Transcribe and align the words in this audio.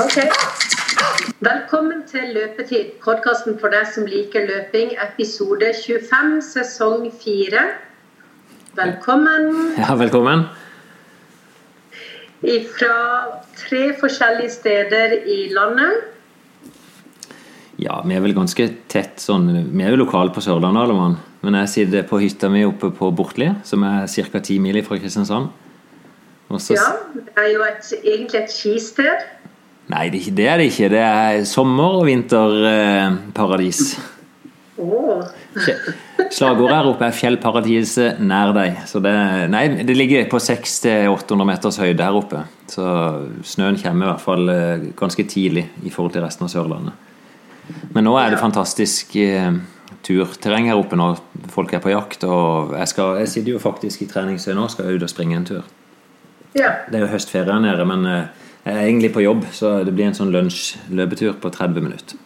Ok. 0.00 0.14
Velkommen 1.44 1.98
til 2.08 2.30
Løpetid, 2.32 2.94
podkasten 3.04 3.58
for 3.60 3.68
deg 3.74 3.84
som 3.92 4.06
liker 4.08 4.46
løping, 4.48 4.94
episode 5.04 5.68
25, 5.76 6.38
sesong 6.46 7.02
4. 7.20 7.64
Velkommen. 8.78 9.50
Ja, 9.76 9.92
velkommen. 10.00 10.46
Fra 12.78 12.96
tre 13.58 13.82
forskjellige 14.00 14.54
steder 14.54 15.12
i 15.28 15.52
landet. 15.52 16.08
Ja, 17.76 17.98
vi 18.06 18.16
er 18.16 18.24
vel 18.24 18.36
ganske 18.36 18.70
tett 18.88 19.20
sånn 19.20 19.50
Vi 19.74 19.84
er 19.84 19.92
jo 19.92 20.00
lokale 20.06 20.32
på 20.32 20.40
Sørlandet, 20.40 20.86
alle 20.86 20.96
mann. 20.96 21.18
Men 21.44 21.60
jeg 21.60 21.72
sitter 21.74 22.08
på 22.08 22.22
hytta 22.22 22.48
mi 22.48 22.64
oppe 22.64 22.94
på 22.96 23.12
Bortli, 23.12 23.50
som 23.68 23.84
er 23.84 24.08
ca. 24.08 24.40
ti 24.40 24.56
mil 24.56 24.80
fra 24.88 24.96
Kristiansand. 24.96 25.52
Også... 26.48 26.80
Ja, 26.80 26.88
det 27.12 27.36
er 27.36 27.52
jo 27.52 27.68
et, 27.68 27.94
egentlig 28.00 28.44
et 28.46 28.52
skisted. 28.56 29.28
Nei, 29.90 30.08
det 30.10 30.46
er 30.46 30.60
det 30.60 30.70
ikke. 30.70 30.88
Det 30.92 31.02
er 31.02 31.44
sommer- 31.44 31.98
og 32.00 32.06
vinterparadis. 32.06 33.98
Oh. 34.78 35.22
Slagordet 36.32 36.76
her 36.76 36.88
oppe 36.88 37.04
er 37.04 37.12
'Fjellparadiset 37.12 38.20
nær 38.20 38.54
deg'. 38.56 38.86
Så 38.86 39.02
det, 39.02 39.12
nei, 39.50 39.68
det 39.84 39.96
ligger 39.96 40.28
på 40.30 40.38
600-800 40.40 41.44
meters 41.44 41.76
høyde 41.76 42.02
her 42.02 42.16
oppe. 42.16 42.44
Så 42.66 42.84
snøen 43.44 43.76
kommer 43.76 44.06
i 44.06 44.10
hvert 44.10 44.24
fall 44.24 44.48
eh, 44.48 44.86
ganske 44.96 45.24
tidlig 45.28 45.68
i 45.84 45.90
forhold 45.90 46.12
til 46.12 46.24
resten 46.24 46.46
av 46.46 46.50
Sørlandet. 46.54 46.92
Men 47.92 48.04
nå 48.04 48.16
er 48.18 48.32
det 48.32 48.40
fantastisk 48.40 49.14
eh, 49.16 49.52
turterreng 50.02 50.70
her 50.70 50.80
oppe 50.80 50.96
når 50.96 51.20
folk 51.52 51.72
er 51.74 51.84
på 51.84 51.92
jakt. 51.92 52.24
Og 52.24 52.72
jeg, 52.78 52.88
skal, 52.88 53.18
jeg 53.20 53.28
sitter 53.28 53.52
jo 53.52 53.62
faktisk 53.62 54.02
i 54.02 54.10
treningsøy 54.10 54.54
nå, 54.54 54.64
og 54.64 54.72
skal 54.72 54.88
ut 54.88 55.04
og 55.04 55.12
springe 55.12 55.36
en 55.36 55.48
tur. 55.48 55.68
Ja. 56.56 56.72
Det 56.88 56.98
er 56.98 57.06
jo 57.06 57.12
høstferie 57.12 57.52
her 57.52 57.60
nede, 57.60 57.84
men 57.88 58.08
eh, 58.08 58.41
jeg 58.64 58.74
er 58.74 58.86
egentlig 58.86 59.12
på 59.14 59.24
jobb, 59.24 59.46
så 59.50 59.80
det 59.82 59.94
blir 59.94 60.06
en 60.06 60.14
sånn 60.14 60.30
lunsj-løpetur 60.34 61.34
på 61.42 61.50
30 61.50 61.82
minutter. 61.82 62.20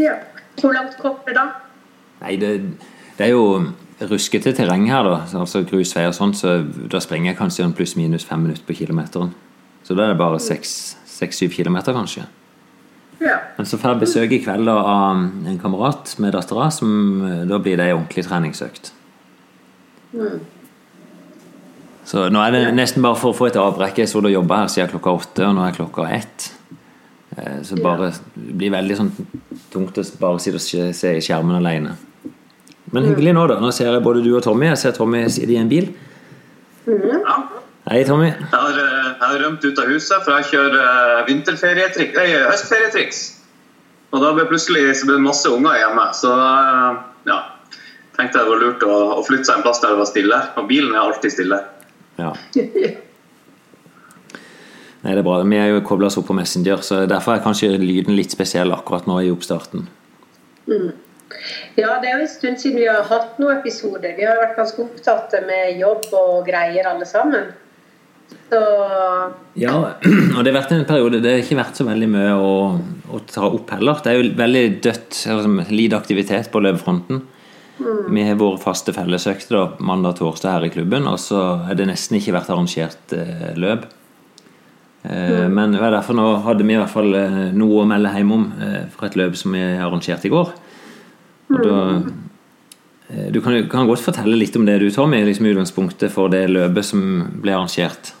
Ja. 0.00 0.16
Hvor 0.58 0.74
langt 0.74 0.96
kommer 0.98 1.34
da? 1.34 1.44
Nei, 2.22 2.36
det, 2.38 2.50
det, 3.18 3.26
er 3.26 3.32
jo 3.34 3.44
ruskete 4.10 4.52
terreng 4.54 4.86
her, 4.90 5.06
da. 5.06 5.20
Altså 5.38 5.62
grusveier 5.66 6.10
og 6.10 6.16
sånn, 6.16 6.34
så 6.38 6.56
da 6.90 7.02
springer 7.02 7.32
jeg 7.32 7.38
kanskje 7.38 7.68
pluss-minus 7.78 8.26
fem 8.26 8.42
minutter 8.42 8.66
på 8.66 8.76
kilometeren. 8.78 9.34
Så 9.86 9.94
da 9.94 10.06
er 10.06 10.14
det 10.14 10.20
bare 10.22 10.40
seks-syv 10.42 11.54
kilometer, 11.54 11.94
kanskje. 11.94 12.26
Ja. 13.22 13.38
Men 13.56 13.68
så 13.70 13.78
får 13.78 13.94
jeg 13.94 14.02
besøk 14.02 14.34
i 14.34 14.40
kveld 14.42 14.66
da, 14.66 14.78
av 14.82 15.22
en 15.50 15.60
kamerat 15.62 16.16
med 16.22 16.34
dattera, 16.34 16.70
da 17.50 17.62
blir 17.62 17.78
det 17.78 17.86
ei 17.86 17.94
ordentlig 17.94 18.26
treningsøkt. 18.26 18.90
Mm. 20.14 20.42
Så 22.04 22.26
nå 22.28 22.40
er 22.44 22.52
det 22.52 22.62
nesten 22.76 23.04
bare 23.04 23.16
for 23.16 23.32
å 23.32 23.36
få 23.36 23.48
et 23.48 23.56
avbrekk. 23.60 24.02
Jeg 24.02 24.10
så 24.12 24.20
du 24.20 24.28
jobba 24.28 24.62
her 24.62 24.72
siden 24.72 24.92
klokka 24.92 25.14
åtte, 25.16 25.46
og 25.48 25.56
nå 25.56 25.64
er 25.64 25.76
klokka 25.76 26.04
ett. 26.12 26.50
Eh, 27.36 27.62
så 27.64 27.78
bare, 27.80 28.10
det 28.34 28.56
blir 28.60 28.74
veldig 28.74 28.98
sånn 28.98 29.12
tungt 29.72 29.98
å 29.98 30.04
bare 30.20 30.42
sitte 30.42 30.60
og 30.60 30.94
se 30.94 31.14
i 31.16 31.22
skjermen 31.24 31.56
alene. 31.58 31.96
Men 32.92 33.08
hyggelig 33.08 33.32
nå, 33.34 33.46
da. 33.50 33.56
Nå 33.62 33.72
ser 33.74 33.90
jeg 33.90 34.04
både 34.04 34.22
du 34.22 34.34
og 34.36 34.44
Tommy. 34.44 34.68
Jeg 34.74 34.82
ser 34.82 34.96
Tommy 34.96 35.24
sitte 35.32 35.56
i 35.56 35.58
en 35.58 35.70
bil. 35.70 35.88
Ja. 36.86 37.38
Hei, 37.88 38.04
Tommy. 38.06 38.28
Jeg 38.28 38.52
har, 38.52 38.76
eh, 38.80 39.08
jeg 39.08 39.24
har, 39.24 39.40
rømt 39.40 39.64
ut 39.64 39.80
av 39.80 39.88
huset, 39.88 40.20
for 40.26 40.36
jeg 40.36 40.50
kjører 40.52 40.76
eh, 40.84 41.24
vinterferietriks, 41.30 42.20
høstferietriks. 42.50 43.24
Og 44.14 44.22
da 44.22 44.30
ble 44.36 44.44
plutselig 44.46 44.92
så 45.00 45.08
ble 45.08 45.16
det 45.16 45.24
masse 45.24 45.50
unger 45.50 45.80
hjemme. 45.80 46.04
Så 46.14 46.30
ja, 47.26 47.38
tenkte 48.14 48.38
jeg 48.38 48.44
det 48.44 48.50
var 48.52 48.60
lurt 48.62 48.84
å, 48.86 48.98
å 49.18 49.24
flytte 49.26 49.48
seg 49.48 49.58
en 49.58 49.64
plass 49.64 49.80
der 49.82 49.96
det 49.96 50.02
var 50.04 50.10
stille. 50.12 50.38
Og 50.60 50.68
bilen 50.70 50.94
er 50.94 51.02
alltid 51.02 51.34
stille. 51.34 51.58
Ja. 52.20 52.32
Nei, 55.04 55.12
det 55.12 55.20
er 55.20 55.26
bra. 55.26 55.40
Vi 55.44 55.58
er 55.60 55.72
jo 55.74 55.82
kobla 55.84 56.08
oss 56.08 56.16
opp 56.20 56.28
på 56.30 56.36
Messenger, 56.36 56.80
så 56.86 57.02
derfor 57.10 57.34
er 57.34 57.42
kanskje 57.44 57.74
lyden 57.76 58.16
litt 58.16 58.32
spesiell 58.32 58.72
akkurat 58.72 59.08
nå 59.10 59.18
i 59.20 59.32
oppstarten. 59.34 59.84
Mm. 60.70 60.92
Ja, 61.76 61.98
det 62.00 62.08
er 62.08 62.14
jo 62.16 62.24
en 62.24 62.30
stund 62.30 62.62
siden 62.62 62.78
vi 62.80 62.86
har 62.88 63.04
hatt 63.10 63.36
noen 63.42 63.58
episoder. 63.58 64.14
Vi 64.16 64.24
har 64.24 64.40
vært 64.40 64.56
ganske 64.56 64.80
opptatt 64.86 65.34
med 65.44 65.80
jobb 65.80 66.08
og 66.16 66.48
greier 66.48 66.88
alle 66.88 67.06
sammen. 67.08 67.52
Så 68.48 68.60
Ja, 69.60 69.74
og 70.34 70.40
det 70.40 70.50
har 70.50 70.56
vært 70.56 70.72
en 70.72 70.86
periode 70.88 71.20
Det 71.20 71.32
har 71.34 71.42
ikke 71.42 71.58
vært 71.58 71.76
så 71.76 71.84
veldig 71.84 72.06
mye 72.08 72.32
å, 72.40 72.54
å 73.12 73.20
ta 73.28 73.44
opp 73.50 73.74
heller. 73.76 74.00
Det 74.00 74.12
er 74.12 74.20
jo 74.20 74.32
veldig 74.38 74.64
dødt, 74.86 75.20
altså, 75.34 75.68
lite 75.74 76.00
aktivitet 76.00 76.48
på 76.52 76.62
løpefronten. 76.64 77.24
Mm. 77.78 78.14
Vi 78.14 78.22
har 78.22 78.38
våre 78.38 78.60
faste 78.62 78.94
fellesøkter 78.94 79.76
mandag-torsdag 79.82 80.56
her 80.56 80.66
i 80.68 80.72
klubben, 80.74 81.08
og 81.10 81.18
så 81.18 81.40
har 81.66 81.78
det 81.78 81.88
nesten 81.90 82.20
ikke 82.20 82.36
vært 82.36 82.50
arrangert 82.54 83.14
eh, 83.16 83.50
løp. 83.58 83.88
Eh, 85.02 85.44
mm. 85.44 85.54
Men 85.54 85.74
derfor 85.74 86.16
nå 86.16 86.28
hadde 86.46 86.66
vi 86.66 86.76
i 86.76 86.78
hvert 86.78 86.92
fall 86.92 87.10
eh, 87.18 87.40
noe 87.56 87.82
å 87.82 87.88
melde 87.88 88.12
hjem 88.14 88.34
om 88.36 88.44
eh, 88.62 88.82
fra 88.94 89.10
et 89.10 89.18
løp 89.18 89.34
som 89.40 89.56
vi 89.56 89.64
arrangerte 89.74 90.30
i 90.30 90.34
går. 90.34 90.52
Og 91.50 91.64
da, 91.66 91.80
eh, 93.10 93.26
du 93.34 93.40
kan, 93.42 93.58
kan, 93.70 93.90
godt 93.90 94.04
fortelle 94.06 94.38
litt 94.38 94.56
om 94.56 94.66
det 94.68 94.78
du, 94.80 94.90
Tommy, 94.94 95.24
liksom 95.26 95.50
utgangspunktet 95.50 96.14
for 96.14 96.30
det 96.32 96.46
løpet 96.52 96.92
som 96.94 97.02
ble 97.42 97.56
arrangert. 97.56 98.14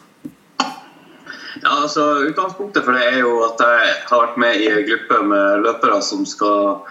Ja, 1.62 1.78
altså 1.78 2.02
Utgangspunktet 2.26 2.84
for 2.84 2.98
det 2.98 3.06
er 3.06 3.22
jo 3.22 3.38
at 3.46 3.62
jeg 3.62 3.92
har 4.10 4.20
vært 4.26 4.40
med 4.42 4.58
i 4.60 4.66
en 4.68 4.84
gruppe 4.88 5.20
med 5.30 5.62
løpere 5.64 6.00
som 6.04 6.26
skal 6.28 6.82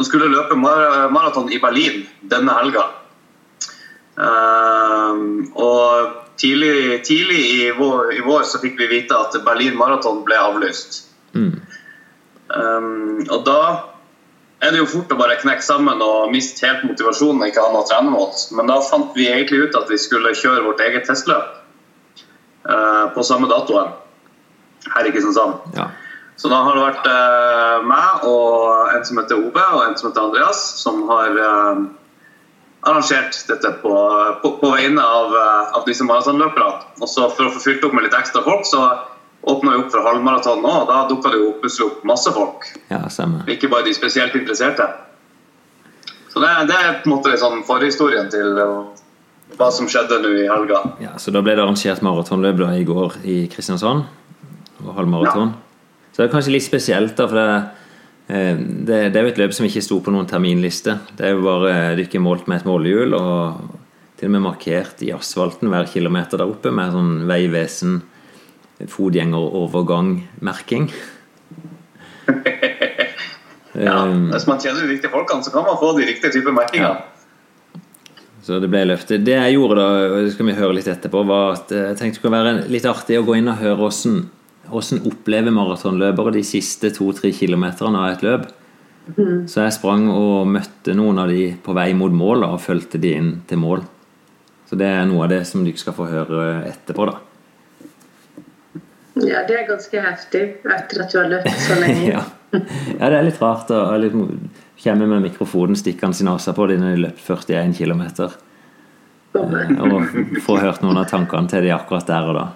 som 0.00 0.06
skulle 0.08 0.30
løpe 0.32 0.56
maraton 0.56 1.50
i 1.52 1.58
Berlin 1.60 2.06
denne 2.32 2.54
helga. 2.56 2.86
Um, 4.16 5.50
og 5.52 6.14
tidlig, 6.40 7.02
tidlig 7.04 7.40
i, 7.40 7.66
vår, 7.76 8.14
i, 8.16 8.22
vår, 8.24 8.46
så 8.48 8.62
fikk 8.62 8.80
vi 8.80 8.88
vite 8.88 9.16
at 9.16 9.36
Berlin 9.44 9.76
maraton 9.76 10.22
ble 10.24 10.40
avlyst. 10.40 11.02
Mm. 11.36 11.52
Um, 12.48 13.20
og 13.28 13.44
da 13.44 13.60
er 14.64 14.72
det 14.72 14.80
jo 14.80 14.88
fort 14.88 15.12
å 15.12 15.20
bare 15.20 15.36
knekke 15.42 15.64
sammen 15.68 16.00
og 16.04 16.32
miste 16.32 16.64
helt 16.64 16.86
motivasjonen 16.88 17.44
og 17.44 17.52
ikke 17.52 17.66
ha 17.66 17.72
noe 17.74 17.84
å 17.84 17.90
trene 17.90 18.16
mot. 18.16 18.44
Men 18.56 18.72
da 18.72 18.80
fant 18.88 19.12
vi 19.20 19.28
egentlig 19.28 19.66
ut 19.66 19.76
at 19.82 19.92
vi 19.92 20.00
skulle 20.00 20.32
kjøre 20.32 20.64
vårt 20.64 20.80
eget 20.86 21.04
testløp 21.12 21.58
uh, 22.64 23.12
på 23.12 23.26
samme 23.28 23.52
datoen 23.52 23.92
her 24.96 25.04
i 25.04 25.12
Kristiansand. 25.12 25.76
Ja. 25.76 25.92
Så 26.40 26.48
da 26.48 26.62
har 26.64 26.76
det 26.76 26.82
vært 26.86 27.08
eh, 27.10 27.82
meg 27.84 28.22
og 28.24 28.94
en 28.94 29.02
som 29.04 29.18
heter 29.20 29.36
Ove 29.36 29.64
og 29.76 29.82
en 29.84 29.96
som 29.98 30.08
heter 30.08 30.22
Andreas, 30.24 30.62
som 30.80 31.02
har 31.10 31.36
eh, 31.36 31.82
arrangert 32.88 33.36
dette 33.50 33.72
på, 33.82 33.92
på, 34.40 34.52
på 34.62 34.70
vegne 34.72 35.04
av, 35.04 35.36
eh, 35.36 35.76
av 35.76 35.84
disse 35.84 36.06
maratonløperne. 36.08 36.96
Og 36.96 37.12
så 37.12 37.28
For 37.34 37.50
å 37.50 37.52
få 37.52 37.60
fylt 37.66 37.84
opp 37.84 37.92
med 37.98 38.08
litt 38.08 38.16
ekstra 38.16 38.40
folk, 38.46 38.64
så 38.64 38.86
åpna 39.52 39.76
vi 39.76 39.82
opp 39.82 39.92
for 39.92 40.08
halvmaraton 40.08 40.64
nå. 40.64 40.72
og 40.80 40.88
Da 40.88 41.04
dukka 41.12 41.34
det 41.34 41.44
jo 41.44 41.52
plutselig 41.60 41.90
opp 41.90 42.02
masse 42.08 42.32
folk. 42.32 42.66
Ja. 42.88 43.04
Ikke 43.44 43.68
bare 43.68 43.90
de 43.90 43.96
spesielt 44.00 44.40
interesserte. 44.40 44.88
Så 46.32 46.40
det, 46.40 46.56
det 46.72 46.76
er 46.80 47.00
på 47.02 47.10
en 47.10 47.18
måte 47.18 47.34
liksom 47.34 47.66
forhistorien 47.68 48.32
til 48.32 48.56
hva 49.58 49.72
som 49.74 49.88
skjedde 49.90 50.22
nå 50.24 50.36
i 50.40 50.48
helga. 50.48 50.86
Ja, 51.04 51.18
Så 51.20 51.36
da 51.36 51.44
ble 51.44 51.52
det 51.58 51.68
arrangert 51.68 52.00
maratonløp 52.06 52.64
i 52.70 52.84
går 52.88 53.24
i 53.28 53.42
Kristiansand? 53.52 54.08
Og 54.86 54.96
halvmaraton? 54.96 55.52
Ja. 55.52 55.66
Så 56.20 56.26
det 56.26 56.28
er 56.28 56.34
kanskje 56.34 56.52
litt 56.52 56.64
spesielt, 56.66 57.14
da, 57.16 57.24
for 57.30 57.38
det, 57.40 57.44
eh, 58.28 58.58
det, 58.60 58.96
det 59.08 59.16
er 59.16 59.24
jo 59.24 59.30
et 59.30 59.38
løp 59.40 59.54
som 59.56 59.64
ikke 59.64 59.80
sto 59.80 59.96
på 60.04 60.12
noen 60.12 60.26
terminliste. 60.28 60.98
Det 61.16 61.24
er 61.24 61.30
jo 61.32 61.46
bare 61.46 61.96
dykke 61.96 62.20
målt 62.20 62.44
med 62.44 62.60
et 62.60 62.66
målehjul, 62.68 63.14
og 63.16 64.18
til 64.20 64.28
og 64.28 64.34
med 64.34 64.42
markert 64.44 65.00
i 65.00 65.14
asfalten 65.16 65.72
hver 65.72 65.86
kilometer 65.88 66.36
der 66.36 66.50
oppe 66.52 66.68
med 66.76 66.92
sånn 66.92 67.24
Vegvesen 67.30 67.94
fotgjengerovergang-merking. 68.92 70.90
ja, 73.86 73.94
um, 74.04 74.28
hvis 74.34 74.44
man 74.50 74.60
kjenner 74.60 74.84
de 74.84 74.90
riktige 74.90 75.12
folkene, 75.14 75.40
så 75.46 75.54
kan 75.54 75.64
man 75.70 75.80
få 75.80 75.94
de 75.96 76.04
riktige 76.10 76.34
typer 76.34 76.52
merkinger. 76.52 77.00
Ja. 77.00 77.80
Så 78.44 78.60
det 78.60 78.68
ble 78.68 78.82
løftet. 78.90 79.24
Det 79.24 79.38
jeg 79.38 79.56
gjorde 79.56 79.80
da, 79.80 79.88
det 80.18 80.36
skal 80.36 80.52
vi 80.52 80.58
høre 80.60 80.76
litt 80.76 80.92
etterpå, 80.92 81.24
var 81.32 81.56
at 81.56 81.72
jeg 81.72 81.96
tenkte 81.96 82.20
det 82.20 82.26
kunne 82.26 82.42
være 82.44 82.68
litt 82.76 82.90
artig 82.92 83.16
å 83.16 83.24
gå 83.24 83.40
inn 83.40 83.48
og 83.48 83.64
høre 83.64 83.88
åssen 83.88 84.20
hvordan 84.68 85.06
opplever 85.08 85.54
maratonløpere 85.54 86.34
de 86.36 86.42
siste 86.46 86.90
to-tre 86.94 87.32
kilometerne 87.34 88.00
av 88.00 88.14
et 88.14 88.24
løp? 88.26 88.48
Mm. 89.16 89.48
Så 89.50 89.64
jeg 89.64 89.74
sprang 89.74 90.06
og 90.12 90.50
møtte 90.50 90.94
noen 90.94 91.18
av 91.22 91.32
de 91.32 91.48
på 91.64 91.74
vei 91.74 91.90
mot 91.96 92.12
mål 92.12 92.44
og 92.46 92.60
fulgte 92.62 93.00
de 93.00 93.14
inn 93.16 93.32
til 93.48 93.62
mål. 93.62 93.82
Så 94.70 94.78
det 94.78 94.86
er 94.86 95.08
noe 95.08 95.24
av 95.26 95.32
det 95.32 95.42
som 95.48 95.64
du 95.66 95.72
skal 95.78 95.96
få 95.96 96.06
høre 96.06 96.44
etterpå, 96.68 97.08
da. 97.08 97.16
Ja, 99.20 99.42
det 99.48 99.56
er 99.58 99.64
ganske 99.68 100.02
heftig 100.04 100.42
etter 100.62 101.02
at 101.02 101.10
du 101.10 101.16
har 101.18 101.32
løpt 101.32 101.64
så 101.64 101.78
lenge. 101.80 102.04
ja. 102.14 102.22
ja. 102.54 103.08
det 103.10 103.16
er 103.16 103.26
litt 103.26 103.40
rart 103.42 103.72
å 103.74 103.82
komme 104.80 105.08
med 105.10 105.24
mikrofonen 105.26 105.76
stikkende 105.76 106.22
i 106.22 106.28
nesa 106.28 106.54
på 106.56 106.68
dem 106.70 106.84
når 106.84 106.94
de 106.94 107.02
løpt 107.08 107.24
41 107.26 107.74
km. 107.80 108.04
Og 109.40 110.38
få 110.46 110.60
hørt 110.62 110.84
noen 110.84 111.02
av 111.02 111.10
tankene 111.10 111.50
til 111.50 111.66
de 111.66 111.74
akkurat 111.74 112.06
der 112.06 112.30
og 112.30 112.38
da. 112.38 112.46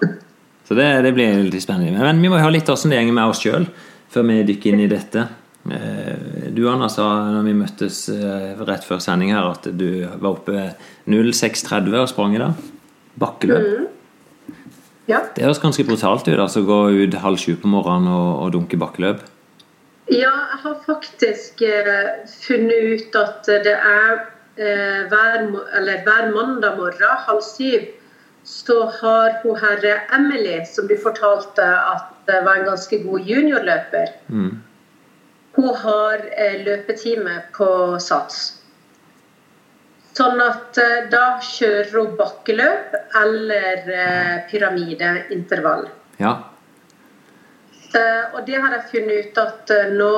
Så 0.65 0.73
det, 0.77 0.85
det, 1.05 1.13
blir 1.13 1.43
litt 1.45 1.63
spennende. 1.63 2.01
Men 2.01 2.21
vi 2.21 2.31
må 2.31 2.39
høre 2.41 2.55
litt 2.57 2.69
hvordan 2.69 2.93
det 2.93 3.01
går 3.05 3.17
med 3.17 3.33
oss 3.33 3.43
sjøl, 3.43 3.67
før 4.11 4.29
vi 4.29 4.39
dykker 4.47 4.73
inn 4.73 4.85
i 4.85 4.89
dette. 4.89 5.27
Eh, 5.65 6.47
du 6.53 6.63
Anna 6.69 6.89
sa 6.89 7.05
når 7.33 7.45
vi 7.45 7.57
møttes 7.57 8.05
eh, 8.13 8.55
rett 8.65 8.85
før 8.85 9.01
sending 9.03 9.33
her, 9.35 9.51
at 9.53 9.69
du 9.69 10.05
var 10.07 10.31
oppe 10.31 10.71
06.30 11.09 11.99
og 12.01 12.09
sprang 12.09 12.37
i 12.37 12.41
dag. 12.41 12.65
Bakkeløp. 13.21 13.69
Mm. 13.69 13.91
Ja. 15.05 15.21
Det 15.35 15.45
høres 15.45 15.61
ganske 15.61 15.85
brutalt 15.85 16.25
ut, 16.27 16.39
altså 16.39 16.65
gå 16.65 16.79
ut 16.97 17.17
halv 17.21 17.37
sju 17.37 17.53
på 17.61 17.69
morgenen 17.69 18.09
og, 18.09 18.29
og 18.41 18.53
dunke 18.55 18.79
bakkeløp. 18.81 19.21
Ja, 20.09 20.29
jeg 20.29 20.61
har 20.61 20.79
faktisk 20.85 21.61
eh, 21.65 22.25
funnet 22.29 22.89
ut 22.93 23.17
at 23.17 23.47
det 23.65 23.73
er 23.73 24.11
eh, 24.57 25.05
hver, 25.09 25.45
eller, 25.77 26.01
hver 26.05 26.29
mandag 26.33 26.77
morgen 26.77 27.23
halv 27.25 27.41
syv 27.45 27.85
så 28.45 28.75
har 29.01 29.39
hun 29.43 29.57
herre 29.57 29.95
Emily, 30.13 30.59
som 30.69 30.87
du 30.87 30.95
fortalte 31.01 31.65
at 31.65 32.11
det 32.27 32.43
var 32.45 32.59
en 32.59 32.67
ganske 32.69 32.99
god 33.03 33.19
juniorløper, 33.25 34.11
Mm. 34.29 34.61
hun 35.55 35.75
har 35.75 36.21
eh, 36.37 36.63
løpetime 36.65 37.41
på 37.57 37.99
Sats. 37.99 38.61
Sånn 40.15 40.39
at 40.41 40.77
eh, 40.77 41.09
da 41.11 41.39
kjører 41.41 41.91
hun 41.97 42.13
bakkeløp 42.19 42.93
eller 43.21 43.89
eh, 43.91 44.35
pyramideintervall. 44.51 45.89
Ja. 46.19 46.35
Og 48.35 48.41
det 48.45 48.57
har 48.59 48.73
jeg 48.75 48.87
funnet 48.91 49.25
ut 49.29 49.37
at 49.39 49.71
nå 49.95 50.09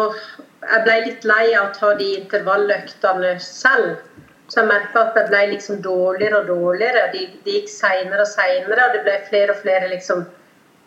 Jeg 0.65 0.83
ble 0.83 0.93
litt 1.05 1.25
lei 1.29 1.43
av 1.53 1.67
å 1.67 1.73
ta 1.75 1.91
de 1.99 2.07
intervalløktene 2.17 3.35
selv. 3.39 3.99
Så 4.47 4.61
jeg 4.61 4.69
merka 4.69 5.03
at 5.03 5.17
det 5.17 5.27
ble 5.27 5.43
liksom 5.51 5.81
dårligere 5.83 6.41
og 6.41 6.47
dårligere. 6.47 7.09
De, 7.13 7.25
de 7.43 7.59
gikk 7.59 7.71
seinere 7.71 8.23
og 8.23 8.31
seinere, 8.31 8.87
og 8.87 8.95
det 8.95 9.03
ble 9.03 9.17
flere 9.27 9.53
og 9.53 9.61
flere 9.63 9.91
liksom 9.91 10.23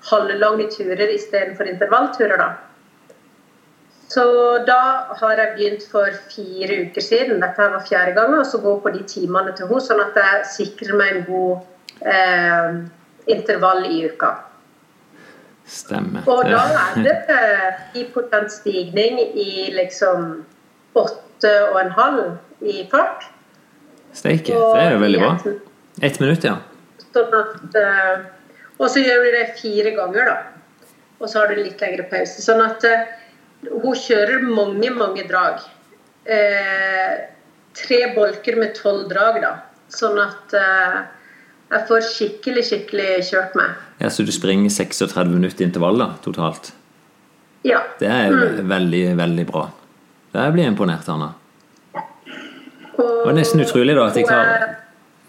halvlange 0.09 0.71
turer 0.73 1.13
istedenfor 1.13 1.69
intervallturer. 1.69 2.41
da. 2.41 2.51
Så 4.11 4.23
da 4.67 4.81
har 5.21 5.39
jeg 5.39 5.51
begynt 5.57 5.85
for 5.91 6.15
fire 6.33 6.79
uker 6.87 7.05
siden, 7.05 7.43
dette 7.45 7.67
var 7.75 7.85
fjerde 7.87 8.17
gang, 8.17 8.33
og 8.39 8.47
så 8.47 8.59
gå 8.59 8.73
på 8.83 8.91
de 8.97 9.05
timene 9.07 9.53
til 9.55 9.69
henne, 9.71 9.83
sånn 9.87 10.01
at 10.03 10.17
jeg 10.19 10.49
sikrer 10.57 10.97
meg 10.99 11.13
en 11.13 11.27
god 11.29 12.09
eh, 12.15 12.81
intervall 13.31 13.85
i 13.87 14.01
uka. 14.11 14.33
Stemmer. 15.71 16.25
Og 16.27 16.43
da 16.51 16.65
er 16.81 17.05
det 17.05 17.37
eh, 17.37 17.85
10 17.95 18.49
stigning 18.51 19.21
i 19.21 19.69
liksom 19.77 20.41
åtte 20.99 21.53
og 21.69 21.79
en 21.85 21.95
halv 21.95 22.67
i 22.67 22.89
fart. 22.91 23.29
Steike, 24.17 24.55
det 24.55 24.83
er 24.83 24.95
jo 24.97 25.01
veldig 25.05 25.21
bra. 25.23 25.33
Ett 26.03 26.21
minutt, 26.21 26.45
ja. 26.45 26.57
Sånn 27.15 27.35
at, 27.39 27.77
eh, 27.79 28.25
og 28.79 28.89
så 28.91 29.03
gjør 29.03 29.23
vi 29.25 29.33
det 29.37 29.45
fire 29.61 29.93
ganger, 29.97 30.31
da. 30.31 30.37
Og 31.21 31.29
så 31.29 31.43
har 31.43 31.51
du 31.53 31.61
litt 31.61 31.81
lengre 31.83 32.07
pause. 32.11 32.43
Sånn 32.43 32.63
at 32.65 32.85
eh, 32.89 33.07
hun 33.69 33.95
kjører 33.99 34.43
mange, 34.47 34.91
mange 34.97 35.27
drag. 35.29 35.61
Eh, 36.25 37.17
tre 37.77 38.01
bolker 38.17 38.57
med 38.61 38.75
tolv 38.79 39.09
drag, 39.11 39.41
da. 39.45 39.55
Sånn 39.93 40.19
at 40.23 40.55
eh, 40.57 41.01
jeg 41.71 41.87
får 41.91 42.07
skikkelig, 42.09 42.65
skikkelig 42.67 43.09
kjørt 43.31 43.59
meg. 43.59 43.75
ja. 44.03 44.11
Så 44.11 44.25
du 44.27 44.33
springer 44.35 44.71
36 44.73 45.35
minutter 45.35 45.67
intervall 45.67 46.01
da, 46.03 46.13
totalt? 46.25 46.73
Ja. 47.67 47.83
Det 48.01 48.09
er 48.09 48.31
jo 48.33 48.65
veldig, 48.65 49.05
veldig 49.21 49.45
bra. 49.51 49.67
Det 50.33 50.47
blir 50.55 50.65
jeg 50.65 50.73
imponert, 50.73 51.09
Anna. 51.13 51.35
Og 53.01 53.27
var 53.27 53.37
nesten 53.37 53.61
utrolig 53.65 53.95
da 53.97 54.07
at 54.07 54.15
de 54.15 54.21
er- 54.21 54.29
klarer- 54.29 54.77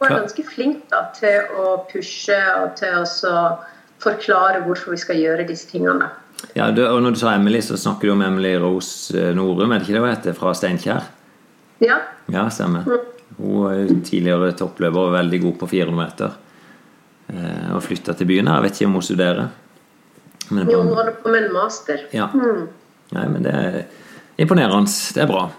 Hun 0.02 0.08
er 0.12 0.20
ganske 0.20 0.44
flink 0.50 0.90
da, 0.90 1.02
til 1.14 1.42
å 1.62 1.86
pushe 1.92 2.38
og 2.64 2.76
til 2.76 2.90
å 3.04 3.58
forklare 4.02 4.64
hvorfor 4.66 4.92
vi 4.96 4.98
skal 4.98 5.16
gjøre 5.22 5.46
disse 5.48 5.68
tingene. 5.70 6.08
Ja, 6.56 6.72
du, 6.74 6.82
og 6.88 7.02
når 7.04 7.14
du 7.14 7.20
sa 7.22 7.36
Emily, 7.36 7.60
så 7.62 7.78
snakker 7.78 8.10
du 8.10 8.12
om 8.16 8.22
Emily 8.26 8.56
Rose 8.58 9.14
eh, 9.14 9.34
Norum, 9.38 9.72
er 9.72 9.78
det 9.80 9.86
ikke 9.88 9.94
det 9.94 10.02
hun 10.02 10.10
heter? 10.16 10.34
Fra 10.34 10.54
Steinkjer? 10.58 11.04
Ja, 11.86 12.00
Ja, 12.32 12.48
stemmer. 12.50 12.84
Hun 13.38 13.68
er 13.72 13.88
tidligere 14.06 14.52
toppløper 14.58 14.98
og 15.06 15.14
veldig 15.14 15.42
god 15.44 15.56
på 15.60 15.70
400 15.70 15.96
meter. 16.02 16.32
Eh, 17.30 17.70
og 17.76 17.84
flytta 17.86 18.14
til 18.18 18.26
byen 18.28 18.48
her. 18.50 18.58
Jeg 18.62 18.64
vet 18.72 18.82
ikke 18.82 18.90
om 18.90 18.94
hun 18.98 19.06
studerer. 19.06 19.50
Men 20.52 20.66
det 20.68 20.76
hun 20.76 20.88
holder 20.96 21.14
på 21.22 21.30
med 21.32 21.44
en 21.46 21.54
master. 21.54 22.00
ja. 22.14 22.28
Nei, 23.14 23.26
men 23.28 23.44
det 23.44 23.54
er 23.54 23.82
imponerende. 24.40 24.90
Det 25.14 25.22
er 25.22 25.28
bra. 25.28 25.50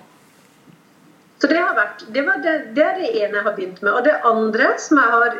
Så 1.43 1.49
det, 1.51 1.59
har 1.59 1.75
vært, 1.75 2.05
det, 2.15 2.23
var 2.23 2.37
det, 2.39 2.53
det 2.77 2.83
er 2.87 2.99
det 3.01 3.09
ene 3.19 3.41
jeg 3.41 3.43
har 3.49 3.55
begynt 3.57 3.81
med. 3.83 3.91
Og 3.99 4.05
det 4.07 4.13
andre 4.29 4.69
som 4.79 5.01
jeg 5.01 5.11
har 5.11 5.39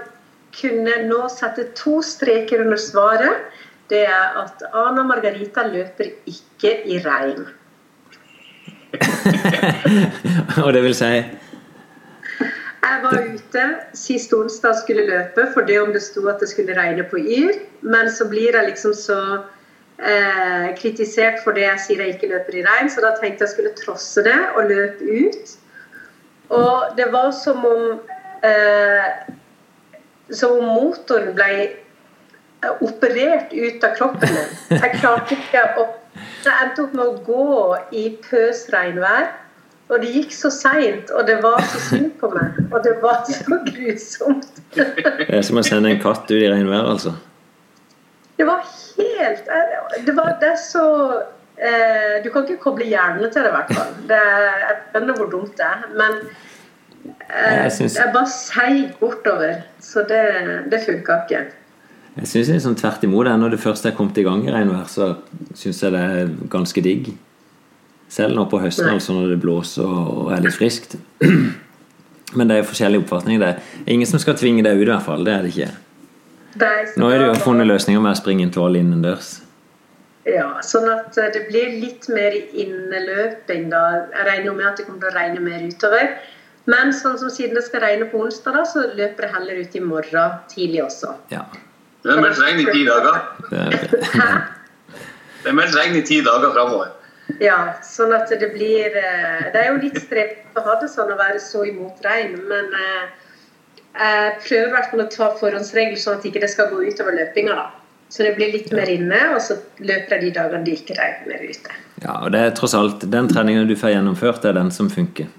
kunnet 0.57 1.05
nå 1.07 1.21
sette 1.31 1.69
to 1.79 2.01
streker 2.03 2.65
under 2.65 2.81
svaret, 2.81 3.45
det 3.93 4.01
er 4.09 4.41
at 4.41 4.65
Ana 4.75 5.05
Margarita 5.07 5.63
løper 5.69 6.11
ikke 6.27 6.75
i 6.91 6.99
regn. 7.07 7.47
og 10.65 10.73
det 10.75 10.83
vil 10.85 10.97
si 10.99 11.13
Jeg 12.83 12.99
var 13.07 13.15
ute 13.23 13.63
sist 13.97 14.35
onsdag 14.37 14.75
skulle 14.83 15.07
løpe 15.07 15.47
for 15.55 15.71
det 15.71 15.79
om 15.85 15.95
det 15.95 16.03
sto 16.03 16.27
at 16.29 16.43
det 16.43 16.51
skulle 16.51 16.75
regne 16.77 17.07
på 17.09 17.23
Yr, 17.23 17.63
men 17.87 18.11
så 18.11 18.27
blir 18.29 18.59
jeg 18.59 18.73
liksom 18.73 18.99
så 18.99 19.23
eh, 20.03 20.69
kritisert 20.83 21.41
for 21.47 21.55
det 21.55 21.69
jeg 21.69 21.87
sier 21.87 22.03
jeg 22.05 22.19
ikke 22.19 22.35
løper 22.35 22.59
i 22.59 22.67
regn, 22.67 22.91
så 22.91 23.07
da 23.07 23.15
tenkte 23.23 23.47
jeg 23.47 23.55
skulle 23.55 23.77
trosse 23.79 24.27
det 24.27 24.41
og 24.57 24.67
løpe 24.67 25.29
ut. 25.31 25.59
Og 26.53 26.97
det 26.97 27.09
var 27.13 27.31
som 27.37 27.65
om 27.65 27.85
eh, 28.45 29.07
Som 30.33 30.59
om 30.61 30.69
motoren 30.77 31.33
ble 31.37 31.53
eh, 31.65 32.83
operert 32.85 33.53
ut 33.53 33.85
av 33.85 33.97
kroppen 33.99 34.33
min. 34.37 34.55
Jeg 34.71 34.99
klarte 35.01 35.37
ikke 35.39 35.67
å 35.81 35.89
Jeg 36.43 36.53
endte 36.53 36.85
opp 36.85 36.95
med 36.99 37.07
å 37.07 37.21
gå 37.25 37.77
i 37.97 38.09
pøsregnvær. 38.25 39.31
Og 39.93 40.01
det 40.01 40.09
gikk 40.15 40.33
så 40.33 40.49
seint, 40.53 41.11
og 41.13 41.27
det 41.29 41.39
var 41.45 41.61
så 41.69 41.81
synd 41.91 42.15
på 42.21 42.31
meg. 42.33 42.57
Og 42.71 42.79
det 42.85 42.95
var 43.03 43.27
så 43.29 43.59
grusomt. 43.67 44.63
Det 44.73 45.27
er 45.29 45.45
som 45.45 45.61
å 45.61 45.65
sende 45.67 45.93
en 45.93 46.01
katt 46.01 46.31
ut 46.31 46.39
i 46.39 46.49
regnvær, 46.49 46.87
altså. 46.95 47.13
Det 48.39 48.47
var 48.49 48.63
helt 48.97 49.51
Det, 50.07 50.15
var, 50.17 50.37
det 50.41 50.55
så 50.59 50.85
eh, 51.63 52.21
Du 52.25 52.31
kan 52.35 52.45
ikke 52.47 52.61
koble 52.63 52.85
hjernen 52.91 53.31
til 53.33 53.43
det, 53.43 53.51
i 53.53 53.57
hvert 53.57 53.73
fall. 53.79 53.93
Det 54.11 54.21
jeg 54.21 54.77
skjønner 54.93 55.19
hvor 55.21 55.31
dumt 55.33 55.57
det 55.57 55.67
er. 55.69 55.83
Men 55.97 56.21
eh, 57.31 57.69
synes- 57.71 57.99
er 58.03 58.13
bare 58.15 58.31
seig 58.31 58.95
bortover. 59.01 59.63
Så 59.81 60.05
det, 60.09 60.23
det 60.71 60.83
funka 60.87 61.23
ikke. 61.25 61.43
Jeg 62.17 62.29
syns 62.29 62.49
det 62.51 62.57
er 62.59 62.65
sånn 62.67 62.77
tvert 62.77 63.05
imot. 63.09 63.25
det. 63.27 63.39
Når 63.41 63.51
det 63.55 63.61
først 63.63 63.87
er 63.89 63.95
kommet 63.97 64.19
i 64.21 64.23
gang 64.27 64.43
i 64.47 64.53
regnvær, 64.53 64.85
så 64.89 65.15
syns 65.57 65.81
jeg 65.83 65.93
det 65.95 66.01
er 66.01 66.33
ganske 66.53 66.83
digg. 66.85 67.13
Selv 68.13 68.37
nå 68.37 68.45
på 68.51 68.59
høsten, 68.61 68.91
altså 68.93 69.15
når 69.17 69.31
det 69.33 69.39
blåser 69.41 69.89
og 69.89 70.33
er 70.35 70.43
litt 70.45 70.53
friskt. 70.59 70.99
Men 72.37 72.49
det 72.49 72.59
er 72.59 72.67
forskjellige 72.69 73.01
oppfatninger. 73.07 73.41
Det 73.41 73.49
er 73.49 73.93
ingen 73.95 74.07
som 74.09 74.21
skal 74.21 74.37
tvinge 74.37 74.63
deg 74.65 74.77
ut, 74.77 74.85
i 74.87 74.91
hvert 74.93 75.05
fall. 75.07 75.25
Det 75.25 75.33
er 75.33 75.43
det 75.47 75.55
ikke. 75.55 75.71
Det 76.53 76.69
er 76.69 76.83
ikke 76.85 77.01
Nå 77.01 77.09
har 77.09 77.19
du 77.23 77.25
jo 77.31 77.39
funnet 77.41 77.67
løsninger 77.71 78.01
med 78.05 78.13
å 78.13 78.21
springe 78.21 78.45
intervall 78.45 78.77
innendørs. 78.77 79.31
Ja, 80.29 80.61
sånn 80.63 80.87
at 80.91 81.17
eh, 81.19 81.33
det 81.35 81.47
blir 81.49 81.73
litt 81.83 82.07
mer 82.13 82.35
inneløping 82.35 83.69
da. 83.73 83.83
Jeg 84.13 84.29
regner 84.29 84.55
med 84.55 84.69
at 84.71 84.79
det 84.79 84.87
kommer 84.87 85.03
til 85.03 85.11
å 85.11 85.17
regne 85.17 85.43
mer 85.43 85.67
utover. 85.67 86.15
Men 86.71 86.93
sånn 86.95 87.19
som 87.19 87.31
siden 87.33 87.59
det 87.59 87.65
skal 87.67 87.83
regne 87.83 88.07
på 88.11 88.21
onsdag, 88.23 88.55
da, 88.55 88.63
så 88.69 88.87
løper 88.95 89.27
det 89.27 89.33
heller 89.35 89.63
ut 89.65 89.75
i 89.75 89.83
morgen 89.83 90.37
tidlig 90.53 90.85
også. 90.85 91.17
Ja. 91.35 91.43
Det 92.03 92.15
er 92.15 92.23
meldt 92.23 92.39
regn 92.43 92.63
i 92.63 92.67
ti 92.71 92.85
dager. 92.87 93.19
Det 93.51 93.63
er, 95.51 95.55
meldt 95.59 95.75
regn 95.79 95.99
i 95.99 96.05
ti 96.07 96.21
dager 96.23 96.55
framover. 96.55 96.95
Ja, 97.43 97.59
sånn 97.87 98.13
at 98.15 98.31
det 98.31 98.49
blir 98.53 98.95
eh, 98.99 99.45
Det 99.55 99.59
er 99.59 99.69
jo 99.71 99.79
litt 99.81 99.99
strevt 100.03 100.59
å 100.59 100.65
ha 100.67 100.75
det 100.81 100.91
sånn 100.91 101.13
å 101.15 101.19
være 101.19 101.39
så 101.43 101.63
imot 101.67 102.03
regn, 102.05 102.35
men 102.51 102.75
eh, 102.79 103.05
jeg 103.93 104.35
prøver 104.43 104.69
i 104.69 104.73
hvert 104.75 104.91
fall 104.91 105.05
å 105.05 105.11
ta 105.13 105.31
forhåndsregler 105.39 106.01
sånn 106.01 106.19
at 106.19 106.27
ikke 106.29 106.43
det 106.43 106.51
skal 106.53 106.71
gå 106.73 106.83
utover 106.87 107.17
løpinga, 107.19 107.55
da. 107.59 107.82
Så 108.13 108.27
det 108.27 108.35
blir 108.37 108.51
litt 108.53 108.73
mer 108.77 108.91
inne, 108.93 109.19
og 109.33 109.39
så 109.41 109.57
løper 109.81 110.19
jeg 110.19 110.27
de 110.27 110.33
dagene 110.37 110.67
de 110.67 110.75
ikke 110.77 110.97
regner 110.99 111.47
ute. 111.49 111.77
ja, 112.03 112.19
og 112.19 112.33
det 112.35 112.43
er 112.45 112.57
tross 112.59 112.75
alt 112.77 113.07
den 113.09 113.31
treningen 113.31 113.69
du 113.69 113.77
får 113.79 113.95
gjennomført, 113.95 114.43
det 114.43 114.51
er 114.51 114.59
den 114.59 114.73
som 114.75 114.91
funker. 114.93 115.31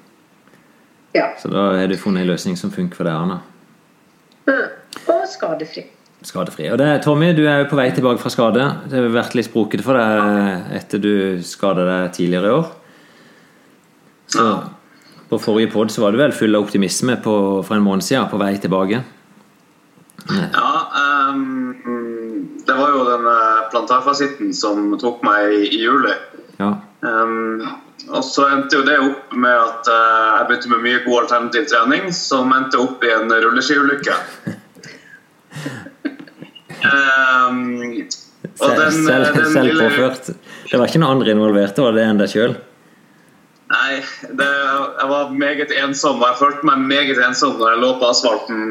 Ja. 1.14 1.28
Så 1.38 1.52
da 1.54 1.68
har 1.78 1.88
du 1.88 1.98
funnet 2.02 2.24
en 2.24 2.32
løsning 2.32 2.58
som 2.58 2.72
funker 2.74 2.98
for 2.98 3.06
deg, 3.06 3.14
Anna. 3.14 3.42
Mm. 4.50 4.72
Og 5.14 5.28
skadefri. 5.30 5.86
Skadefri. 6.26 6.66
Og 6.74 6.80
det, 6.82 6.90
Tommy, 7.06 7.30
du 7.38 7.44
er 7.46 7.62
jo 7.62 7.70
på 7.70 7.78
vei 7.78 7.92
tilbake 7.94 8.22
fra 8.24 8.32
skade. 8.34 8.66
Det 8.90 8.98
har 8.98 9.14
vært 9.14 9.38
litt 9.38 9.52
sprokete 9.52 9.86
for 9.86 10.00
deg 10.00 10.74
etter 10.80 11.04
du 11.04 11.14
skada 11.46 11.86
deg 11.86 12.16
tidligere 12.18 12.50
i 12.50 12.56
år. 12.58 12.72
Så 14.34 14.48
på 15.30 15.42
forrige 15.42 15.70
pod 15.74 15.94
så 15.94 16.02
var 16.02 16.14
du 16.14 16.22
vel 16.24 16.34
full 16.34 16.58
av 16.58 16.66
optimisme 16.66 17.20
på, 17.22 17.36
for 17.68 17.78
en 17.78 17.86
måned 17.86 18.06
siden, 18.06 18.26
på 18.32 18.42
vei 18.42 18.56
tilbake. 18.62 19.04
Ja, 20.32 20.72
ehm, 21.04 21.76
det 22.68 22.74
var 22.78 22.90
jo 22.96 23.04
den 23.08 23.26
eh, 23.28 23.62
plantarfasitten 23.72 24.54
som 24.56 24.92
tok 25.02 25.24
meg 25.26 25.54
i, 25.54 25.64
i 25.78 25.82
juli. 25.84 26.14
Ja. 26.60 26.74
Um, 27.04 27.64
og 28.10 28.24
så 28.26 28.46
endte 28.52 28.80
jo 28.80 28.86
det 28.88 28.98
opp 29.04 29.34
med 29.36 29.54
at 29.54 29.90
uh, 29.92 30.40
jeg 30.40 30.48
begynte 30.50 30.72
med 30.74 30.84
mye 30.86 31.02
god 31.06 31.22
alternativ 31.24 31.66
trening, 31.72 32.12
som 32.16 32.52
endte 32.56 32.80
opp 32.80 33.04
i 33.04 33.12
en 33.12 33.32
rulleskiulykke. 33.32 34.16
um, 36.84 37.64
og 38.60 38.70
Selv, 38.70 38.80
den, 38.80 39.06
selv, 39.08 39.26
den 39.38 39.66
lille- 39.68 39.90
påført? 39.90 40.32
Det 40.72 40.80
var 40.80 40.88
ikke 40.90 41.02
noen 41.04 41.18
andre 41.20 41.36
involverte, 41.36 41.84
var 41.84 41.96
det 41.96 42.08
enn 42.08 42.22
deg 42.22 42.32
sjøl? 42.32 42.56
Nei, 43.74 43.94
det, 44.38 44.48
jeg 45.00 45.10
var 45.10 45.32
meget 45.34 45.72
ensom, 45.82 46.20
og 46.22 46.28
jeg 46.28 46.40
følte 46.42 46.68
meg 46.68 46.84
meget 46.90 47.22
ensom 47.26 47.56
når 47.58 47.74
jeg 47.74 47.82
lå 47.82 47.94
på 48.02 48.10
asfalten 48.12 48.66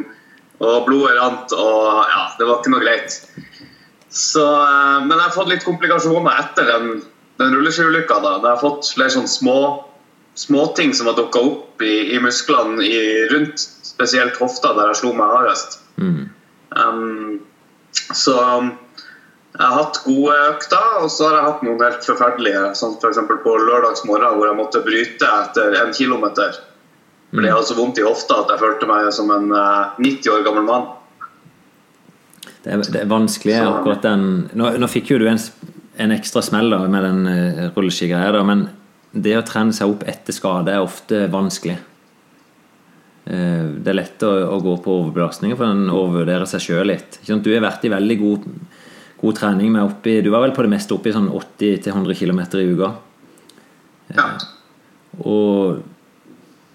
Og 0.62 0.84
blodet 0.86 1.16
rant, 1.18 1.50
og 1.58 2.04
ja, 2.06 2.20
det 2.38 2.46
var 2.46 2.60
ikke 2.60 2.70
noe 2.70 2.82
greit. 2.84 3.16
Så, 4.12 4.44
eh, 4.44 4.98
men 5.06 5.16
jeg 5.16 5.24
har 5.24 5.34
fått 5.34 5.50
litt 5.52 5.64
komplikasjoner 5.64 6.36
etter 6.42 6.68
den, 6.68 7.00
den 7.40 7.56
rulleskiulykka. 7.56 8.20
Jeg 8.20 8.44
har 8.44 8.60
fått 8.60 8.92
flere 8.92 9.14
sånne 9.14 9.32
små 9.32 9.58
småting 10.34 10.94
som 10.96 11.10
har 11.10 11.16
dukka 11.16 11.40
opp 11.44 11.82
i, 11.84 12.14
i 12.14 12.20
musklene 12.22 12.84
i, 12.84 13.00
rundt 13.32 13.60
spesielt 13.84 14.38
hofta, 14.40 14.72
der 14.76 14.92
jeg 14.92 15.02
slo 15.02 15.12
meg 15.16 15.32
hardest. 15.32 15.80
Mm. 16.00 16.30
Um, 16.72 17.40
så 18.16 18.36
jeg 19.52 19.60
har 19.60 19.74
hatt 19.76 20.00
gode 20.06 20.36
økter, 20.48 20.86
og 21.02 21.10
så 21.12 21.28
har 21.28 21.36
jeg 21.36 21.48
hatt 21.50 21.64
noen 21.66 21.84
helt 21.84 22.06
forferdelige. 22.08 22.62
Som 22.78 22.96
f.eks. 22.96 23.20
på 23.28 23.56
lørdags 23.66 24.04
morgen, 24.08 24.38
hvor 24.38 24.48
jeg 24.48 24.58
måtte 24.58 24.84
bryte 24.86 25.28
etter 25.28 25.76
en 25.82 25.92
kilometer. 25.96 26.56
Fordi 27.32 27.48
jeg 27.48 27.56
hadde 27.56 27.68
så 27.68 27.76
vondt 27.76 28.00
i 28.00 28.04
hofta 28.04 28.42
at 28.42 28.50
jeg 28.52 28.60
følte 28.60 28.88
meg 28.88 29.08
som 29.16 29.30
en 29.32 29.52
eh, 29.56 30.00
90 30.04 30.32
år 30.32 30.42
gammel 30.48 30.66
mann. 30.68 30.90
Det 32.62 32.70
er, 32.70 32.82
det 32.94 33.00
er 33.00 33.10
vanskelig 33.10 33.56
Så- 33.58 33.70
akkurat 33.72 34.02
den 34.02 34.26
Nå, 34.54 34.68
nå 34.78 34.88
fikk 34.90 35.10
jo 35.10 35.18
du 35.18 35.26
en, 35.28 35.40
en 35.98 36.14
ekstra 36.14 36.42
smell 36.42 36.70
da, 36.70 36.84
med 36.88 37.02
den 37.02 37.22
uh, 37.26 37.70
rulleskigreia, 37.74 38.42
men 38.46 38.68
det 39.12 39.34
å 39.36 39.42
trene 39.44 39.74
seg 39.76 39.90
opp 39.92 40.04
etter 40.08 40.32
skade 40.32 40.72
er 40.72 40.80
ofte 40.80 41.26
vanskelig. 41.32 41.76
Uh, 43.26 43.74
det 43.82 43.92
er 43.92 43.98
lett 43.98 44.22
å, 44.26 44.30
å 44.54 44.60
gå 44.62 44.76
på 44.84 44.94
overbelastninger, 45.02 45.58
for 45.58 45.68
en 45.68 45.90
overvurderer 45.90 46.48
seg 46.48 46.64
sjøl 46.64 46.88
litt. 46.90 47.18
Ikke 47.20 47.34
sant? 47.34 47.44
Du 47.44 47.52
har 47.52 47.64
vært 47.66 47.84
i 47.86 47.92
veldig 47.92 48.18
god, 48.22 48.46
god 49.22 49.38
trening 49.38 49.74
med 49.74 49.84
oppi 49.84 50.20
Du 50.24 50.30
var 50.34 50.42
vel 50.46 50.54
på 50.56 50.64
det 50.64 50.72
meste 50.72 50.94
oppi 50.96 51.12
sånn 51.14 51.30
80-100 51.30 52.18
km 52.18 52.44
i 52.62 52.68
uka. 52.72 52.92
Ja. 54.16 54.28
Og 55.22 55.82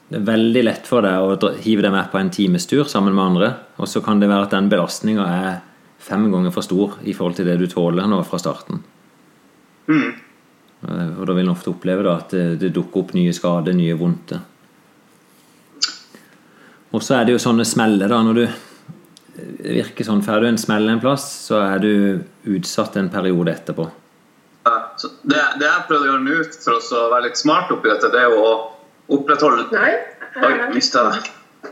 det 0.07 0.21
er 0.21 0.27
veldig 0.29 0.63
lett 0.63 0.87
for 0.87 1.03
deg 1.03 1.19
å 1.19 1.51
hive 1.63 1.83
deg 1.83 1.91
med 1.91 2.11
på 2.11 2.19
en 2.19 2.29
times 2.31 2.67
tur 2.69 2.85
sammen 2.87 3.15
med 3.15 3.25
andre. 3.25 3.49
Og 3.81 3.89
så 3.91 3.99
kan 4.03 4.21
det 4.21 4.29
være 4.31 4.47
at 4.47 4.55
den 4.55 4.69
belastninga 4.71 5.25
er 5.27 5.57
fem 6.07 6.29
ganger 6.31 6.53
for 6.55 6.65
stor 6.65 6.97
i 7.03 7.13
forhold 7.15 7.35
til 7.39 7.47
det 7.49 7.57
du 7.61 7.67
tåler 7.71 8.07
nå 8.07 8.21
fra 8.27 8.39
starten. 8.41 8.81
Mm. 9.87 10.13
Eh, 10.87 11.09
Og 11.19 11.25
da 11.27 11.33
vil 11.33 11.45
en 11.47 11.53
ofte 11.55 11.73
oppleve 11.73 12.05
da 12.07 12.17
at 12.21 12.35
det, 12.35 12.45
det 12.61 12.73
dukker 12.75 13.03
opp 13.03 13.13
nye 13.17 13.33
skader, 13.35 13.75
nye 13.75 13.97
vondter. 13.99 14.43
Og 16.95 17.03
så 17.03 17.17
er 17.17 17.27
det 17.27 17.35
jo 17.35 17.43
sånne 17.43 17.65
smeller, 17.67 18.07
da. 18.07 18.21
Når 18.23 18.39
du 18.39 18.45
det 19.37 19.75
virker 19.83 20.05
sånn, 20.07 20.23
Får 20.25 20.41
du 20.41 20.47
en 20.49 20.57
smell 20.57 20.89
en 20.89 21.01
plass, 21.01 21.25
så 21.45 21.59
er 21.61 21.81
du 21.83 21.91
utsatt 22.49 22.95
en 22.97 23.09
periode 23.13 23.53
etterpå. 23.53 23.85
Ja, 24.65 24.73
så 24.97 25.11
det, 25.21 25.41
det 25.61 25.67
jeg 25.67 25.85
prøvde 25.87 26.07
å 26.07 26.11
gjøre 26.11 26.23
nå 26.25 26.37
for 26.63 26.97
å 26.97 27.01
være 27.13 27.27
litt 27.27 27.39
smart 27.39 27.71
oppi 27.71 27.91
dette, 27.91 28.09
det 28.13 28.23
er 28.23 28.33
jo 28.33 28.41
å 28.43 28.53
opprettholde 29.17 29.67
Nei. 29.71 29.91
Oi, 30.43 30.53
mista 30.73 31.05
jeg 31.07 31.71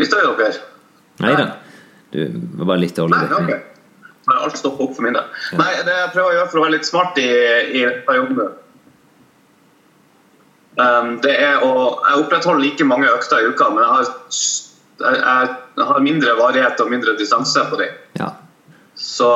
Mista 0.00 0.16
vi 0.16 0.32
dere? 0.40 0.62
Nei 1.20 1.34
da. 1.36 1.44
Du 2.10 2.40
var 2.58 2.72
bare 2.72 2.82
litt 2.82 2.96
dårlig 2.96 3.16
Nei, 3.16 3.26
okay. 3.32 3.58
ok. 3.58 3.66
Alt 4.30 4.58
stopper 4.58 4.84
opp 4.86 4.96
for 4.96 5.06
min 5.06 5.16
del. 5.16 5.26
Nei, 5.58 5.70
det 5.86 5.94
jeg 5.96 6.10
prøver 6.14 6.28
å 6.28 6.34
gjøre 6.38 6.50
for 6.50 6.60
å 6.60 6.64
være 6.64 6.74
litt 6.76 6.88
smart 6.88 7.18
i, 7.18 7.28
i 7.80 7.84
perioden 8.06 8.40
um, 10.76 11.08
Det 11.24 11.32
er 11.34 11.64
å 11.66 11.72
Jeg 12.04 12.24
opprettholder 12.24 12.62
like 12.62 12.86
mange 12.86 13.08
økter 13.10 13.42
i 13.42 13.48
uka, 13.50 13.70
men 13.74 13.82
jeg 13.84 13.94
har, 13.94 14.12
jeg, 15.00 15.56
jeg 15.80 15.88
har 15.92 16.04
mindre 16.04 16.36
varighet 16.38 16.84
og 16.84 16.92
mindre 16.92 17.16
distanse 17.18 17.64
på 17.70 17.80
dem. 17.80 17.96
Ja. 18.20 18.34
Så 19.00 19.30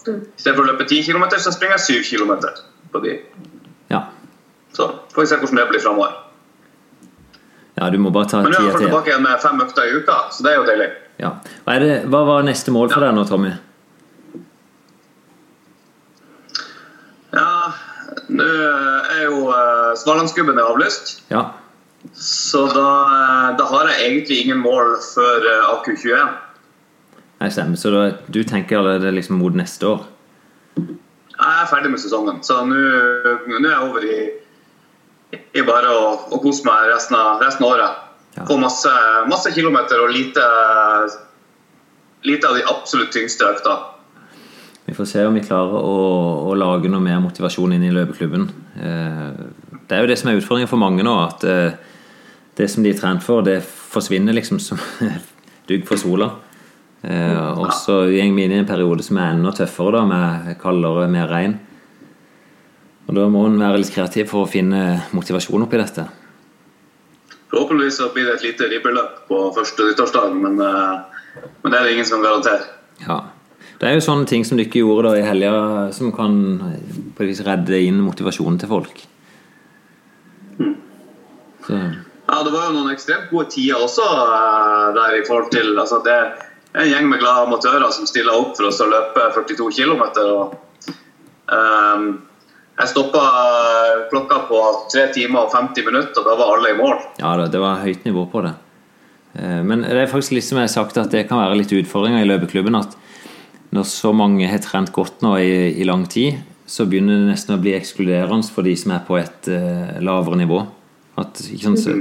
for 0.00 0.62
å 0.62 0.66
løpe 0.70 0.86
10 0.88 1.04
km, 1.10 1.28
så 1.36 1.52
springer 1.52 1.76
jeg 1.76 2.04
7 2.08 2.16
km 2.16 2.32
på 2.90 3.04
de. 3.04 3.20
ja. 3.92 4.06
Så 4.72 4.86
får 5.12 5.22
vi 5.22 5.28
se 5.28 5.36
hvordan 5.36 5.58
det 5.60 5.68
blir 5.68 5.82
framover. 5.82 6.16
Ja, 7.74 7.90
du 7.90 7.98
må 7.98 8.10
bare 8.14 8.28
ta 8.30 8.40
Men 8.44 8.52
nå 8.54 8.58
er 8.60 8.66
jeg 8.68 8.76
tida 8.76 8.86
tilbake 8.86 9.10
igjen 9.10 9.22
med 9.24 9.40
fem 9.42 9.60
økter 9.62 9.88
i 9.88 9.98
uka, 9.98 10.16
så 10.32 10.44
det 10.46 10.52
er 10.52 10.58
jo 10.60 10.66
deilig. 10.68 10.88
Ja. 11.20 11.34
Hva, 11.66 11.78
det, 11.82 11.96
hva 12.08 12.24
var 12.28 12.46
neste 12.46 12.72
mål 12.72 12.92
for 12.92 13.04
deg 13.04 13.12
nå, 13.16 13.26
Tommy? 13.28 13.52
Ja, 17.30 17.72
nå 18.32 18.46
er 18.46 19.24
jo 19.26 19.42
uh, 19.52 19.90
Svalandsgubben 20.00 20.58
er 20.58 20.70
avlyst. 20.70 21.18
Ja. 21.30 21.50
Så 22.16 22.64
da, 22.72 22.90
eh, 23.04 23.56
da 23.58 23.64
har 23.68 23.90
jeg 23.90 24.06
egentlig 24.06 24.38
ingen 24.40 24.62
mål 24.64 24.94
før 25.04 25.44
eh, 25.44 25.66
AQ21. 25.68 26.30
Nei, 27.42 27.50
stemmer. 27.52 27.76
Så 27.76 27.92
da, 27.92 28.04
du 28.32 28.40
tenker 28.48 28.78
allerede 28.78 29.12
liksom 29.12 29.36
mot 29.36 29.52
neste 29.56 29.84
år? 29.84 30.06
Jeg 30.80 31.50
er 31.60 31.68
ferdig 31.68 31.90
med 31.92 32.00
sesongen, 32.00 32.40
så 32.44 32.62
nå 32.68 32.78
er 32.80 33.68
jeg 33.68 33.84
over 33.84 34.04
i, 34.04 34.16
i 35.36 35.64
bare 35.64 35.92
å, 35.92 36.08
å 36.32 36.40
kose 36.40 36.64
meg 36.64 36.88
resten 36.88 37.16
av, 37.20 37.40
resten 37.44 37.68
av 37.68 37.76
året. 37.76 38.00
Ja. 38.36 38.44
Få 38.46 38.56
masse, 38.62 38.90
masse 39.28 39.50
kilometer 39.54 40.00
og 40.04 40.12
lite, 40.14 40.44
lite 42.22 42.48
av 42.48 42.54
de 42.58 42.62
absolutt 42.70 43.12
tyngste 43.14 43.48
økta. 43.48 43.76
Vi 44.86 44.94
får 44.96 45.06
se 45.06 45.24
om 45.26 45.34
vi 45.36 45.42
klarer 45.44 45.76
å, 45.86 45.96
å 46.50 46.54
lage 46.58 46.90
noe 46.90 47.02
mer 47.04 47.20
motivasjon 47.22 47.74
inn 47.76 47.84
i 47.86 47.92
løpeklubben. 47.94 48.48
Eh, 48.80 49.70
Det 49.90 49.96
er 49.98 50.04
jo 50.04 50.10
det 50.12 50.18
som 50.20 50.30
er 50.30 50.38
utfordringen 50.38 50.70
for 50.70 50.78
mange 50.78 51.02
nå, 51.02 51.14
at 51.26 51.44
eh, 51.46 51.72
det 52.58 52.68
som 52.70 52.84
de 52.84 52.92
er 52.92 52.98
trent 52.98 53.22
for, 53.26 53.42
det 53.42 53.60
forsvinner 53.64 54.34
liksom 54.36 54.60
som 54.62 54.78
dugg 55.70 55.86
for 55.88 55.98
sola. 55.98 56.30
Eh, 57.02 57.58
Og 57.58 57.72
så 57.74 58.04
går 58.06 58.34
vi 58.36 58.44
inn 58.46 58.54
i 58.54 58.60
en 58.60 58.68
periode 58.68 59.02
som 59.06 59.18
er 59.18 59.34
enda 59.34 59.50
tøffere, 59.56 59.98
da, 59.98 60.04
med 60.06 60.54
kaldere, 60.62 61.08
mer 61.10 61.26
regn. 61.30 61.58
Og 63.08 63.14
Da 63.16 63.26
må 63.26 63.46
en 63.48 63.58
være 63.58 63.80
litt 63.82 63.90
kreativ 63.94 64.28
for 64.30 64.46
å 64.46 64.50
finne 64.50 65.00
motivasjon 65.16 65.64
oppi 65.66 65.78
dette. 65.80 66.04
Forhåpentligvis 67.50 67.96
så 67.98 68.08
blir 68.14 68.28
det 68.28 68.38
et 68.38 68.46
lite 68.48 68.68
ribbeløp 68.70 69.24
på 69.28 69.42
første 69.56 69.88
nyttårsdag, 69.88 70.34
men, 70.34 70.60
eh, 70.60 71.44
men 71.62 71.72
det 71.72 71.78
er 71.78 71.84
det 71.84 71.92
ingen 71.92 72.06
som 72.06 72.20
kan 72.20 72.30
garantere. 72.30 72.60
Ja. 73.08 73.20
Det 73.80 73.88
er 73.88 73.96
jo 73.96 74.04
sånne 74.04 74.28
ting 74.28 74.44
som 74.44 74.58
dere 74.60 74.68
gjorde 74.76 75.08
da 75.08 75.16
i 75.16 75.24
helga, 75.24 75.52
som 75.96 76.12
kan 76.12 76.34
på 77.16 77.24
et 77.24 77.30
vis 77.32 77.40
redde 77.46 77.80
inn 77.80 78.02
motivasjonen 78.04 78.60
til 78.60 78.68
folk. 78.68 79.02
Så, 81.66 81.80
Ja, 82.30 82.42
det 82.46 82.52
var 82.54 82.68
jo 82.68 82.76
noen 82.76 82.92
ekstremt 82.92 83.30
gode 83.32 83.50
tider 83.50 83.82
også 83.82 84.04
eh, 84.06 84.94
der 84.94 85.16
i 85.18 85.24
forhold 85.26 85.50
til 85.50 85.78
altså 85.78 85.98
Det 86.04 86.14
er 86.14 86.84
en 86.84 86.88
gjeng 86.88 87.08
med 87.10 87.18
glade 87.18 87.46
amatører 87.48 87.90
som 87.90 88.06
stiller 88.06 88.36
opp 88.38 88.52
for 88.56 88.68
oss 88.68 88.78
å 88.80 88.86
løpe 88.86 89.24
42 89.34 89.70
km. 89.74 90.04
Og, 90.22 90.54
ehm, 91.50 92.04
jeg 92.82 92.92
stoppa 92.92 93.22
klokka 94.10 94.42
på 94.48 94.58
3 94.92 95.06
timer 95.14 95.46
og 95.46 95.54
50 95.54 95.86
minutter, 95.86 96.20
og 96.22 96.26
da 96.28 96.36
var 96.38 96.56
alle 96.56 96.72
i 96.74 96.78
mål. 96.78 96.98
ja 97.20 97.36
da, 97.40 97.46
det 97.50 97.60
var 97.62 97.82
høyt 97.84 98.04
nivå 98.08 98.26
på 98.32 98.42
det. 98.46 98.54
Eh, 99.34 99.62
Men 99.62 99.82
det 99.86 99.98
er 99.98 100.10
faktisk 100.10 100.36
litt 100.38 100.46
som 100.48 100.58
jeg 100.60 100.68
har 100.68 100.74
sagt 100.74 100.98
at 100.98 101.10
det 101.14 101.28
kan 101.28 101.40
være 101.42 101.60
litt 101.60 101.72
utfordringer 101.72 102.24
i 102.24 102.28
løpeklubben. 102.28 102.78
At 102.78 102.96
når 103.70 103.86
så 103.86 104.12
mange 104.16 104.48
har 104.50 104.62
trent 104.64 104.92
godt 104.92 105.22
nå 105.22 105.36
i, 105.38 105.52
i 105.78 105.86
lang 105.86 106.06
tid, 106.10 106.40
så 106.70 106.86
begynner 106.86 107.18
det 107.18 107.32
nesten 107.32 107.56
å 107.56 107.62
bli 107.62 107.74
ekskluderende 107.74 108.50
for 108.50 108.66
de 108.66 108.76
som 108.78 108.92
er 108.94 109.02
på 109.06 109.16
et 109.18 109.48
uh, 109.50 109.98
lavere 110.02 110.38
nivå. 110.38 110.60
At, 111.18 111.38
sant, 111.38 111.80
så, 111.82 111.96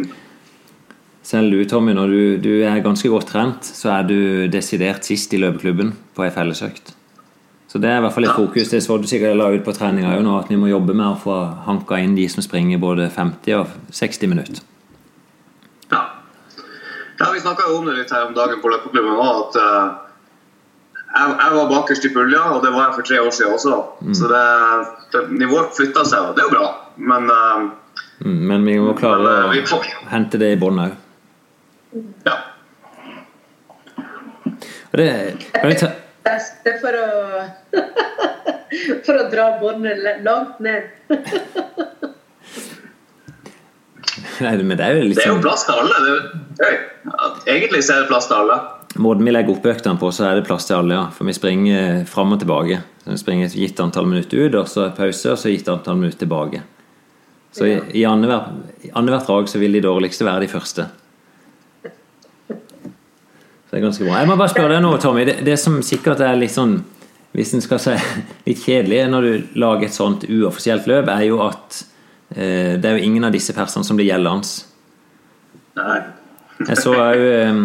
selv 1.26 1.54
du, 1.54 1.64
Tommy, 1.70 1.96
når 1.98 2.14
du, 2.14 2.22
du 2.42 2.52
er 2.66 2.82
ganske 2.86 3.10
godt 3.10 3.32
trent, 3.34 3.66
så 3.66 3.96
er 3.98 4.06
du 4.10 4.20
desidert 4.54 5.06
sist 5.06 5.34
i 5.34 5.42
løpeklubben 5.42 5.94
på 6.14 6.26
ei 6.26 6.32
fellesøkt. 6.34 6.94
Så 7.70 7.78
det 7.78 7.90
er 7.92 8.00
i 8.00 8.02
hvert 8.02 8.16
fall 8.16 8.26
et 8.26 8.34
fokus. 8.34 8.72
Det 8.72 8.82
så 8.82 8.98
du 8.98 9.06
sikkert 9.10 9.38
la 9.38 9.52
ut 9.54 9.64
på 9.66 9.74
treninga 9.78 10.16
òg 10.18 10.24
nå, 10.26 10.36
at 10.42 10.50
vi 10.50 10.58
må 10.58 10.72
jobbe 10.72 10.96
med 10.98 11.06
å 11.06 11.18
få 11.22 11.36
hanka 11.68 12.00
inn 12.02 12.16
de 12.18 12.26
som 12.34 12.42
springer 12.42 12.82
både 12.82 13.10
50 13.14 13.60
og 13.60 13.94
60 13.94 14.32
minutter. 14.32 14.62
Ja, 15.94 16.02
ja 17.20 17.32
Vi 17.36 17.44
snakka 17.44 17.70
om 17.76 17.86
det 17.86 18.00
litt 18.00 18.14
her 18.14 18.26
om 18.26 18.34
dagen 18.38 18.64
på 18.64 18.72
løpeklubben 18.74 19.22
òg, 19.22 19.44
at 19.44 19.60
uh, 19.62 19.92
jeg, 21.14 21.36
jeg 21.44 21.60
var 21.60 21.70
bakerst 21.76 22.10
i 22.10 22.14
pulja, 22.16 22.42
og 22.56 22.66
det 22.66 22.74
var 22.74 22.88
jeg 22.88 22.98
for 22.98 23.12
tre 23.12 23.22
år 23.22 23.38
siden 23.38 23.54
også. 23.60 23.78
Så 24.18 24.34
det, 24.34 24.48
det, 25.14 25.24
nivået 25.46 25.78
flytta 25.78 26.08
seg, 26.10 26.32
og 26.32 26.34
det 26.38 26.46
er 26.46 26.50
jo 26.50 26.58
bra. 26.58 26.72
Men 26.98 27.30
uh, 27.30 27.70
Mm, 28.20 28.48
Men 28.48 28.66
vi 28.66 28.80
må 28.80 28.94
klare 28.94 29.24
Men, 29.24 29.58
eh, 29.64 29.74
å 29.74 30.10
hente 30.12 30.40
det 30.42 30.52
i 30.52 30.58
bånn 30.60 30.80
òg. 30.84 30.96
ja. 32.26 32.36
Og 34.90 34.98
det 34.98 35.08
kan 35.54 35.76
ta 35.80 35.88
beste 36.30 36.78
for 36.82 36.94
å 37.02 37.06
For 39.06 39.18
å 39.18 39.24
dra 39.32 39.48
båndet 39.60 39.98
langt 40.24 40.60
ned. 40.62 40.84
Nei, 44.40 44.52
men 44.64 44.78
det 44.80 44.86
er 44.86 44.94
jo 45.00 45.08
Det 45.10 45.24
er 45.24 45.28
jo 45.28 45.34
sånn 45.36 45.42
plass 45.44 45.66
til 45.68 45.76
alle. 45.82 45.96
Det, 46.60 46.68
er- 46.68 46.84
egentlig 47.56 47.82
så 47.86 47.96
er 47.98 48.04
det 48.06 48.12
plass 48.12 48.28
til 48.30 48.38
alle. 48.40 48.58
Måten 49.00 49.26
vi 49.28 49.34
legger 49.34 49.54
opp 49.56 49.66
øktene 49.70 50.00
på, 50.02 50.10
så 50.16 50.26
er 50.30 50.40
det 50.40 50.46
plass 50.48 50.66
til 50.70 50.78
alle, 50.80 50.96
ja. 50.96 51.04
For 51.16 51.28
vi 51.28 51.36
springer 51.36 52.06
fram 52.10 52.34
og 52.36 52.40
tilbake. 52.42 52.80
Så 53.04 53.14
vi 53.14 53.20
springer 53.22 53.50
et 53.50 53.58
gitt 53.60 53.82
antall 53.84 54.08
minutter 54.10 54.46
ut, 54.46 54.56
og 54.62 54.70
så 54.72 54.88
pause, 54.98 55.34
og 55.34 55.40
så 55.42 55.52
gitt 55.54 55.70
antall 55.72 56.00
minutter 56.00 56.24
tilbake. 56.24 56.62
Så 57.56 57.66
i, 57.68 57.76
i 58.02 58.06
annethvert 58.06 59.28
drag 59.28 59.50
så 59.50 59.62
vil 59.62 59.74
de 59.78 59.82
dårligste 59.86 60.26
være 60.28 60.46
de 60.46 60.52
første. 60.52 60.86
Så 63.70 63.76
det 63.76 63.84
er 63.84 63.86
ganske 63.86 64.06
bra. 64.08 64.16
Jeg 64.18 64.30
må 64.32 64.36
bare 64.40 64.50
spørre 64.50 64.74
deg 64.74 64.82
nå, 64.82 64.96
Tommy. 64.98 65.28
Det, 65.30 65.36
det 65.46 65.60
som 65.62 65.76
sikkert 65.86 66.24
er 66.26 66.40
litt 66.42 66.56
sånn 66.56 66.80
Hvis 67.38 67.52
en 67.54 67.62
skal 67.62 67.78
si 67.84 67.94
litt 68.48 68.64
kjedelig 68.64 69.04
når 69.14 69.28
du 69.28 69.60
lager 69.62 69.86
et 69.86 69.94
sånt 69.94 70.26
uoffisielt 70.26 70.88
løp, 70.90 71.12
er 71.14 71.28
jo 71.28 71.38
at 71.46 71.84
eh, 72.34 72.80
det 72.82 72.90
er 72.90 72.98
jo 72.98 73.06
ingen 73.06 73.28
av 73.28 73.36
disse 73.36 73.54
personene 73.54 73.86
som 73.86 74.00
blir 74.00 74.10
gjeldende. 74.10 74.50
Nei. 75.78 76.00
Jeg 76.66 76.82
så 76.82 76.96
òg 76.98 77.22
en 77.30 77.62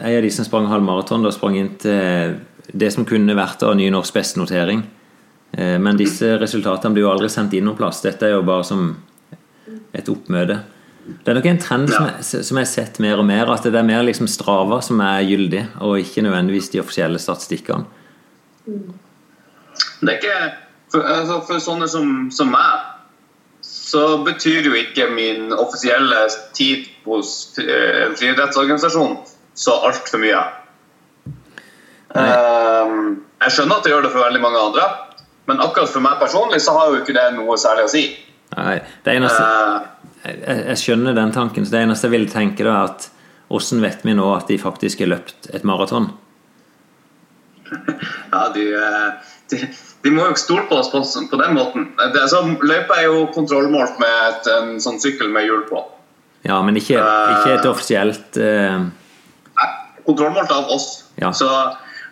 av 0.00 0.24
de 0.24 0.30
som 0.32 0.48
sprang 0.48 0.70
halv 0.70 0.88
maraton, 0.88 1.22
da 1.22 1.30
sprang 1.34 1.58
inn 1.60 1.74
til 1.84 2.38
det 2.72 2.88
som 2.94 3.04
kunne 3.06 3.36
vært 3.36 3.62
av 3.68 3.76
ny 3.76 3.90
norsk 3.92 4.16
bestenotering. 4.16 4.80
Eh, 5.52 5.76
men 5.76 6.00
disse 6.00 6.32
resultatene 6.40 6.96
blir 6.96 7.04
jo 7.04 7.12
aldri 7.12 7.28
sendt 7.32 7.52
inn 7.52 7.68
noen 7.68 7.76
plass. 7.76 8.00
Dette 8.08 8.30
er 8.30 8.38
jo 8.38 8.46
bare 8.48 8.64
som 8.64 8.88
et 9.92 10.08
oppmøte. 10.08 10.62
Det 11.06 11.30
er 11.30 11.38
nok 11.38 11.46
en 11.46 11.60
trend 11.62 11.90
som 11.92 12.08
jeg, 12.08 12.44
som 12.48 12.58
jeg 12.58 12.66
har 12.66 12.70
sett 12.70 12.98
mer 13.02 13.20
og 13.22 13.26
mer, 13.28 13.50
at 13.54 13.66
det 13.66 13.78
er 13.78 13.86
mer 13.86 14.02
liksom 14.06 14.26
Strava 14.30 14.80
som 14.82 15.00
er 15.04 15.22
gyldig, 15.28 15.62
og 15.84 16.00
ikke 16.02 16.24
nødvendigvis 16.26 16.72
de 16.72 16.82
offisielle 16.82 17.20
statistikkene. 17.22 17.86
Det 18.66 20.10
er 20.10 20.16
ikke 20.18 20.38
For, 20.90 21.02
altså, 21.02 21.40
for 21.48 21.58
sånne 21.58 21.88
som, 21.90 22.10
som 22.30 22.52
meg, 22.54 22.84
så 23.66 24.20
betyr 24.22 24.68
jo 24.68 24.74
ikke 24.78 25.08
min 25.10 25.50
offisielle 25.50 26.20
tid 26.54 26.84
hos 27.04 27.58
eh, 27.58 28.04
en 28.04 28.14
friidrettsorganisasjon 28.14 29.16
så 29.58 29.74
altfor 29.88 30.22
mye. 30.22 30.44
Um, 32.14 33.26
jeg 33.42 33.56
skjønner 33.56 33.80
at 33.80 33.84
det 33.84 33.92
gjør 33.92 34.06
det 34.06 34.12
for 34.14 34.22
veldig 34.28 34.44
mange 34.44 34.62
andre, 34.62 34.86
men 35.50 35.60
akkurat 35.64 35.90
for 35.90 36.06
meg 36.06 36.22
personlig 36.22 36.62
så 36.64 36.76
har 36.78 36.94
jo 36.94 37.02
ikke 37.02 37.16
det 37.18 37.26
noe 37.34 37.58
særlig 37.60 37.88
å 37.88 37.92
si. 37.96 38.06
Nei, 38.54 38.78
det 39.04 39.18
eneste 39.18 39.42
Uh, 39.42 39.95
jeg, 40.26 40.60
jeg 40.72 40.82
skjønner 40.82 41.16
den 41.16 41.34
tanken, 41.34 41.66
så 41.66 41.76
det 41.76 41.84
eneste 41.86 42.08
jeg 42.08 42.16
vil 42.16 42.30
tenke 42.30 42.66
da 42.66 42.74
er 42.74 42.92
at 42.92 43.10
hvordan 43.46 43.82
vet 43.84 44.06
vi 44.06 44.14
nå 44.18 44.26
at 44.34 44.48
de 44.50 44.58
faktisk 44.58 45.04
har 45.04 45.12
løpt 45.12 45.50
et 45.54 45.66
maraton? 45.66 46.08
ja, 48.32 48.42
de, 48.54 48.64
eh, 48.74 49.34
de, 49.52 49.60
de 50.02 50.14
må 50.14 50.26
jo 50.26 50.34
ikke 50.34 50.42
stole 50.42 50.66
på 50.70 50.80
oss 50.80 50.90
på, 50.92 51.02
på 51.30 51.40
den 51.42 51.54
måten. 51.54 51.90
Det, 52.14 52.26
så 52.30 52.42
løypa 52.42 52.98
er 53.00 53.08
jo 53.10 53.26
kontrollmålt 53.34 54.00
med 54.02 54.16
et, 54.30 54.50
en 54.54 54.76
sånn 54.82 55.00
sykkel 55.02 55.30
med 55.34 55.46
hjul 55.48 55.64
på. 55.70 55.82
Ja, 56.46 56.60
men 56.62 56.78
ikke, 56.78 57.00
ikke 57.00 57.56
et 57.56 57.66
offisielt 57.66 58.38
uh... 58.38 58.86
Nei, 59.56 59.70
kontrollmålt 60.06 60.52
av 60.54 60.70
oss. 60.74 60.90
Ja. 61.18 61.32
Så, 61.34 61.48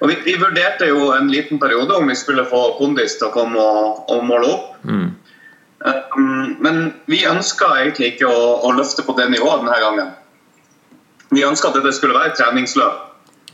og 0.00 0.10
vi, 0.10 0.16
vi 0.26 0.34
vurderte 0.40 0.88
jo 0.90 1.12
en 1.14 1.30
liten 1.30 1.60
periode 1.62 1.94
om 1.98 2.10
vi 2.10 2.16
skulle 2.18 2.46
få 2.50 2.64
kondis 2.78 3.18
til 3.20 3.28
å 3.28 3.34
komme 3.34 3.62
og, 3.62 4.02
og 4.10 4.24
måle 4.26 4.50
opp. 4.56 4.72
mm, 4.86 5.06
men 6.64 6.94
vi 7.10 7.24
ønska 7.28 7.68
egentlig 7.80 8.14
ikke 8.14 8.28
å, 8.30 8.44
å 8.64 8.72
løfte 8.76 9.04
på 9.04 9.16
det 9.18 9.28
nivået 9.34 9.64
denne 9.64 9.80
gangen. 9.82 10.12
Vi 11.34 11.44
ønska 11.44 11.70
at 11.70 11.78
dette 11.78 11.92
skulle 11.96 12.16
være 12.16 12.32
et 12.32 12.40
treningsløp. 12.40 13.02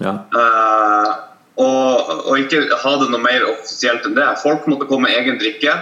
ja, 0.04 0.18
Uh, 0.30 1.26
og, 1.60 2.10
og 2.30 2.38
ikke 2.40 2.62
ha 2.82 2.90
det 3.00 3.10
noe 3.10 3.20
mer 3.20 3.42
offisielt 3.50 4.06
enn 4.08 4.14
det. 4.16 4.28
Folk 4.40 4.68
måtte 4.70 4.87
komme 4.88 5.08
med 5.08 5.18
egen 5.18 5.40
drikke. 5.40 5.75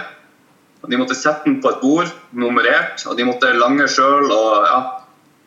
og 0.81 0.89
De 0.91 0.97
måtte 0.99 1.15
sette 1.15 1.45
den 1.45 1.59
på 1.63 1.69
et 1.71 1.79
bord, 1.79 2.09
nummerert, 2.31 3.05
og 3.07 3.15
de 3.15 3.27
måtte 3.27 3.53
lange 3.55 3.87
sjøl. 3.87 4.27
Ja. 4.67 4.79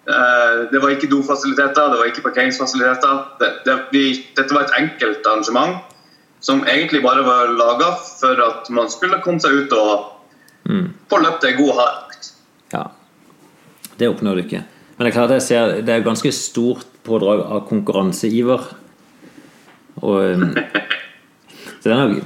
Uh, 0.06 0.70
det 0.72 0.80
var 0.82 0.94
ikke 0.94 1.10
dofasiliteter, 1.10 1.90
det 1.92 2.00
var 2.00 2.08
ikke 2.08 2.24
parkeringsfasiliteter. 2.28 3.26
Det, 3.42 3.50
det, 3.66 3.76
vi, 3.92 4.04
dette 4.38 4.54
var 4.54 4.68
et 4.68 4.78
enkelt 4.78 5.26
arrangement 5.26 5.82
som 6.42 6.64
egentlig 6.66 7.02
bare 7.04 7.22
var 7.22 7.52
laga 7.54 7.92
for 8.02 8.38
at 8.42 8.70
man 8.74 8.88
skulle 8.90 9.20
komme 9.22 9.42
seg 9.42 9.60
ut 9.62 9.74
og 9.76 10.08
mm, 10.68 10.86
På 11.08 11.18
løpt 11.22 11.44
ei 11.44 11.52
god 11.58 11.74
hardt. 11.80 12.32
ja. 12.72 12.84
Det 13.98 14.08
oppnår 14.08 14.34
du 14.38 14.42
ikke. 14.46 14.62
Men 14.96 15.04
det 15.06 15.10
er 15.12 15.14
klart 15.18 15.30
jeg 15.36 15.42
ser, 15.42 15.72
det 15.84 15.92
er 15.94 16.00
ganske 16.04 16.30
stort 16.32 16.86
pådrag 17.04 17.42
av 17.44 17.66
konkurranseiver. 17.68 18.62
Og 20.02 20.16
um, 20.40 20.54
så 21.82 21.84
det, 21.84 21.92
er 21.92 22.00
nok, 22.00 22.24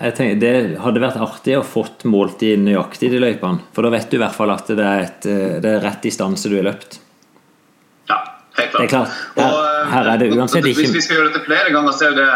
jeg 0.00 0.14
tenker, 0.18 0.40
det 0.42 0.52
hadde 0.84 1.02
vært 1.02 1.16
artig 1.24 1.56
å 1.58 1.64
fått 1.66 2.04
målt 2.04 2.38
de 2.44 2.52
nøyaktig 2.60 3.10
de 3.10 3.18
løypene. 3.22 3.64
For 3.74 3.82
da 3.86 3.90
vet 3.96 4.10
du 4.12 4.18
i 4.18 4.22
hvert 4.22 4.36
fall 4.36 4.52
at 4.54 4.68
det 4.68 4.84
er, 4.86 5.06
et, 5.08 5.26
eh, 5.30 5.56
det 5.64 5.72
er 5.72 5.82
rett 5.86 6.02
distanse 6.04 6.52
du 6.52 6.58
har 6.60 6.68
løpt. 6.68 7.00
Ja, 8.12 8.20
helt 8.60 8.70
klart. 8.70 8.76
Det 8.76 8.84
er 8.84 8.92
klart. 8.92 9.18
Her- 9.40 9.58
eh, 9.64 9.90
her 9.96 10.12
er 10.14 10.18
det 10.22 10.30
uansett 10.36 10.64
ikke- 10.68 10.82
Hvis 10.84 10.94
vi 10.94 11.00
skal 11.08 11.16
gjøre 11.16 11.32
dette 11.32 11.46
flere 11.48 11.72
ganger, 11.74 11.92
så 11.96 12.10
er 12.12 12.14
det, 12.20 12.28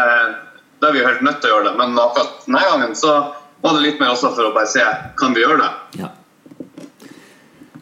da 0.81 0.89
er 0.89 0.93
vi 0.97 0.99
jo 1.03 1.07
helt 1.07 1.21
nødt 1.21 1.39
til 1.41 1.51
å 1.51 1.53
gjøre 1.55 1.69
det. 1.69 1.77
Men 1.77 1.95
akkurat 2.01 2.45
denne 2.47 2.65
gangen 2.71 2.95
så 2.97 3.15
var 3.61 3.77
det 3.77 3.85
litt 3.85 3.99
mer 4.01 4.13
også 4.13 4.31
for 4.35 4.49
å 4.49 4.53
bare 4.55 4.69
se 4.69 4.83
kan 5.19 5.35
vi 5.35 5.43
gjøre 5.43 5.61
det. 5.63 5.71
Ja. 6.03 6.11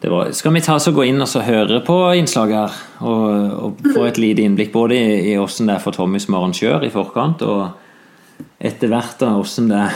Det 0.04 0.10
var, 0.12 0.30
skal 0.36 0.52
vi 0.52 0.60
ta 0.60 0.74
oss 0.76 0.88
og 0.90 0.98
gå 0.98 1.06
inn 1.08 1.22
og 1.24 1.28
så 1.30 1.40
høre 1.40 1.78
på 1.84 1.94
innslaget 2.18 2.58
her? 2.58 2.74
Og, 3.08 3.22
og 3.56 3.86
få 3.94 4.02
et 4.04 4.20
lite 4.20 4.44
innblikk 4.44 4.72
både 4.74 4.98
i, 4.98 5.14
i 5.30 5.36
hvordan 5.40 5.70
det 5.70 5.78
er 5.78 5.80
for 5.80 5.96
Tommy 5.96 6.20
som 6.20 6.36
arrangør 6.36 6.84
i 6.84 6.92
forkant, 6.92 7.40
og 7.48 8.44
etter 8.60 8.92
hvert 8.92 9.16
da 9.22 9.30
hvordan 9.38 9.70
det, 9.72 9.86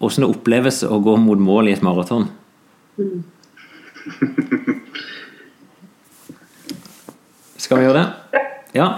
hvordan 0.00 0.24
det 0.24 0.30
oppleves 0.32 0.80
å 0.88 0.96
gå 1.04 1.18
mot 1.20 1.40
mål 1.50 1.68
i 1.68 1.76
et 1.76 1.84
maraton. 1.84 2.30
Skal 7.60 7.78
vi 7.78 7.84
gjøre 7.84 8.00
det? 8.00 8.42
Ja. 8.80 8.88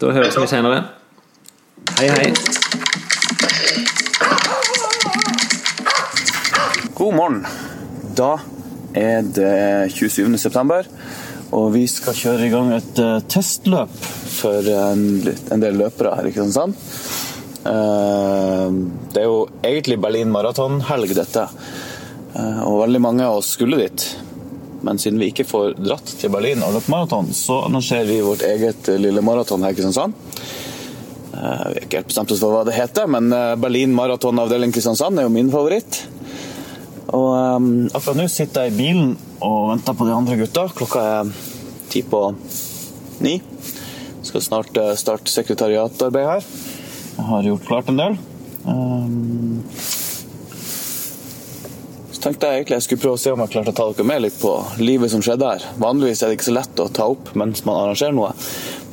Da 0.00 0.12
høres 0.14 0.40
vi 0.40 0.46
senere. 0.48 0.82
Hei, 1.98 2.08
hei. 2.16 2.32
God 6.98 7.14
morgen. 7.14 7.44
Da 8.18 8.40
er 8.98 9.22
det 9.22 9.92
27. 9.94 10.32
september, 10.34 10.86
og 11.54 11.68
vi 11.76 11.84
skal 11.86 12.16
kjøre 12.18 12.48
i 12.48 12.50
gang 12.50 12.72
et 12.74 12.98
eh, 12.98 13.20
testløp 13.30 13.92
for 14.34 14.66
en, 14.66 15.04
del 15.62 15.78
løpere 15.78 16.16
her 16.18 16.26
i 16.26 16.32
Kristiansand. 16.34 16.74
Eh, 17.70 18.64
det 19.14 19.22
er 19.22 19.28
jo 19.28 19.44
egentlig 19.62 20.00
Berlin 20.02 20.34
maratonhelg, 20.34 21.14
dette. 21.20 21.46
Eh, 22.34 22.60
og 22.66 22.80
veldig 22.82 23.04
mange 23.06 23.30
av 23.30 23.38
oss 23.44 23.52
skulle 23.54 23.78
dit. 23.78 24.08
Men 24.82 24.98
siden 24.98 25.22
vi 25.22 25.30
ikke 25.30 25.46
får 25.46 25.78
dratt 25.78 26.16
til 26.18 26.34
Berlin 26.34 26.66
og 26.66 26.80
løpt 26.80 26.90
maraton, 26.90 27.30
så 27.30 27.62
arrangerer 27.68 28.10
vi 28.10 28.20
vårt 28.26 28.42
eget 28.42 28.90
lille 28.98 29.22
maraton 29.22 29.62
her 29.62 29.70
i 29.70 29.78
Kristiansand. 29.78 30.18
Vi 31.30 31.46
har 31.46 31.78
ikke 31.78 32.00
helt 32.00 32.10
bestemt 32.10 32.34
oss 32.34 32.42
for 32.42 32.58
hva 32.58 32.66
det 32.66 32.74
heter, 32.74 33.06
men 33.06 33.30
Berlin 33.62 33.94
maraton 33.94 34.42
avdeling 34.42 34.74
Kristiansand 34.74 35.22
er 35.22 35.30
jo 35.30 35.36
min 35.38 35.54
favoritt. 35.54 36.08
Og 37.08 37.28
um, 37.32 37.68
akkurat 37.88 38.18
nå 38.18 38.26
sitter 38.28 38.66
jeg 38.66 38.74
i 38.74 38.78
bilen 38.82 39.14
og 39.44 39.70
venter 39.70 39.96
på 39.96 40.08
de 40.08 40.16
andre 40.16 40.36
gutta. 40.40 40.66
Klokka 40.76 41.04
er 41.20 41.30
ti 41.88 42.02
på 42.04 42.24
ni. 43.24 43.38
Skal 44.26 44.44
snart 44.44 44.76
eh, 44.76 44.92
starte 44.98 45.32
sekretariatarbeid 45.32 46.26
her. 46.28 46.48
Jeg 47.16 47.26
har 47.30 47.46
gjort 47.48 47.64
klart 47.70 47.88
en 47.88 48.00
del. 48.02 48.18
Um, 48.68 49.62
så 52.12 52.20
tenkte 52.26 52.50
jeg 52.50 52.60
egentlig 52.60 52.76
jeg 52.76 52.84
skulle 52.84 53.02
prøve 53.06 53.16
å 53.16 53.22
se 53.22 53.32
om 53.32 53.40
jeg 53.44 53.54
klarte 53.54 53.72
å 53.72 53.78
ta 53.78 53.88
dere 53.88 54.08
med 54.10 54.24
litt 54.26 54.36
på 54.42 54.52
livet 54.82 55.14
som 55.14 55.24
skjedde 55.24 55.52
her. 55.54 55.68
Vanligvis 55.80 56.22
er 56.22 56.28
det 56.28 56.38
ikke 56.38 56.50
så 56.50 56.56
lett 56.58 56.82
å 56.84 56.90
ta 56.92 57.08
opp 57.14 57.32
mens 57.38 57.64
man 57.64 57.78
arrangerer 57.86 58.16
noe, 58.18 58.34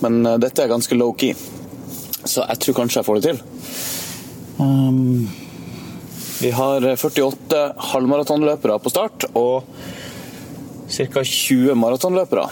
men 0.06 0.22
eh, 0.24 0.40
dette 0.46 0.64
er 0.64 0.72
ganske 0.72 0.96
low-key. 0.96 1.36
Så 2.24 2.46
jeg 2.46 2.62
tror 2.64 2.80
kanskje 2.80 3.02
jeg 3.02 3.10
får 3.10 3.20
det 3.20 3.34
til. 3.34 3.42
Um, 4.56 5.28
vi 6.42 6.52
har 6.52 6.84
48 6.98 7.62
halvmaratonløpere 7.94 8.80
på 8.84 8.92
start 8.92 9.28
og 9.34 9.64
ca. 10.92 11.24
20 11.24 11.76
maratonløpere. 11.80 12.48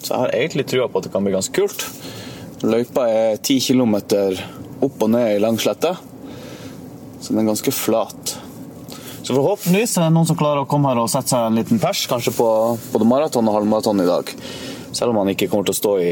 Så 0.00 0.12
jeg 0.12 0.20
har 0.20 0.32
egentlig 0.36 0.66
trua 0.68 0.88
på 0.88 1.00
at 1.00 1.06
det 1.06 1.12
kan 1.12 1.24
bli 1.24 1.34
ganske 1.34 1.54
kult. 1.56 1.84
Løypa 2.64 3.04
er 3.08 3.36
10 3.36 3.60
km 3.60 3.96
opp 4.84 5.04
og 5.04 5.10
ned 5.12 5.36
i 5.36 5.42
lang 5.42 5.58
slette, 5.60 5.94
så 7.20 7.32
den 7.32 7.42
er 7.42 7.50
ganske 7.50 7.72
flat. 7.72 8.34
Så 9.24 9.32
forhåpentligvis 9.32 9.96
er 9.96 10.08
det 10.08 10.14
noen 10.16 10.28
som 10.28 10.36
klarer 10.36 10.64
å 10.64 10.68
komme 10.68 10.90
her 10.90 11.00
og 11.00 11.12
sette 11.12 11.32
seg 11.32 11.46
en 11.48 11.60
liten 11.60 11.80
pers, 11.80 12.06
kanskje 12.08 12.34
på 12.36 12.48
både 12.92 13.08
maraton 13.08 13.48
og 13.48 13.56
halvmaraton 13.58 14.02
i 14.04 14.08
dag. 14.08 14.32
Selv 14.92 15.12
om 15.12 15.20
man 15.20 15.32
ikke 15.32 15.48
kommer 15.52 15.68
til 15.68 15.76
å 15.76 15.80
stå 15.80 15.94
i 16.04 16.10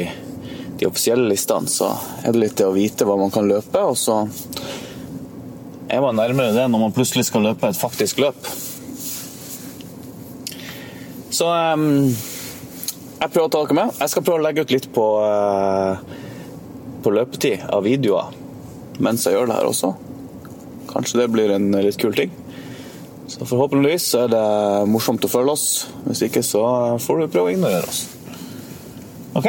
de 0.81 0.89
offisielle 0.89 1.29
listene, 1.29 1.69
så 1.69 1.91
er 2.23 2.33
det 2.33 2.41
litt 2.41 2.57
det 2.61 2.69
å 2.69 2.77
vite 2.77 3.09
hva 3.09 3.19
man 3.21 3.33
kan 3.33 3.49
løpe, 3.49 3.85
og 3.85 3.99
så 4.01 4.23
er 5.93 6.01
var 6.01 6.15
nærmere 6.17 6.55
det 6.57 6.69
når 6.73 6.87
man 6.87 6.95
plutselig 6.97 7.27
skal 7.29 7.45
løpe 7.45 7.69
et 7.69 7.79
faktisk 7.79 8.23
løp. 8.23 8.47
Så 11.33 11.49
um, 11.49 12.09
jeg 12.09 13.33
prøver 13.33 13.47
å 13.47 13.53
ta 13.53 13.63
dere 13.63 13.77
med. 13.77 13.99
Jeg 14.01 14.13
skal 14.13 14.25
prøve 14.25 14.41
å 14.41 14.47
legge 14.47 14.65
ut 14.65 14.73
litt 14.73 14.89
på, 14.93 15.05
uh, 15.21 16.01
på 17.05 17.13
løpetid 17.13 17.69
av 17.73 17.85
videoer 17.87 18.39
mens 19.03 19.25
jeg 19.27 19.35
gjør 19.35 19.49
det 19.49 19.57
her 19.57 19.69
også. 19.69 19.93
Kanskje 20.93 21.23
det 21.23 21.31
blir 21.33 21.53
en 21.55 21.71
litt 21.75 21.99
kul 22.01 22.13
ting. 22.17 22.33
Så 23.33 23.47
forhåpentligvis 23.49 24.11
er 24.21 24.29
det 24.33 24.43
morsomt 24.93 25.25
å 25.25 25.31
følge 25.33 25.55
oss. 25.57 25.67
Hvis 26.05 26.25
ikke 26.27 26.43
så 26.45 26.63
får 27.01 27.23
du 27.23 27.31
prøve 27.33 27.49
å 27.49 27.55
ignorere 27.55 27.89
oss. 27.89 28.05
OK? 29.39 29.49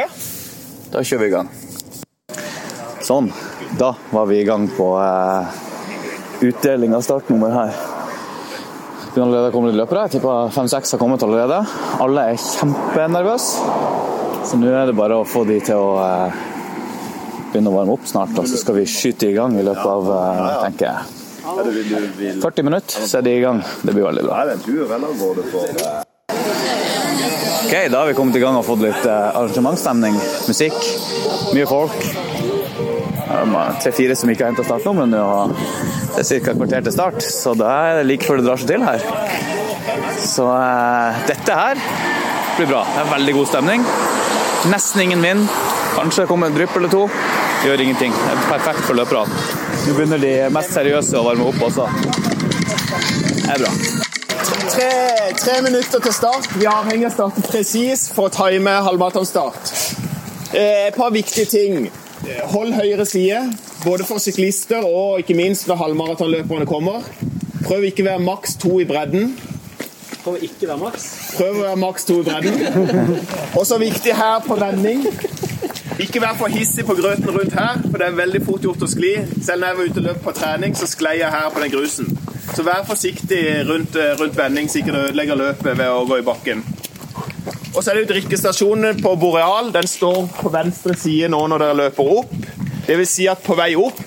Da 0.94 1.04
kjører 1.04 1.22
vi 1.24 1.28
i 1.28 1.34
gang. 1.34 1.52
Sånn. 3.04 3.28
Da 3.76 3.92
var 4.14 4.30
vi 4.30 4.40
i 4.40 4.48
gang 4.48 4.64
på 4.72 4.88
eh, 5.02 5.63
utdeling 6.48 6.94
av 6.96 7.04
startnummer 7.06 7.52
her. 7.54 7.76
Det 9.14 9.20
har 9.20 9.28
allerede 9.28 9.52
kommet 9.54 9.72
litt 9.72 9.80
løpere. 9.82 10.06
Jeg 10.08 10.16
tipper 10.16 10.54
fem-seks 10.54 10.96
har 10.96 11.00
kommet 11.02 11.22
allerede. 11.22 11.60
Alle 12.02 12.24
er 12.32 12.40
kjempenervøse. 12.40 13.82
Så 14.44 14.58
nå 14.60 14.72
er 14.74 14.90
det 14.90 14.96
bare 14.98 15.20
å 15.20 15.26
få 15.28 15.44
de 15.48 15.60
til 15.64 15.78
å 15.80 15.92
eh, 16.02 16.40
begynne 17.52 17.70
å 17.70 17.76
varme 17.78 17.94
opp 17.94 18.08
snart, 18.10 18.34
og 18.36 18.48
så 18.50 18.58
skal 18.60 18.80
vi 18.80 18.88
skyte 18.90 19.30
i 19.30 19.36
gang 19.36 19.54
i 19.56 19.64
løpet 19.64 19.86
av 19.86 20.10
eh, 20.12 20.56
tenker 20.66 20.90
jeg, 20.90 21.20
40 22.42 22.66
minutter, 22.66 23.06
så 23.06 23.20
er 23.20 23.24
de 23.28 23.36
i 23.38 23.44
gang. 23.44 23.62
Det 23.82 23.94
blir 23.94 24.04
veldig 24.08 24.26
bra. 24.26 24.42
Det 24.48 24.58
en 24.58 24.64
tur 24.64 24.84
eller 24.98 25.14
går 25.20 25.40
det 25.40 25.46
for 25.52 25.62
Ok, 27.64 27.72
da 27.90 28.02
har 28.02 28.06
vi 28.10 28.14
kommet 28.18 28.36
i 28.36 28.42
gang 28.42 28.58
og 28.58 28.66
fått 28.66 28.82
litt 28.84 29.06
eh, 29.08 29.28
arrangementsstemning. 29.38 30.18
Musikk, 30.50 30.76
mye 31.56 31.68
folk. 31.70 32.33
Tre-fire 33.82 34.16
som 34.16 34.30
ikke 34.30 34.46
har 34.46 34.54
henta 34.54 34.78
nå. 34.94 35.20
og 35.20 35.54
Det 36.14 36.22
er 36.22 36.28
ca. 36.28 36.50
et 36.50 36.58
kvarter 36.58 36.84
til 36.86 36.92
start, 36.94 37.22
så 37.22 37.54
det 37.58 37.66
er 37.66 38.02
like 38.06 38.26
før 38.26 38.40
det 38.40 38.46
drar 38.46 38.60
seg 38.62 38.68
til 38.68 38.84
her. 38.86 39.00
Så 40.24 40.46
eh, 40.54 41.22
dette 41.28 41.56
her 41.58 41.80
blir 42.56 42.70
bra. 42.70 42.84
Det 42.94 43.02
er 43.02 43.10
veldig 43.12 43.34
god 43.40 43.50
stemning. 43.50 43.86
Nesten 44.70 45.02
ingen 45.04 45.22
vind. 45.22 45.48
Kanskje 45.94 46.24
det 46.24 46.30
kommer 46.30 46.50
en 46.50 46.56
drypp 46.56 46.76
eller 46.76 46.92
to. 46.92 47.02
Gjør 47.64 47.80
ingenting. 47.84 48.12
Det 48.12 48.32
er 48.32 48.46
perfekt 48.48 48.86
for 48.86 48.96
løperne. 48.98 49.42
Nå 49.84 49.96
begynner 49.98 50.22
de 50.22 50.32
mest 50.54 50.72
seriøse 50.76 51.18
å 51.18 51.26
varme 51.26 51.50
opp 51.50 51.60
også. 51.68 51.88
Det 53.44 53.50
er 53.52 53.60
bra. 53.64 53.72
Tre, 54.74 54.88
tre 55.38 55.58
minutter 55.66 56.00
til 56.06 56.14
start. 56.16 56.48
Vi 56.56 56.64
er 56.64 56.72
avhengig 56.72 57.10
av 57.10 57.26
å 57.26 57.44
presis 57.50 58.08
for 58.14 58.30
å 58.30 58.32
time 58.32 58.78
halvmaratonstart. 58.86 59.74
Eh, 60.54 60.86
Et 60.88 60.96
par 60.96 61.12
viktige 61.12 61.46
ting. 61.50 61.90
Hold 62.54 62.72
høyre 62.72 63.06
side, 63.06 63.40
både 63.84 64.04
for 64.08 64.22
syklister 64.22 64.84
og 64.84 65.18
ikke 65.20 65.36
minst 65.36 65.68
når 65.68 65.80
halvmaratonløperne 65.82 66.66
kommer. 66.66 67.04
Prøv 67.64 67.84
ikke 67.88 68.04
å 68.04 68.10
være 68.12 68.24
maks 68.24 68.56
to 68.60 68.78
i 68.80 68.86
bredden. 68.88 69.34
Prøv 70.24 70.40
ikke 70.46 70.68
være 70.68 70.80
maks? 70.80 71.06
Prøv 71.36 71.58
å 71.58 71.64
være 71.66 71.80
maks 71.80 72.06
to 72.08 72.20
i 72.22 72.26
bredden. 72.26 73.18
Også 73.60 73.78
viktig 73.80 74.16
her 74.16 74.38
på 74.46 74.56
vending. 74.60 75.04
Ikke 76.00 76.20
vær 76.20 76.34
for 76.38 76.50
hissig 76.50 76.86
på 76.88 76.96
grøten 76.98 77.30
rundt 77.30 77.54
her, 77.54 77.78
for 77.90 78.00
det 78.00 78.06
er 78.08 78.16
veldig 78.18 78.40
fort 78.46 78.64
gjort 78.66 78.82
å 78.82 78.90
skli. 78.90 79.12
Selv 79.44 79.62
når 79.62 79.68
jeg 79.68 79.78
var 79.78 79.90
ute 79.90 80.00
og 80.00 80.08
løp 80.08 80.22
på 80.24 80.34
trening, 80.40 80.74
så 80.74 80.88
sklei 80.90 81.18
jeg 81.20 81.30
her 81.30 81.52
på 81.54 81.62
den 81.62 81.74
grusen. 81.76 82.08
Så 82.54 82.64
vær 82.66 82.82
forsiktig 82.88 83.42
rundt, 83.68 83.96
eh, 83.96 84.16
rundt 84.20 84.36
vending, 84.36 84.68
så 84.68 84.80
ikke 84.80 84.92
du 84.92 84.98
ødelegger 85.04 85.38
løpet 85.38 85.78
ved 85.78 85.88
å 85.88 86.06
gå 86.08 86.18
i 86.18 86.26
bakken. 86.26 86.64
Og 87.74 87.82
så 87.82 87.90
er 87.90 87.98
det 87.98 88.04
jo 88.04 88.10
drikkestasjonen 88.12 89.00
på 89.02 89.16
Boreal. 89.18 89.72
Den 89.74 89.88
står 89.90 90.28
på 90.38 90.50
venstre 90.54 90.94
side 90.98 91.26
nå 91.32 91.40
når 91.50 91.62
dere 91.64 91.78
løper 91.80 92.10
opp. 92.20 92.34
Det 92.86 92.94
vil 93.00 93.08
si 93.08 93.26
at 93.30 93.42
på 93.42 93.56
vei 93.58 93.72
opp 93.80 94.02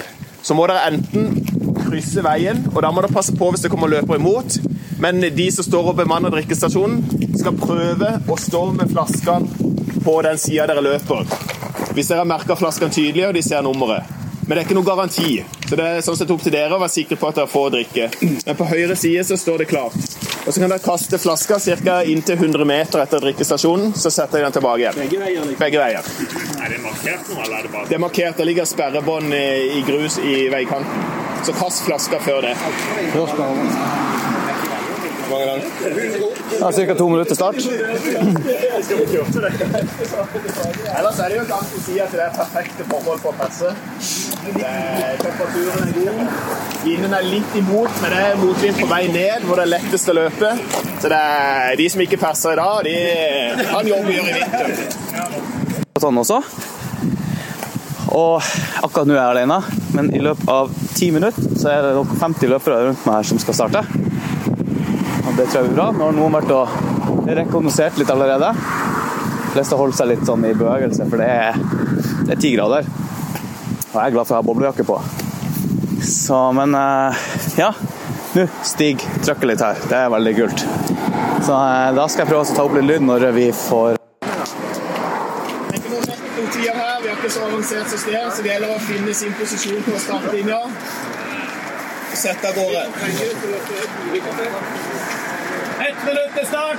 så 0.45 0.55
må 0.55 0.63
dere 0.69 0.85
enten 0.87 1.41
krysse 1.81 2.23
veien, 2.23 2.61
og 2.71 2.79
da 2.83 2.91
må 2.93 3.03
dere 3.03 3.11
passe 3.11 3.35
på 3.35 3.49
hvis 3.51 3.65
det 3.65 3.71
kommer 3.73 3.91
løper 3.91 4.15
imot. 4.21 4.55
Men 5.03 5.19
de 5.19 5.47
som 5.51 5.67
står 5.67 5.91
og 5.91 5.99
bemanner 5.99 6.31
drikkestasjonen, 6.31 7.01
skal 7.37 7.59
prøve 7.59 8.13
å 8.31 8.39
stå 8.39 8.63
med 8.77 8.93
flaskene 8.93 9.99
på 10.05 10.15
den 10.23 10.39
sida 10.39 10.69
dere 10.71 10.85
løper. 10.85 11.27
Hvis 11.91 12.07
dere 12.07 12.23
har 12.23 12.29
merka 12.29 12.55
flaskene 12.55 12.93
tydelig 12.93 13.27
og 13.27 13.35
de 13.35 13.43
ser 13.43 13.65
nummeret. 13.67 14.07
Men 14.45 14.53
det 14.53 14.61
er 14.61 14.65
ikke 14.69 14.79
noen 14.79 14.87
garanti. 14.87 15.31
Så 15.67 15.75
det 15.75 15.83
er 15.83 16.03
sånn 16.05 16.15
sett 16.15 16.31
opp 16.31 16.43
til 16.43 16.53
dere 16.55 16.77
å 16.77 16.79
være 16.79 16.93
sikre 16.93 17.17
på 17.19 17.27
at 17.27 17.41
dere 17.41 17.51
får 17.51 17.73
drikke. 17.75 18.09
Men 18.45 18.55
på 18.55 18.67
høyre 18.69 18.95
side 18.95 19.25
så 19.27 19.37
står 19.39 19.63
det 19.63 19.67
klart. 19.71 19.97
Og 20.47 20.53
så 20.53 20.61
kan 20.61 20.71
dere 20.71 20.79
kaste 20.79 21.19
flaska 21.19 21.57
ca. 21.83 21.97
inntil 22.07 22.37
100 22.39 22.65
meter 22.65 23.03
etter 23.03 23.19
drikkestasjonen, 23.25 23.91
så 23.93 24.11
setter 24.11 24.39
dere 24.39 24.47
den 24.47 24.55
tilbake 24.55 24.79
igjen. 24.85 25.01
Begge 25.01 25.19
veier? 25.19 25.51
Begge 25.59 25.81
veier. 25.81 26.07
Er 26.63 26.71
det 26.71 26.79
markert 26.85 27.33
nå, 27.33 27.41
eller 27.43 27.57
er 27.57 27.67
det 27.67 27.73
bare 27.73 27.89
Det 27.89 27.99
er 27.99 28.03
markert. 28.05 28.37
Det 28.37 28.47
ligger 28.47 28.69
sperrebånd 28.69 29.35
i, 29.35 29.83
grus 29.87 30.19
i 30.23 30.47
veikanten. 30.53 31.03
Så 31.43 31.53
kast 31.59 31.83
flaska 31.83 32.19
før 32.23 32.47
det. 32.47 32.55
Hvor 35.27 35.37
mange 35.37 35.45
ganger? 35.45 35.63
Ja, 36.59 36.71
Ca. 36.71 36.93
to 36.97 37.07
minutter 37.09 37.35
start. 37.35 37.55
Ellers 40.97 41.19
er 41.19 41.27
det 41.29 41.37
jo 41.37 41.43
ganske 41.49 41.77
å 41.77 41.81
si 41.83 41.97
at 42.01 42.11
det 42.15 42.21
er 42.23 42.31
perfekte 42.35 42.85
forhold 42.89 43.19
for 43.23 43.29
å 43.31 43.37
presse. 43.39 43.67
Er- 44.57 45.17
Temperaturen 45.21 45.83
er 45.83 45.91
god. 45.97 46.21
Vinden 46.85 47.13
er 47.17 47.23
litt 47.27 47.51
imot, 47.59 47.91
men 48.01 48.09
det 48.13 48.21
er 48.29 48.39
motvind 48.41 48.75
på 48.79 48.87
vei 48.91 49.03
ned, 49.11 49.39
hvor 49.47 49.55
det 49.59 49.65
er 49.67 49.73
lettest 49.75 50.09
å 50.11 50.15
løpe. 50.17 50.49
Så 51.01 51.11
det 51.11 51.19
er 51.19 51.75
de 51.81 51.89
som 51.93 52.01
ikke 52.05 52.19
perser 52.21 52.51
i 52.55 52.59
dag, 52.61 52.75
de 52.87 52.95
har 53.67 53.79
en 53.83 53.91
jobb 53.91 54.05
å 54.07 54.15
gjøre 54.15 54.29
i 54.31 54.33
vinter. 54.39 54.65
Sånn 56.01 56.21
også. 56.23 56.39
Og 58.17 58.35
akkurat 58.85 59.07
nå 59.09 59.13
er 59.17 59.19
jeg 59.19 59.31
alene, 59.35 59.57
men 59.97 60.05
i 60.15 60.21
løpet 60.23 60.47
av 60.49 60.71
ti 60.95 61.09
minutter 61.13 61.43
så 61.59 61.65
er 61.73 61.81
det 61.89 61.95
nok 61.97 62.11
50 62.21 62.53
løpere 62.53 62.77
rundt 62.87 63.03
meg 63.05 63.13
her 63.19 63.25
som 63.27 63.41
skal 63.41 63.57
starte. 63.57 63.81
Det 65.37 65.45
tror 65.45 65.59
jeg 65.59 65.67
blir 65.67 65.75
bra. 65.77 65.91
Nå 65.93 66.07
har 66.07 66.15
noen 66.17 66.33
vært 66.33 66.51
og 66.55 67.27
rekognosert 67.37 67.99
litt 68.01 68.09
allerede. 68.09 68.49
De 68.57 69.51
fleste 69.53 69.77
holder 69.77 69.97
seg 69.99 70.09
litt 70.09 70.23
sånn 70.25 70.45
i 70.47 70.53
bevegelse, 70.57 71.05
for 71.11 71.21
det 71.21 71.27
er, 71.29 71.59
det 72.25 72.33
er 72.33 72.39
10 72.41 72.55
grader. 72.55 72.89
Og 73.91 73.93
jeg 73.93 74.03
er 74.03 74.15
glad 74.15 74.25
for 74.29 74.33
å 74.33 74.39
ha 74.39 74.47
boblejakke 74.47 74.85
på. 74.87 74.97
Så, 76.07 76.39
men 76.57 76.73
eh, 76.77 77.21
ja. 77.59 77.69
Nå 78.33 78.47
stiger 78.65 79.21
trykket 79.25 79.49
litt 79.51 79.63
her. 79.65 79.77
Det 79.85 80.01
er 80.01 80.09
veldig 80.13 80.33
kult. 80.41 80.65
Så 81.45 81.53
eh, 81.53 81.93
da 81.97 82.09
skal 82.09 82.25
jeg 82.25 82.31
prøve 82.33 82.41
å 82.41 82.57
ta 82.57 82.65
opp 82.65 82.75
litt 82.79 82.89
lyd 82.89 83.05
når 83.05 83.29
vi 83.37 83.47
får 83.55 83.97
er 86.67 86.75
her. 86.75 87.01
Vi 87.01 87.07
har 87.09 87.17
ikke 87.17 87.29
så 87.29 87.45
avansert 87.45 87.89
system, 87.93 88.31
så 88.33 88.41
det 88.41 88.49
gjelder 88.55 88.75
å 88.75 88.79
finne 88.89 89.13
sin 89.13 89.33
posisjon 89.37 89.83
på 89.85 89.99
startlinja. 90.01 90.59
Og 92.07 92.17
sette 92.17 92.49
av 92.49 92.53
gårde. 92.57 92.81
Ett 95.79 96.05
minutt 96.05 96.35
til 96.35 96.45
start! 96.47 96.77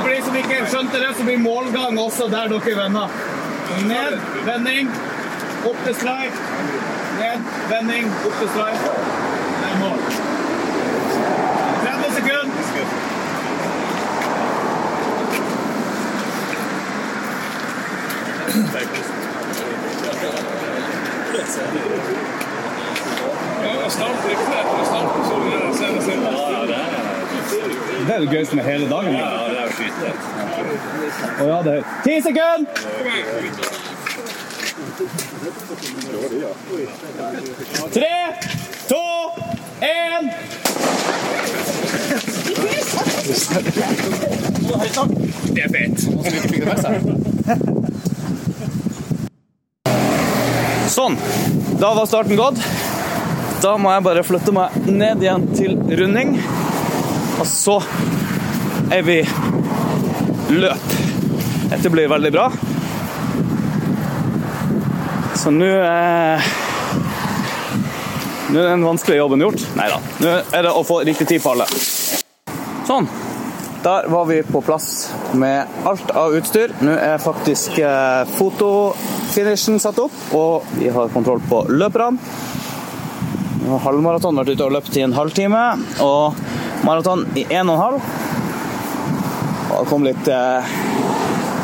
For 0.00 0.08
de 0.08 0.22
som 0.22 0.36
ikke 0.36 0.66
skjønte 0.66 0.98
det, 0.98 1.14
så 1.16 1.24
blir 1.24 1.38
målgang 1.38 1.98
også 1.98 2.26
der 2.32 2.50
dere 2.50 2.76
vender. 2.82 3.08
Ned, 3.86 4.18
vending, 4.46 4.90
opp 5.70 5.78
til 5.86 5.94
streik. 5.94 6.44
Ned, 7.20 7.48
vending, 7.70 8.12
opp 8.26 8.38
til 8.42 8.48
streik. 8.56 8.80
Det 9.62 9.70
er 9.70 9.78
mål. 9.86 9.98
30 11.82 12.14
sekunder. 12.16 12.71
Det 28.06 28.14
er 28.14 28.20
det 28.20 28.30
gøyeste 28.30 28.56
med 28.56 28.64
hele 28.64 28.90
dagen. 28.90 29.14
Ja, 29.14 29.26
det 29.48 29.58
er 29.62 29.68
skyte. 29.76 30.12
Å 31.40 31.46
ja, 31.46 31.58
det 31.62 31.72
er 31.78 31.82
Ti 32.04 32.14
sekunder! 32.26 32.66
Tre, 37.92 38.16
to, 38.88 39.04
én. 39.82 40.30
Sånn. 50.92 51.16
Da 51.80 51.94
var 51.96 52.06
starten 52.06 52.36
gått. 52.36 52.58
Da 53.62 53.76
må 53.80 53.92
jeg 53.94 54.04
bare 54.04 54.24
flytte 54.26 54.52
meg 54.54 54.74
ned 54.90 55.22
igjen 55.24 55.46
til 55.56 55.78
runding. 56.00 56.34
Og 57.40 57.46
så 57.48 57.78
er 58.92 59.06
vi 59.06 59.22
løp. 60.52 60.92
Dette 61.72 61.92
blir 61.94 62.10
veldig 62.12 62.32
bra. 62.34 62.50
Så 65.38 65.50
nå 65.54 65.70
er 65.80 66.44
Nå 68.52 68.60
er 68.60 68.74
den 68.74 68.84
vanskelige 68.84 69.22
jobben 69.22 69.40
gjort. 69.40 69.62
Nei 69.78 69.88
da. 69.88 69.98
Nå 70.20 70.32
er 70.52 70.66
det 70.66 70.72
å 70.76 70.82
få 70.84 71.00
riktig 71.08 71.24
tid 71.30 71.40
på 71.40 71.54
alle. 71.54 71.64
Sånn. 72.92 73.06
Der 73.82 74.06
var 74.12 74.26
vi 74.28 74.42
på 74.42 74.60
plass 74.60 75.14
med 75.32 75.66
alt 75.88 76.10
av 76.10 76.34
utstyr. 76.36 76.74
Nå 76.84 76.92
er 76.92 77.22
faktisk 77.22 77.78
eh, 77.80 78.24
fotofinishen 78.36 79.78
satt 79.80 79.96
opp, 80.02 80.18
og 80.36 80.66
vi 80.76 80.90
har 80.92 81.08
kontroll 81.14 81.40
på 81.48 81.62
løperne. 81.72 82.20
Nå 83.62 83.70
har 83.72 83.80
Halvmaraton 83.86 84.36
vært 84.42 84.52
ute 84.52 84.66
og 84.66 84.74
løpt 84.76 84.98
i 85.00 85.04
en 85.06 85.16
halvtime, 85.16 85.62
og 86.04 86.36
maraton 86.84 87.24
i 87.32 87.46
en 87.48 87.70
og 87.72 87.78
en 87.78 87.80
halv. 87.80 88.10
Og 89.70 89.78
det 89.78 89.86
kom 89.88 90.04
litt 90.04 90.28
eh, 90.28 90.74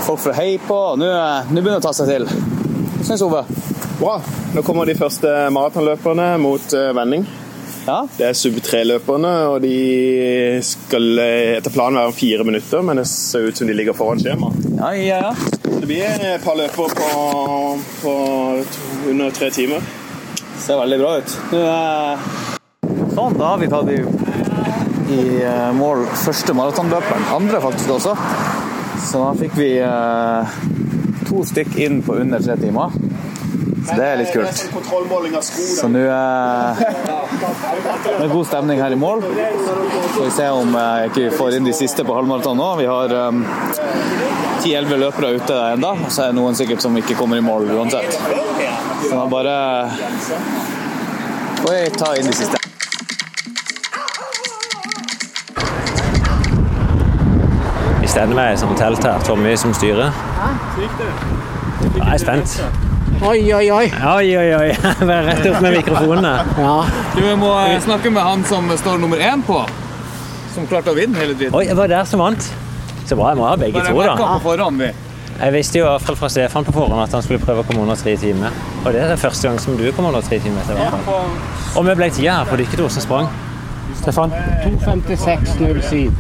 folk 0.07 0.31
å 0.33 0.37
hei 0.39 0.55
på, 0.65 0.79
og 0.95 1.03
nå 1.03 1.11
eh, 1.13 1.51
nå 1.51 1.59
begynner 1.59 1.77
det 1.77 1.83
å 1.83 1.89
ta 1.91 1.93
seg 1.99 2.09
til. 2.15 2.25
Hva 2.95 3.05
syns 3.11 3.27
Ove? 3.29 3.45
Bra. 3.99 4.17
Nå 4.57 4.65
kommer 4.65 4.89
de 4.89 4.97
første 4.97 5.37
maratonløperne 5.53 6.31
mot 6.41 6.73
eh, 6.73 6.89
vending. 6.97 7.29
Ja? 7.87 8.01
Det 8.17 8.27
er 8.29 8.37
sub 8.37 8.59
3-løperne, 8.65 9.33
og 9.53 9.63
de 9.65 10.61
skal 10.67 11.23
etter 11.59 11.73
planen 11.75 12.01
være 12.01 12.13
om 12.13 12.17
fire 12.17 12.47
minutter, 12.49 12.83
men 12.85 13.01
det 13.01 13.07
ser 13.11 13.49
ut 13.49 13.57
som 13.57 13.71
de 13.71 13.77
ligger 13.77 13.97
foran 13.97 14.21
skjema. 14.23 14.53
Ja, 14.79 14.93
ja, 14.97 15.23
ja. 15.29 15.59
Det 15.79 15.87
blir 15.87 16.05
et 16.05 16.45
par 16.45 16.59
løpere 16.59 16.91
på, 16.99 17.79
på 18.03 18.13
under 19.11 19.31
tre 19.31 19.51
timer. 19.55 19.85
Ser 20.59 20.81
veldig 20.81 20.99
bra 21.01 21.13
ut. 21.19 21.37
Eh, 21.55 22.27
sånn, 23.15 23.37
da 23.39 23.53
har 23.53 23.61
vi 23.63 23.69
tatt 23.71 23.89
i, 23.95 24.01
i 25.15 25.23
eh, 25.47 25.69
mål 25.79 26.03
første 26.25 26.57
maratonløperen. 26.59 27.29
Andre 27.39 27.63
faktisk 27.63 27.95
også. 27.95 28.17
Så 29.07 29.23
da 29.23 29.31
fikk 29.39 29.55
vi 29.57 29.71
eh, 29.81 30.59
to 31.29 31.45
stykk 31.47 31.79
inn 31.87 32.03
på 32.05 32.19
under 32.21 32.43
tre 32.43 32.59
timer. 32.61 32.93
Så 33.89 33.97
det 33.97 34.05
er 34.05 34.19
litt 34.21 34.33
kult. 34.35 34.49
Av 34.49 35.43
sko. 35.47 35.63
Så 35.81 35.89
nå 35.89 36.03
er 36.05 36.77
det 38.19 38.29
god 38.33 38.47
stemning 38.51 38.83
her 38.83 38.93
i 38.93 38.99
mål. 39.01 39.23
Får 39.25 40.25
vi 40.25 40.31
se 40.37 40.49
om 40.53 40.75
eh, 40.77 41.07
ikke 41.09 41.25
vi 41.25 41.31
får 41.39 41.57
inn 41.57 41.69
de 41.69 41.75
siste 41.77 42.05
på 42.05 42.17
halvmaraton 42.19 42.59
nå. 42.61 42.69
Vi 42.83 42.89
har 42.91 43.15
ti-elleve 44.63 44.99
løpere 45.07 45.35
ute 45.39 45.59
ennå, 45.73 45.95
og 46.05 46.13
så 46.13 46.27
er 46.27 46.33
det 46.33 46.39
noen 46.41 46.57
sikkert 46.59 46.85
som 46.85 46.97
ikke 47.01 47.17
kommer 47.19 47.41
i 47.41 47.45
mål 47.45 47.71
uansett. 47.79 48.19
Så 49.09 49.15
da 49.15 49.27
bare 49.31 49.57
får 51.63 51.75
jeg 51.75 51.93
ta 51.99 52.15
inn 52.19 52.27
de 52.29 52.35
siste. 52.37 52.59
Vi 58.03 58.09
stender 58.09 58.37
med 58.37 58.59
som 58.59 58.75
telt 58.77 59.05
her. 59.05 59.19
Tommy 59.27 59.57
som 59.57 59.75
styrer. 59.75 60.13
Ja, 60.39 60.53
Jeg 61.97 62.15
er 62.15 62.19
spent. 62.19 62.88
Oi, 63.19 63.55
oi, 63.55 63.71
oi. 63.71 63.87
Oi, 64.15 64.37
oi, 64.39 64.51
oi. 64.55 64.69
Vær 65.09 65.25
rett 65.27 65.47
opp 65.51 65.59
med 65.65 65.75
mikrofonene. 65.75 66.33
Ja. 66.63 66.75
Du 67.17 67.25
må 67.41 67.51
eh, 67.65 67.75
snakke 67.83 68.13
med 68.15 68.23
han 68.23 68.45
som 68.47 68.71
står 68.79 69.01
nummer 69.03 69.19
én 69.19 69.43
på. 69.43 69.59
Som 70.55 70.69
klarte 70.71 70.93
å 70.93 70.97
vinne 70.97 71.19
hele 71.19 71.35
dritten. 71.35 71.57
Oi, 71.59 71.65
jeg 71.67 71.77
var 71.79 71.91
der 71.91 72.07
som 72.07 72.23
vant. 72.23 72.47
Så 73.09 73.19
bra. 73.19 73.33
Jeg 73.33 73.41
må 73.41 73.49
ha 73.49 73.57
begge 73.59 73.83
to, 73.83 73.97
da. 73.99 74.15
på 74.21 74.29
forhånd, 74.47 74.85
vi. 74.85 74.93
Jeg 75.39 75.55
visste 75.55 75.81
jo 75.81 75.87
i 75.87 75.89
hvert 75.89 76.07
fall 76.07 76.19
fra 76.19 76.31
Stefan 76.31 76.67
på 76.67 76.75
forhånd 76.75 77.03
at 77.03 77.13
han 77.15 77.27
skulle 77.27 77.43
prøve 77.43 77.63
å 77.63 77.67
komme 77.67 77.83
under 77.85 77.99
tre 77.99 78.15
timer. 78.19 78.55
Og 78.85 78.89
det 78.95 79.03
er 79.03 79.13
det 79.13 79.19
første 79.23 79.51
gang 79.51 79.59
som 79.63 79.77
du 79.79 79.85
kommer 79.97 80.15
under 80.15 80.23
tre 80.27 80.39
timer. 80.43 80.63
Til, 80.67 80.79
hvert 80.79 81.07
fall. 81.11 81.37
Og 81.75 81.91
vi 81.91 81.99
ble 81.99 82.11
tida 82.15 82.39
her 82.41 82.51
på 82.51 82.59
dykket 82.63 82.85
som 82.87 83.07
sprang. 83.07 83.31
Stefan? 83.99 84.35
2.56,07. 84.63 86.15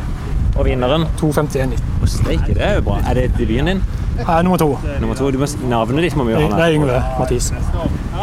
Og 0.59 0.67
vinneren 0.67 1.07
2.51,19. 1.23 1.79
Å, 2.03 2.11
steike, 2.11 2.59
det 2.59 2.67
er 2.73 2.79
jo 2.81 2.87
bra. 2.91 2.99
Er 3.07 3.23
det 3.23 3.29
debuten 3.39 3.71
din? 3.71 3.87
Jeg 4.19 4.39
er 4.39 4.43
nummer 4.43 4.59
to. 4.59 4.79
Nummer 5.01 5.15
to. 5.15 5.31
Du 5.31 5.39
må, 5.39 5.47
navnet 5.71 6.09
ditt 6.09 6.17
må 6.19 6.25
vi 6.27 6.35
jo 6.35 6.41
ha 6.43 6.49
Det 6.59 6.65
er 6.65 6.75
Yngve 6.79 7.03
Mathisen. 7.19 7.61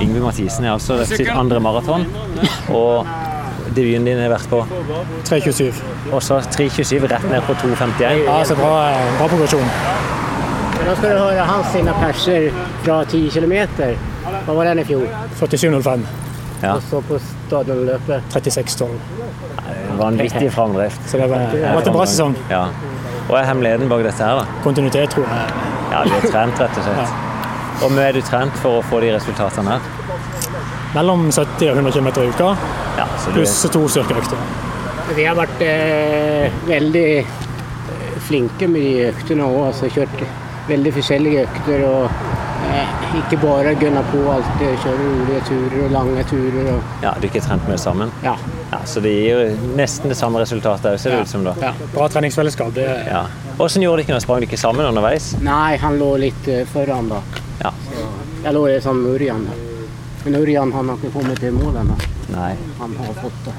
Yngve 0.01 0.23
Mathisen 0.25 0.65
er 0.67 0.73
altså 0.75 0.97
sitt 1.07 1.29
andre 1.31 1.61
maraton. 1.63 2.03
Og 2.75 3.07
debuten 3.75 4.07
din 4.07 4.19
har 4.19 4.33
vært 4.33 4.49
på 4.51 4.59
3.27. 5.29 5.79
Og 6.11 6.21
så 6.23 6.41
3.27 6.51 7.07
rett 7.11 7.29
ned 7.31 7.47
på 7.47 7.55
2.51. 7.63 8.25
Ja, 8.25 8.41
så 8.47 8.57
bra, 8.59 8.73
bra 9.19 9.29
progresjon. 9.31 9.71
Da 10.85 10.93
skal 10.99 11.15
du 11.15 11.21
høre 11.23 11.47
hans 11.49 11.71
sine 11.73 11.95
perser 11.97 12.49
fra 12.83 12.99
10 13.09 13.29
km. 13.33 13.55
Hva 14.45 14.53
var 14.59 14.69
den 14.69 14.83
i 14.83 14.87
fjor? 14.87 15.07
47,05. 15.39 16.05
Ja. 16.61 16.75
Og 16.75 16.83
så 16.89 17.01
på 17.07 17.17
stadionløpet. 17.23 18.35
36,12. 18.35 18.91
Vanvittig 19.99 20.51
framdrift. 20.53 21.01
Så 21.09 21.17
det 21.17 21.29
har 21.29 21.73
vært 21.79 21.89
en 21.89 21.97
bra 21.97 22.05
sesong. 22.09 22.35
Ja. 22.51 22.67
Hva 23.25 23.41
er 23.41 23.49
hemmeligheten 23.49 23.89
bak 23.89 24.03
dette 24.05 24.21
her, 24.21 24.43
da? 24.43 24.59
Kontinuitet, 24.61 25.15
tror 25.15 25.25
jeg. 25.25 25.74
Ja, 25.95 26.01
du 26.03 26.11
er 26.11 26.25
trent, 26.27 26.57
rett 26.59 26.75
og 26.75 26.83
slett. 26.83 27.83
Og 27.85 27.91
mye 27.95 28.09
er 28.09 28.17
du 28.17 28.23
trent 28.27 28.55
for 28.59 28.81
å 28.81 28.83
få 28.83 28.99
de 28.99 29.13
resultatene 29.15 29.77
her? 29.77 29.85
Mellom 30.91 31.29
70 31.29 31.69
og 31.71 31.77
100 31.79 31.93
km 31.95 32.09
i 32.09 32.25
uka, 32.33 32.49
Ja, 32.97 33.05
så 33.19 33.31
du 33.31 33.37
pluss 33.39 33.53
to 33.71 33.83
styrkeøkter. 33.93 34.41
Vi 35.15 35.23
har 35.23 35.37
vært 35.39 35.63
eh, 35.63 36.51
veldig 36.67 37.05
eh, 37.21 38.17
flinke 38.27 38.67
med 38.67 38.83
de 38.83 39.07
øktene 39.13 39.47
òg. 39.47 39.61
Altså 39.69 39.87
kjørt 39.95 40.25
veldig 40.67 40.93
forskjellige 40.95 41.43
økter. 41.47 41.83
og 41.87 42.09
eh, 42.73 42.93
Ikke 43.19 43.37
bare 43.41 43.73
gunna 43.79 44.01
på 44.11 44.21
alltid, 44.31 44.77
kjøre 44.83 44.97
rolige 45.09 45.41
turer 45.49 45.83
og 45.85 45.91
lange 45.91 46.23
turer. 46.29 46.69
Og, 46.75 46.81
Ja, 47.03 47.13
du 47.13 47.27
er 47.27 47.29
ikke 47.31 47.41
trent 47.47 47.67
med 47.67 47.79
sammen? 47.79 48.11
ja. 48.23 48.35
Ja, 48.71 48.79
Så 48.85 48.99
det 49.01 49.11
gir 49.13 49.55
nesten 49.77 50.09
det 50.09 50.17
samme 50.17 50.39
resultatet 50.41 50.85
òg, 50.91 50.97
ser 50.99 51.11
det 51.15 51.21
ut 51.21 51.27
som. 51.27 51.43
da. 51.43 51.53
Ja. 51.61 51.73
Bra 51.93 52.07
treningsfellesskap. 52.09 52.73
Det 52.73 52.87
Ja. 53.07 53.25
Hvordan 53.57 53.81
gjorde 53.83 54.03
dere 54.03 54.15
når 54.17 54.21
sprang 54.25 54.41
dere 54.41 54.57
sammen 54.57 54.85
underveis? 54.85 55.35
Nei, 55.41 55.77
han 55.77 55.99
lå 55.99 56.17
litt 56.19 56.47
eh, 56.47 56.65
foran 56.65 57.07
da. 57.09 57.21
Ja. 57.63 57.71
Jeg 58.43 58.53
lå 58.53 58.67
i 58.67 58.81
sammen 58.81 59.03
med 59.03 59.21
Ørjan. 59.21 59.47
Men 60.25 60.35
Ørjan 60.41 60.71
han 60.73 60.89
har 60.89 60.97
ikke 60.97 61.13
kommet 61.13 61.39
til 61.39 61.53
mål 61.53 61.77
ennå. 61.77 61.95
Han 62.79 62.95
har 62.97 63.13
fått 63.21 63.45
det. 63.45 63.53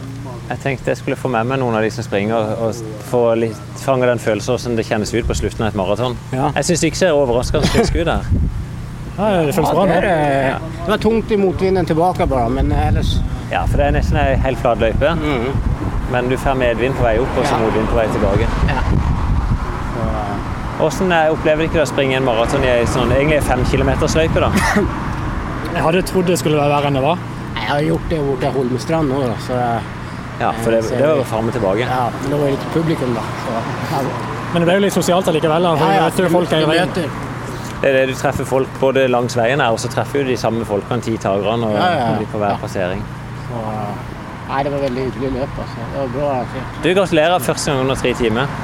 Jeg 0.49 0.59
tenkte 0.63 0.93
jeg 0.93 0.97
skulle 1.01 1.17
få 1.19 1.29
med 1.33 1.47
meg 1.51 1.59
noen 1.59 1.75
av 1.75 1.83
de 1.83 1.89
som 1.91 2.05
springer, 2.07 2.53
og 2.63 2.75
få 3.11 3.23
litt, 3.39 3.57
fange 3.83 4.07
den 4.07 4.21
følelsen 4.23 4.55
hvordan 4.55 4.77
det 4.79 4.85
kjennes 4.87 5.11
ut 5.15 5.27
på 5.27 5.35
slutten 5.35 5.65
av 5.67 5.73
et 5.73 5.79
maraton. 5.81 6.15
Ja. 6.33 6.53
Jeg 6.61 6.69
syns 6.71 6.85
ikke 6.87 7.01
ser 7.01 7.17
overraskende 7.19 7.67
frisk 7.73 7.97
ut 7.99 8.07
der. 8.07 8.29
ja, 9.19 9.43
det 9.49 9.55
føles 9.57 9.73
bra 9.75 9.87
nå. 9.91 9.97
Ja. 9.97 10.13
eh, 10.13 10.69
det 10.85 10.93
var 10.93 11.03
tungt 11.03 11.31
i 11.35 11.37
motvinden 11.41 11.87
tilbake 11.89 12.27
bare, 12.31 12.49
men 12.51 12.71
ellers 12.73 13.17
Ja, 13.51 13.65
for 13.67 13.79
det 13.79 13.87
er 13.89 13.93
nesten 13.99 14.17
ei 14.19 14.37
helt 14.43 14.59
flat 14.63 14.79
løype. 14.83 15.13
Men 16.11 16.29
du 16.31 16.37
får 16.39 16.55
medvind 16.59 16.95
på 16.99 17.03
vei 17.07 17.17
opp 17.19 17.37
og 17.39 17.45
så 17.47 17.55
Ja. 17.55 17.59
motvind 17.65 17.89
på 17.91 17.99
vei 17.99 18.07
tilbake. 18.15 18.47
Ja. 18.71 18.81
Hvordan 20.79 21.09
du 21.11 21.33
opplever 21.33 21.67
dere 21.73 21.83
å 21.87 21.89
springe 21.89 22.19
en 22.19 22.25
maraton 22.27 22.65
i 22.67 22.69
ei 22.69 22.87
sånn, 22.87 23.11
egentlig 23.17 23.43
fem 23.47 23.63
kilometersløype? 23.71 24.41
da? 24.45 24.51
Jeg 25.75 25.83
hadde 25.85 26.03
trodd 26.09 26.27
det 26.31 26.39
skulle 26.39 26.59
være 26.61 26.71
verre 26.75 26.91
enn 26.91 26.99
det 26.99 27.03
var. 27.05 27.19
Jeg 27.57 27.69
har 27.71 27.81
gjort 27.87 28.11
det 28.13 28.19
borte 28.27 28.47
i 28.51 28.53
Holmestrand 28.55 29.09
nå, 29.11 29.23
da, 29.25 29.37
så 29.47 29.57
Ja, 30.41 30.51
for 30.63 30.71
det, 30.75 30.83
det 30.91 31.01
var 31.01 31.17
jo 31.17 31.25
fram 31.25 31.47
og 31.49 31.55
tilbake. 31.57 31.87
ja, 31.89 32.09
men 32.23 32.31
det 32.31 32.41
var 32.41 32.51
litt 32.53 32.67
publikum, 32.75 33.15
da. 33.17 33.23
Så, 33.45 34.03
Men 34.53 34.63
det 34.63 34.67
ble 34.69 34.75
jo 34.79 34.83
litt 34.85 34.97
sosialt 34.97 35.29
allikevel. 35.33 35.63
da, 35.63 35.77
For 35.81 35.95
ja, 35.97 36.11
jo 36.11 36.29
folk 36.35 36.53
er. 36.53 36.67
Det 37.77 37.91
er 37.91 37.97
det 37.99 38.03
du 38.09 38.15
treffer 38.17 38.45
folk 38.49 38.79
både 38.81 39.07
langs 39.13 39.37
veien 39.37 39.61
her, 39.61 39.73
og 39.73 39.81
så 39.81 39.89
treffer 39.93 40.25
du 40.25 40.31
de 40.33 40.37
samme 40.41 40.65
folkene 40.69 41.05
ti 41.05 41.17
takerne 41.21 41.69
og 41.69 41.77
Ja, 41.77 41.89
ja, 41.93 42.07
ja. 42.17 42.29
på 42.33 42.41
hver 42.41 42.57
passering. 42.63 43.03
Så, 43.49 43.63
nei, 44.49 44.63
det 44.65 44.73
var 44.73 44.85
veldig 44.87 45.05
hyggelig 45.09 45.33
løp. 45.41 45.59
Altså. 45.65 45.89
Det 45.93 46.01
var 46.01 46.15
bra. 46.17 46.31
Altså. 46.41 46.65
Du, 46.83 46.89
gratulerer 47.01 47.39
første 47.51 47.71
gang 47.71 47.81
under 47.85 48.01
tre 48.01 48.15
timer. 48.15 48.57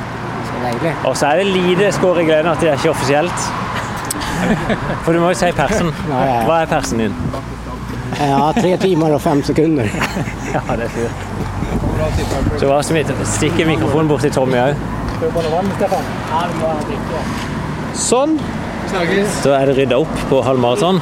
Så 0.48 0.62
deilig. 0.64 0.94
Og 1.04 1.16
så 1.16 1.26
er 1.26 1.42
det 1.42 1.46
lite 1.52 1.92
skår 1.92 2.22
i 2.22 2.24
gleden 2.30 2.52
at 2.52 2.60
det 2.64 2.72
er 2.72 2.80
ikke 2.80 2.90
offisielt. 2.90 3.48
For 5.04 5.12
du 5.12 5.20
må 5.20 5.32
jo 5.32 5.38
si 5.40 5.52
persen. 5.56 5.92
Ja, 6.08 6.24
ja. 6.32 6.38
Hva 6.48 6.62
er 6.62 6.72
persen 6.72 7.04
din? 7.04 7.16
Ja, 8.20 8.52
tre 8.56 8.76
timer 8.80 9.14
og 9.16 9.20
fem 9.24 9.42
sekunder. 9.44 9.88
Ja, 10.52 10.60
det 10.76 10.84
er 10.84 10.90
fint. 10.92 11.41
Så 12.58 12.68
hva 12.68 12.80
som 12.84 12.98
stikker 13.36 13.68
mikrofonen 13.68 14.10
bort 14.10 14.24
til 14.26 14.34
Tommy 14.34 14.58
òg. 14.62 14.76
Sånn. 17.98 18.38
Da 18.92 19.56
er 19.56 19.70
det 19.70 19.76
rydda 19.78 19.98
opp 20.02 20.14
på 20.28 20.40
halv 20.44 20.60
maraton. 20.62 21.00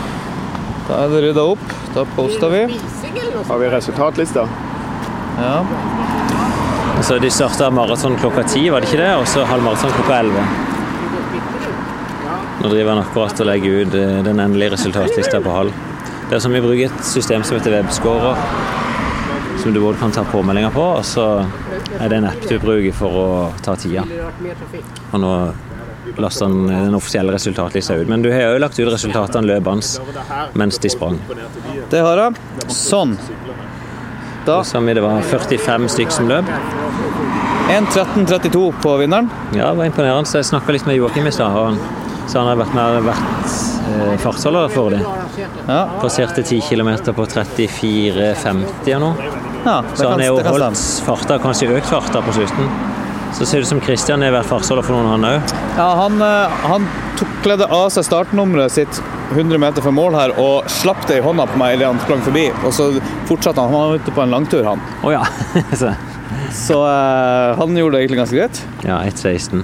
Da 0.89 1.05
er 1.05 1.15
det 1.15 1.23
rydda 1.29 1.47
opp. 1.55 1.77
Da 1.95 2.05
poster 2.17 2.53
vi. 2.53 2.65
Har 3.49 3.59
vi 3.59 3.71
resultatlista? 3.73 4.47
Ja. 5.41 5.57
Så 7.03 7.19
de 7.19 7.31
starta 7.33 7.71
maraton 7.71 8.19
klokka 8.21 8.45
ti, 8.49 8.69
var 8.71 8.85
det 8.85 8.91
ikke 8.91 9.01
det? 9.03 9.15
Og 9.17 9.27
så 9.29 9.47
halv 9.49 9.65
maraton 9.65 9.95
klokka 9.97 10.21
elleve. 10.21 10.45
Nå 12.61 12.69
driver 12.69 12.93
han 12.93 13.01
akkurat 13.01 13.41
og 13.41 13.49
legger 13.49 13.81
ut 13.81 13.95
eh, 13.97 14.19
den 14.27 14.41
endelige 14.43 14.75
resultatlista 14.75 15.41
på 15.41 15.55
halv. 15.55 15.77
Det 16.29 16.37
er 16.37 16.43
som 16.45 16.53
Vi 16.53 16.61
bruker 16.61 16.91
et 16.91 17.05
system 17.09 17.43
som 17.43 17.57
heter 17.57 17.73
Webscorer, 17.79 18.37
som 19.63 19.75
du 19.75 19.81
både 19.81 19.99
kan 19.99 20.13
ta 20.13 20.25
påmeldinger 20.25 20.71
på, 20.75 20.85
og 20.99 21.05
så 21.05 21.27
er 21.99 22.09
det 22.09 22.21
en 22.21 22.29
app 22.31 22.47
du 22.49 22.57
bruker 22.59 22.95
for 22.97 23.19
å 23.23 23.27
ta 23.65 23.77
tida. 23.77 24.07
Og 25.13 25.21
nå 25.21 25.33
laster 26.17 26.49
han 26.49 26.67
den 26.67 26.95
offisielle 26.97 27.33
resultatlista 27.33 27.95
ut. 27.95 28.09
Men 28.09 28.23
du 28.23 28.31
har 28.33 28.41
jo 28.55 28.59
lagt 28.63 28.79
ut 28.81 28.89
resultatene 28.89 29.47
løpende 29.47 30.57
mens 30.59 30.79
de 30.81 30.91
sprang. 30.93 31.21
Det 31.91 32.01
har 32.01 32.25
jeg. 32.25 32.71
Sånn. 32.73 33.17
Da 34.47 34.63
Som 34.65 34.87
det 34.87 35.03
var 35.05 35.21
45 35.23 35.89
stykk 35.93 36.15
som 36.17 36.29
løp. 36.31 36.49
1.13,32 37.71 38.63
på 38.83 38.97
vinneren. 38.97 39.29
Ja, 39.55 39.71
det 39.71 39.77
var 39.79 39.85
imponerende. 39.85 40.27
Så 40.27 40.41
jeg 40.41 40.49
snakka 40.49 40.73
litt 40.75 40.89
med 40.89 40.97
Joakim 40.97 41.29
i 41.29 41.35
stad, 41.35 41.55
og 41.55 41.69
han 41.69 41.79
sa 42.31 42.41
han 42.41 42.49
har 42.51 42.59
vært 42.59 42.75
med 42.75 43.05
vært 43.07 43.55
eh, 43.93 44.17
fartsholder 44.25 44.73
for 44.73 44.97
dem. 44.97 45.05
Ja. 45.69 45.85
Passerte 46.01 46.43
10 46.43 46.65
km 46.67 46.91
på 47.15 47.29
34,50 47.37 48.97
og 48.97 49.05
noe. 49.05 49.31
Ja 49.65 49.83
Så 49.95 50.03
kan, 50.03 50.13
han 50.13 50.21
har 50.21 50.27
jo 50.27 50.41
holdt 50.47 50.83
farta, 51.07 51.39
kanskje 51.43 51.71
økt 51.77 51.91
farta 51.91 52.23
på 52.25 52.35
slutten. 52.39 52.73
Så 53.37 53.47
ser 53.47 53.61
det 53.61 53.69
ut 53.69 53.71
som 53.71 53.81
Kristian 53.81 54.23
har 54.25 54.33
vært 54.35 54.49
fartsholder 54.51 54.87
for 54.87 54.97
noen, 54.97 55.13
han 55.15 55.27
òg. 55.29 55.55
Ja, 55.79 55.89
han, 56.01 56.17
eh, 56.25 56.61
han 56.67 56.87
tok, 57.19 57.35
kledde 57.45 57.69
av 57.71 57.87
seg 57.95 58.07
startnummeret 58.09 58.75
sitt 58.75 59.03
100 59.31 59.61
meter 59.63 59.85
fra 59.85 59.93
mål 59.95 60.17
her 60.19 60.33
og 60.43 60.67
slapp 60.81 61.05
det 61.07 61.21
i 61.21 61.25
hånda 61.25 61.47
på 61.53 61.61
meg 61.61 61.77
idet 61.77 61.87
han 61.93 62.01
sprang 62.03 62.25
forbi. 62.27 62.49
Og 62.67 62.75
så 62.75 62.89
fortsatte 63.31 63.63
han. 63.63 63.71
Han 63.71 63.93
var 63.93 64.03
ute 64.03 64.15
på 64.17 64.25
en 64.25 64.35
langtur, 64.35 64.65
han. 64.67 64.83
Oh, 65.05 65.13
ja. 65.15 65.23
Så, 66.51 66.77
eh, 66.83 67.59
han 67.59 67.77
gjorde 67.77 67.97
det 67.97 68.03
egentlig 68.05 68.19
ganske 68.25 68.41
greit. 68.41 68.63
ja, 68.83 68.99
1,16. 69.07 69.63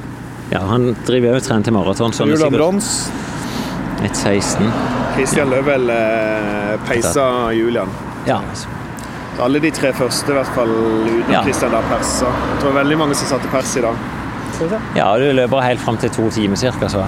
Ja, 0.53 0.61
han 0.71 0.93
driver 1.07 1.33
jo 1.33 1.41
og 1.41 1.43
trener 1.43 1.67
til 1.67 1.75
maraton. 1.75 2.15
Så 2.15 2.27
Julian 2.29 2.55
er 2.55 2.59
brons. 2.59 2.91
1,16. 4.07 4.71
Christian 5.17 5.51
Løvel 5.51 5.91
eh, 5.91 6.77
peisa 6.87 7.27
Julian. 7.57 7.91
Ja. 8.29 8.41
Alle 9.43 9.61
de 9.61 9.71
tre 9.71 9.93
første, 9.93 10.33
i 10.33 10.37
hvert 10.39 10.53
fall 10.57 10.71
uten 10.73 11.33
Ja. 11.33 11.43
Christian, 11.45 11.71
da 11.73 11.81
persa. 11.91 12.27
Jeg 12.27 12.61
tror 12.63 12.73
veldig 12.79 12.99
mange 12.99 13.15
som 13.15 13.29
satte 13.37 13.49
pers 13.53 13.77
i 13.77 13.81
dag. 13.85 13.95
ja, 14.97 15.09
du 15.19 15.33
løper 15.37 15.61
helt 15.61 15.81
fram 15.81 15.97
til 15.99 16.11
to 16.11 16.31
timer 16.31 16.57
cirka, 16.57 16.89
Så. 16.89 17.05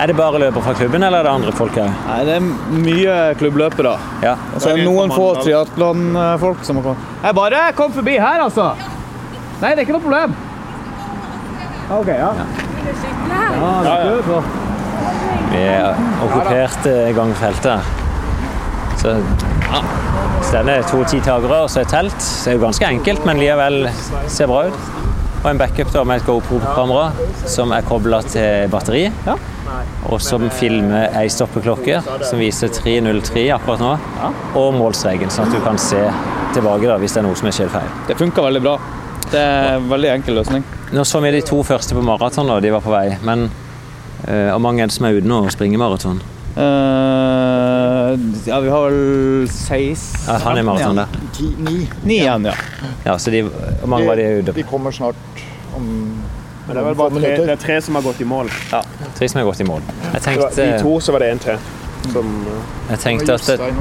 Er 0.00 0.06
det 0.06 0.16
bare 0.16 0.38
løpere 0.38 0.62
fra 0.62 0.72
klubben, 0.72 1.02
eller 1.02 1.18
er 1.18 1.22
det 1.24 1.30
andre 1.30 1.52
folk 1.52 1.72
òg? 1.76 1.90
Nei, 2.06 2.24
det 2.24 2.36
er 2.36 2.40
mye 2.72 3.34
klubbløpere. 3.36 3.98
Ja. 4.22 4.34
Og 4.54 4.60
så 4.60 4.70
er 4.70 4.76
det 4.76 4.84
noen 4.86 5.10
få 5.12 5.34
triatlonfolk 5.42 6.64
som 6.64 6.76
har 6.76 6.82
kommet. 6.82 6.98
Jeg 7.22 7.34
bare 7.34 7.72
kom 7.76 7.92
forbi 7.92 8.14
her, 8.18 8.40
altså. 8.40 8.70
Nei, 9.60 9.74
det 9.74 9.78
er 9.78 9.84
ikke 9.84 9.98
noe 9.98 10.00
problem. 10.00 10.34
OK, 11.90 12.06
ja. 12.06 12.30
Ja, 13.28 13.82
det 13.84 13.92
er 13.92 14.16
jo 14.16 14.22
bra. 14.22 14.42
Vi 15.50 15.58
er 15.58 15.94
okkupert 16.24 16.86
eh, 16.86 17.12
gangfeltet. 17.16 17.99
Så 19.00 19.16
ja. 19.16 19.82
Så 20.40 20.56
denne 20.56 20.78
er 20.80 20.88
to 20.88 21.02
titagere 21.08 21.62
og 21.64 21.70
så 21.72 21.82
et 21.84 21.92
telt. 21.92 22.16
Det 22.16 22.50
er 22.52 22.56
jo 22.56 22.64
ganske 22.64 22.88
enkelt, 22.88 23.26
men 23.28 23.40
likevel 23.40 23.86
ser 24.28 24.48
bra 24.50 24.66
ut. 24.68 24.88
Og 25.40 25.46
en 25.48 25.60
backup 25.60 25.88
da 25.94 26.02
med 26.04 26.20
et 26.20 26.26
GoPro-kamera 26.26 27.28
som 27.48 27.72
er 27.72 27.84
kobla 27.88 28.20
til 28.28 28.68
batteri. 28.72 29.06
Og 30.10 30.18
som 30.20 30.44
filmer 30.52 31.14
ei 31.16 31.30
stoppeklokke 31.32 32.00
som 32.26 32.40
viser 32.42 32.72
3.03 32.76 33.46
akkurat 33.54 33.80
nå. 33.80 33.92
Og 34.60 34.74
målstreken, 34.76 35.32
sånn 35.32 35.48
at 35.48 35.54
du 35.56 35.62
kan 35.64 35.80
se 35.80 36.02
tilbake 36.56 36.88
da, 36.90 36.98
hvis 37.00 37.16
det 37.16 37.22
er 37.22 37.28
noe 37.28 37.38
som 37.38 37.48
er 37.48 37.56
skjedd 37.56 37.72
feil. 37.72 37.88
Det 38.10 38.18
funker 38.20 38.48
veldig 38.50 38.62
bra. 38.66 38.74
Det 39.30 39.40
er 39.40 39.78
en 39.78 39.88
veldig 39.88 40.12
enkel 40.18 40.40
løsning. 40.42 40.66
Nå 40.92 41.06
så 41.06 41.22
vi 41.24 41.32
de 41.36 41.40
to 41.46 41.62
første 41.64 41.96
på 41.96 42.04
maraton, 42.04 42.50
da, 42.50 42.58
de 42.60 42.74
var 42.74 42.84
på 42.84 42.92
vei. 42.92 43.06
Men 43.24 43.48
og 44.20 44.58
hvor 44.58 44.60
mange 44.66 44.82
er 44.84 44.90
det 44.90 44.94
som 44.98 45.06
er 45.08 45.16
ute 45.16 45.28
nå 45.30 45.40
og 45.46 45.54
springer 45.54 45.80
maraton? 45.80 46.20
Eh, 46.56 48.18
ja, 48.44 48.60
vi 48.60 48.68
har 48.68 48.90
vel 48.90 49.48
16 49.48 49.96
Ja, 50.26 50.38
han 50.44 50.58
er 50.58 50.62
maraton. 50.66 51.00
Ti, 51.36 51.54
ni. 51.58 51.88
Ni 52.02 52.14
igjen, 52.20 52.44
ja. 52.44 52.54
Ja, 53.04 53.18
så 53.18 53.30
de, 53.30 53.42
hvor 53.42 53.86
mange 53.88 54.06
var 54.08 54.16
de 54.16 54.26
ute? 54.40 54.52
De 54.56 54.62
kommer 54.66 54.90
snart 54.90 55.16
om 55.76 55.86
Men 56.66 56.76
det 56.76 56.82
er 56.82 56.86
vel 56.88 56.94
bare 56.98 57.10
tre, 57.20 57.30
det 57.36 57.54
er 57.54 57.60
tre 57.62 57.76
som 57.82 57.94
har 57.98 58.02
gått 58.06 58.20
i 58.20 58.26
mål. 58.28 58.50
Ja, 58.72 58.82
Tre 59.18 59.28
som 59.28 59.40
har 59.40 59.46
gått 59.48 59.60
i 59.60 59.66
mål. 59.66 59.82
Jeg 60.12 60.22
tenkte, 60.22 60.66
I 60.66 60.82
to 60.82 60.96
så 61.02 61.12
var 61.14 61.24
det 61.24 61.30
en 61.34 61.40
til. 61.46 61.62
Som, 62.12 62.28
jeg 62.88 62.98
tenkte 63.02 63.34
at 63.36 63.48
jeg 63.50 63.72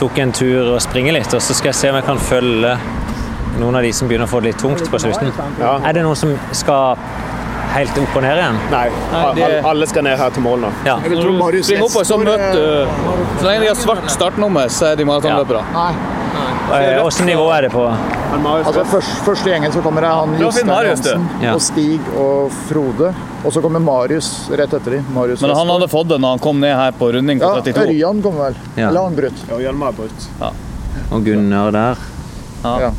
tok 0.00 0.16
en 0.18 0.32
tur 0.34 0.72
og 0.74 0.80
springer 0.82 1.14
litt, 1.14 1.34
og 1.36 1.42
så 1.44 1.54
skal 1.54 1.70
jeg 1.70 1.78
se 1.78 1.90
om 1.92 1.98
jeg 2.00 2.06
kan 2.08 2.18
følge 2.18 2.72
noen 3.60 3.76
av 3.78 3.84
de 3.86 3.92
som 3.94 4.08
begynner 4.10 4.26
å 4.26 4.32
få 4.32 4.40
det 4.42 4.50
litt 4.54 4.58
tungt 4.64 4.88
på 4.90 4.98
slutten. 4.98 5.30
ja. 5.60 5.76
Er 5.86 5.94
det 5.94 6.02
noen 6.02 6.18
som 6.18 6.32
skal 6.56 6.96
helt 7.74 7.98
opp 7.98 8.16
og 8.16 8.22
ned 8.22 8.38
igjen? 8.40 8.58
Nei, 8.70 8.84
de- 8.88 9.44
alle, 9.44 9.60
alle 9.72 9.86
skal 9.90 10.04
ned 10.06 10.18
her 10.18 10.30
til 10.30 10.42
mål 10.46 10.60
nå. 10.66 10.72
Ja. 10.86 10.98
Jeg 11.04 11.18
tror 11.20 11.32
Marius 11.38 11.66
Spring 11.66 11.82
opp 11.84 11.96
og 11.96 12.06
så 12.06 12.18
Westgård, 12.18 12.24
møt 12.24 12.40
eh, 12.40 12.52
du 12.54 13.40
Så 13.40 13.46
lenge 13.48 13.60
de 13.60 13.70
har 13.72 13.80
svart 13.80 14.10
startnummer, 14.14 14.68
så 14.70 14.92
er 14.92 14.96
de 15.00 15.04
maratonløpere. 15.08 15.64
Nei. 15.74 15.94
Hvilket 16.64 17.26
nivå 17.28 17.44
er 17.54 17.66
det 17.66 17.70
på? 17.74 17.84
Altså 18.34 18.72
West- 18.96 19.20
først, 19.24 19.46
i 19.46 19.50
gjengen 19.52 19.72
så 19.74 19.82
kommer 19.84 20.00
det 20.02 20.10
han 20.10 20.32
Ja, 20.34 20.40
Jostein 20.46 20.68
Hansen 20.72 21.28
Ja. 21.42 21.52
og 21.54 21.60
Stig 21.62 22.00
og 22.18 22.50
Frode. 22.68 23.12
Og 23.44 23.52
så 23.52 23.60
kommer 23.62 23.78
Marius 23.84 24.48
rett 24.50 24.72
etter 24.72 24.96
dem. 24.96 25.04
Marius 25.14 25.40
Men 25.44 25.54
han 25.54 25.68
hadde 25.68 25.88
fått 25.92 26.08
det 26.08 26.18
når 26.20 26.28
han 26.34 26.38
kom 26.38 26.58
ned 26.60 26.74
her 26.74 26.92
på 26.98 27.12
runding 27.14 27.38
på 27.38 27.50
Ja, 27.52 27.60
32. 27.60 27.84
Ørjan 27.92 28.22
kom 28.24 28.38
vel. 28.40 28.54
Ja. 28.76 28.88
Eller 28.88 29.02
han 29.02 29.14
brutt. 29.18 29.44
Ja, 29.50 29.58
Hjelmar 29.66 29.92
har 29.92 29.92
Ja. 30.40 30.50
Og 31.12 31.24
Gunnar 31.24 31.70
der. 31.72 31.96
Ja. 32.64 32.90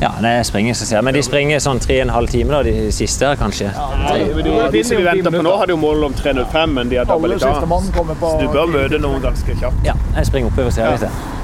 Ja, 0.00 0.12
det 0.22 0.28
er 0.30 0.42
springing 0.46 0.74
som 0.78 0.86
skjer. 0.86 1.02
Men 1.02 1.16
de 1.16 1.22
springer 1.26 1.58
sånn 1.62 1.80
tre 1.82 1.96
og 1.98 2.04
en 2.06 2.12
halv 2.14 2.30
time, 2.30 2.52
da, 2.54 2.60
de 2.62 2.92
siste 2.94 3.26
her, 3.26 3.38
kanskje. 3.40 3.72
Men 3.74 4.44
de, 4.46 4.52
de 4.76 4.82
som 4.86 5.00
vi 5.00 5.06
venter 5.06 5.34
på 5.34 5.42
nå, 5.42 5.54
hadde 5.58 5.74
jo 5.74 5.80
mål 5.82 6.06
om 6.10 6.14
3.05, 6.14 6.76
men 6.76 6.92
de 6.92 7.00
har 7.00 7.08
dobbelt 7.08 7.42
i 7.42 7.50
på 7.66 7.80
Så 8.22 8.36
du 8.44 8.46
bør 8.54 8.70
møte 8.70 9.02
noen 9.02 9.24
ganske 9.24 9.58
kjapt. 9.58 9.82
Ja, 9.86 9.96
jeg 10.14 10.30
springer 10.30 10.52
oppover 10.52 10.70
og 10.70 10.76
ser 10.78 10.94
litt. 10.94 11.34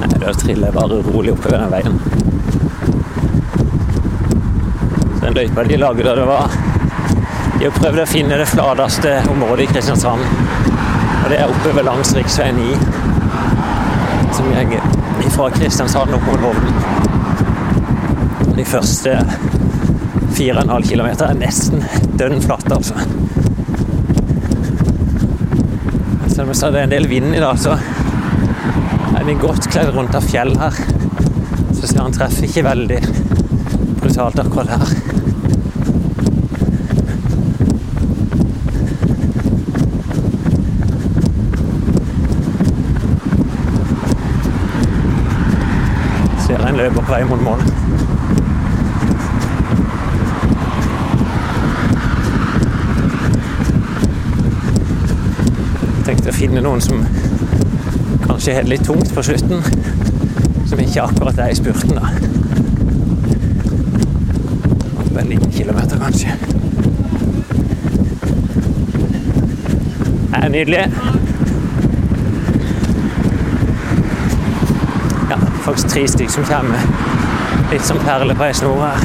Nei, 0.00 0.18
da 0.24 0.32
triller 0.40 0.70
jeg 0.70 0.76
bare 0.78 1.02
rolig 1.10 1.34
oppover 1.36 1.60
den 1.60 1.74
veien. 1.76 2.00
Så 5.18 5.20
den 5.26 5.36
løypa 5.36 5.66
de 5.68 5.80
lagde 5.84 6.06
da 6.06 6.16
det 6.16 6.26
var 6.28 6.56
De 7.56 7.64
har 7.64 7.76
prøvd 7.76 8.02
å 8.02 8.08
finne 8.08 8.40
det 8.40 8.48
flateste 8.50 9.18
området 9.32 9.64
i 9.66 9.70
Kristiansand. 9.74 10.24
Og 11.26 11.30
det 11.32 11.40
er 11.42 11.50
oppover 11.50 11.82
langs 11.82 12.12
rv. 12.14 12.22
9, 12.54 12.66
som 14.36 14.46
går 14.46 15.24
fra 15.34 15.48
Kristiansand 15.50 16.14
opp 16.14 16.22
mot 16.22 16.38
Hovden. 16.38 16.70
De 18.54 18.62
første 18.64 19.10
4,5 20.38 20.86
km 20.86 21.08
er 21.26 21.34
nesten 21.40 21.82
dønn 22.14 22.38
flate, 22.44 22.78
altså. 22.78 22.94
Selv 26.30 26.44
om 26.44 26.54
jeg 26.54 26.60
sa 26.60 26.70
det 26.70 26.84
er 26.84 26.86
en 26.86 26.94
del 26.94 27.10
vind 27.10 27.34
i 27.34 27.42
dag, 27.42 27.58
så 27.58 27.74
er 29.18 29.26
vi 29.26 29.34
godt 29.42 29.66
kledd 29.66 29.90
rundt 29.98 30.14
av 30.14 30.30
fjell 30.30 30.54
her. 30.62 30.78
Så 31.74 31.88
ser 31.88 32.04
han 32.04 32.14
treffer 32.14 32.46
ikke 32.46 32.68
veldig 32.70 33.02
brutalt 33.98 34.46
akkurat 34.46 34.76
her. 34.78 35.25
Ser 46.46 46.62
en 46.62 46.76
løper 46.78 47.02
på 47.02 47.10
vei 47.10 47.24
mot 47.26 47.42
mål. 47.42 47.62
tenkte 56.06 56.30
å 56.30 56.34
finne 56.36 56.60
noen 56.62 56.80
som 56.82 57.00
kanskje 58.26 58.54
har 58.54 58.68
litt 58.70 58.84
tungt 58.86 59.10
på 59.14 59.22
slutten. 59.26 59.62
Som 60.70 60.80
ikke 60.82 61.02
akkurat 61.02 61.38
er 61.42 61.50
i 61.50 61.58
spurten, 61.58 61.98
da. 61.98 62.10
Oppe 65.02 65.20
en 65.22 65.32
liten 65.32 65.52
kilometer, 65.54 65.98
kanskje. 65.98 66.34
Det 70.30 70.42
er 70.42 70.48
nydelig. 70.54 70.84
Ja, 75.30 75.38
faktisk 75.66 75.88
tre 75.88 76.08
stykker 76.08 76.32
som 76.32 76.44
kommer. 76.44 76.78
Litt 77.72 77.84
som 77.84 77.98
perler 77.98 78.34
på 78.38 78.44
ei 78.46 78.54
snor 78.54 78.78
her. 78.86 79.00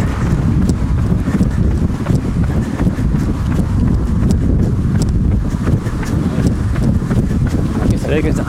Se, 8.12 8.22
gutter. 8.22 8.46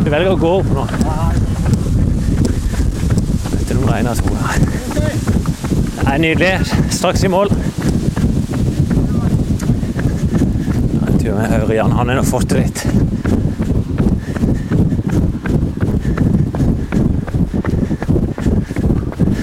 Du 0.00 0.08
velger 0.08 0.30
å 0.32 0.38
gå 0.40 0.50
opp 0.60 0.70
nå. 0.72 0.84
Etter 3.58 3.74
noen 3.76 3.90
regner 3.90 4.14
to 4.22 4.32
her. 4.40 4.56
Det 4.94 6.06
er 6.14 6.22
nydelig. 6.24 6.54
Straks 6.94 7.24
i 7.26 7.32
mål. 7.32 7.52
En 11.04 11.18
tur 11.18 11.34
med 11.36 11.76
Jan. 11.76 11.92
Han 11.98 12.08
har 12.08 12.16
nå 12.16 12.24
fått 12.24 12.54
det 12.54 12.64
litt. 12.64 12.86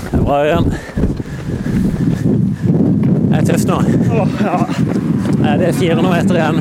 Det 0.08 0.16
er 0.16 0.17
bra, 0.28 0.42
Ørjan. 0.44 0.66
Det 3.28 3.38
er 3.38 3.46
tøft 3.48 3.70
nå. 3.70 3.78
Nei, 5.38 5.54
det 5.62 5.68
er 5.70 5.78
400 5.78 6.10
meter 6.12 6.34
igjen. 6.40 6.58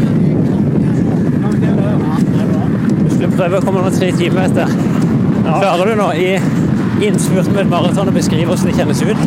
Du 3.16 3.24
prøver 3.33 3.57
å 3.59 3.64
komme 3.64 3.81
noen 3.83 3.96
tre 3.96 4.09
timer 4.14 4.42
etter. 4.46 4.66
Klarer 5.46 5.85
du 5.90 5.94
nå 5.98 6.09
i 6.20 6.29
innspurten 7.07 7.52
med 7.55 7.62
et 7.64 7.72
maraton 7.72 8.11
å 8.11 8.14
beskrive 8.14 8.48
hvordan 8.50 8.68
det 8.70 8.79
kjennes 8.79 9.02
ut? 9.02 9.20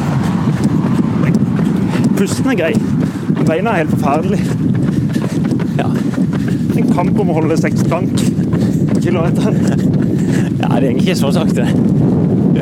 Pusten 2.19 2.51
er 2.53 2.59
grei. 2.59 2.73
Beina 3.47 3.73
er 3.73 3.79
helt 3.83 3.95
forferdelig. 3.95 4.41
Ja. 5.79 5.89
En 6.79 6.87
kamp 6.93 7.15
om 7.19 7.31
å 7.31 7.37
holde 7.41 7.59
seks 7.59 7.81
blank 7.87 8.15
på 8.93 8.97
kilometeren. 9.03 9.55
ja, 10.61 10.69
det 10.79 10.85
egentlig 10.85 11.09
ikke 11.09 11.21
så 11.25 11.29
sakte. 11.35 11.63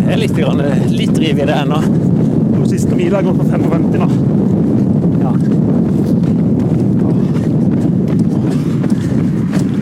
Er 0.08 0.17
litt, 0.17 0.36
grann, 0.38 0.62
litt 0.89 1.13
driv 1.15 1.39
i 1.39 1.46
det 1.46 1.54
ennå. 1.62 1.80
Den 2.54 2.67
siste 2.70 2.96
mila 2.96 3.22
går 3.22 3.34
på 3.38 3.43
55 3.50 3.98
nå. 4.00 4.08
Ja. 5.24 5.32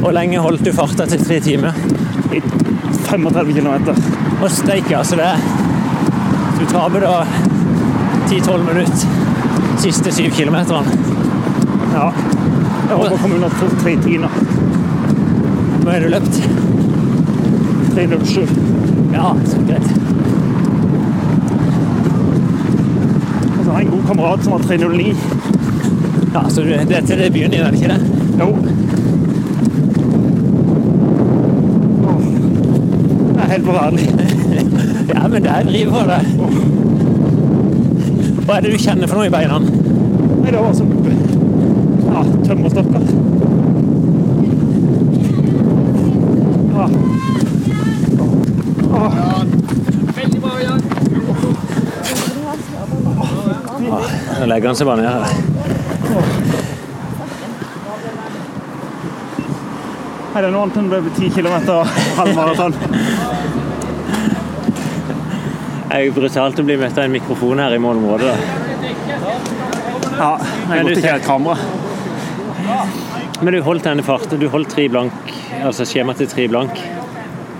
Hvor 0.01 0.13
lenge 0.13 0.39
holdt 0.43 0.65
du 0.65 0.71
farta 0.75 1.05
til 1.09 1.21
tre 1.25 1.39
timer? 1.45 1.77
I 2.35 2.41
35 3.05 3.53
kilometer. 3.55 3.95
Og 4.41 4.49
steike, 4.51 4.97
altså 4.99 5.15
det 5.19 5.31
Du 6.59 6.65
taper 6.71 6.99
da 7.05 7.15
10-12 8.29 8.65
minutter 8.65 9.07
siste 9.81 10.11
syv 10.15 10.31
kilometerne. 10.33 10.85
Ja. 11.93 12.09
Jeg 12.89 12.95
håper 12.97 13.15
å 13.15 13.19
komme 13.21 13.35
under 13.37 13.49
to- 13.59 13.75
tre 13.81 13.95
timer. 14.01 14.29
Hvor 15.83 15.91
er 15.93 15.99
du 16.05 16.09
løpt. 16.09 16.39
3.07. 17.95 18.49
Ja, 19.13 19.33
så 19.47 19.57
greit. 19.67 19.91
Og 23.55 23.61
så 23.63 23.71
har 23.71 23.79
jeg 23.79 23.85
en 23.85 23.91
god 23.93 23.94
kamerat 24.07 24.43
som 24.43 24.53
har 24.53 24.59
3.09. 24.59 25.15
Ja, 26.33 26.49
så 26.49 26.61
dette 26.61 27.13
er 27.13 27.17
det 27.17 27.29
din, 27.33 27.53
er 27.53 27.71
det 27.71 27.81
ikke 27.81 27.87
det? 27.87 27.99
Jo. 28.39 28.57
Det 33.33 33.41
er 33.43 33.51
helt 33.51 33.65
forferdelig. 33.65 34.09
Ja, 35.05 35.27
men 35.27 35.43
det 35.43 35.51
er 35.51 35.63
driv 35.63 35.91
på 35.93 35.99
det. 36.09 36.21
Hva 38.45 38.55
er 38.57 38.61
det 38.65 38.71
du 38.73 38.77
kjenner 38.81 39.07
for 39.07 39.19
noe 39.19 39.27
i 39.29 39.33
beina? 39.33 39.59
Nei, 39.61 40.49
det 40.49 40.59
var 40.59 40.73
som 40.73 40.89
ja, 42.15 42.23
tømmerstokker. 42.47 43.01
Ja. 46.75 46.89
Nå 54.39 54.44
legger 54.55 54.71
han 54.71 54.77
seg 54.79 54.87
bare 54.87 55.03
ned 55.03 55.09
her. 55.11 55.25
Er 60.35 60.43
det 60.45 60.51
noe 60.51 60.61
annet 60.63 60.77
enn 60.79 60.91
løpe 60.91 61.11
10 61.15 61.29
km 61.35 61.55
halvmaraton? 62.19 62.75
Det 65.85 66.01
er 66.01 66.05
jo 66.07 66.13
brutalt 66.15 66.59
å 66.59 66.65
bli 66.67 66.77
møtt 66.79 66.97
av 66.97 67.03
en 67.07 67.13
mikrofon 67.15 67.59
her 67.63 67.75
i 67.75 67.79
målområdet. 67.83 68.35
Ja, 70.15 70.31
jeg 70.39 70.83
måtte 70.87 70.99
ikke 70.99 71.11
ha 71.11 71.17
et 71.19 71.27
kamera. 71.27 71.55
Men 73.43 73.55
du 73.55 73.59
holdt 73.63 73.87
denne 73.87 74.03
farten. 74.07 74.39
Du 74.39 74.47
holdt 74.51 74.71
tre 74.71 74.87
blank, 74.91 75.33
altså 75.61 75.87
skjema 75.87 76.15
til 76.15 76.27
tre 76.31 76.47
blank. 76.51 76.79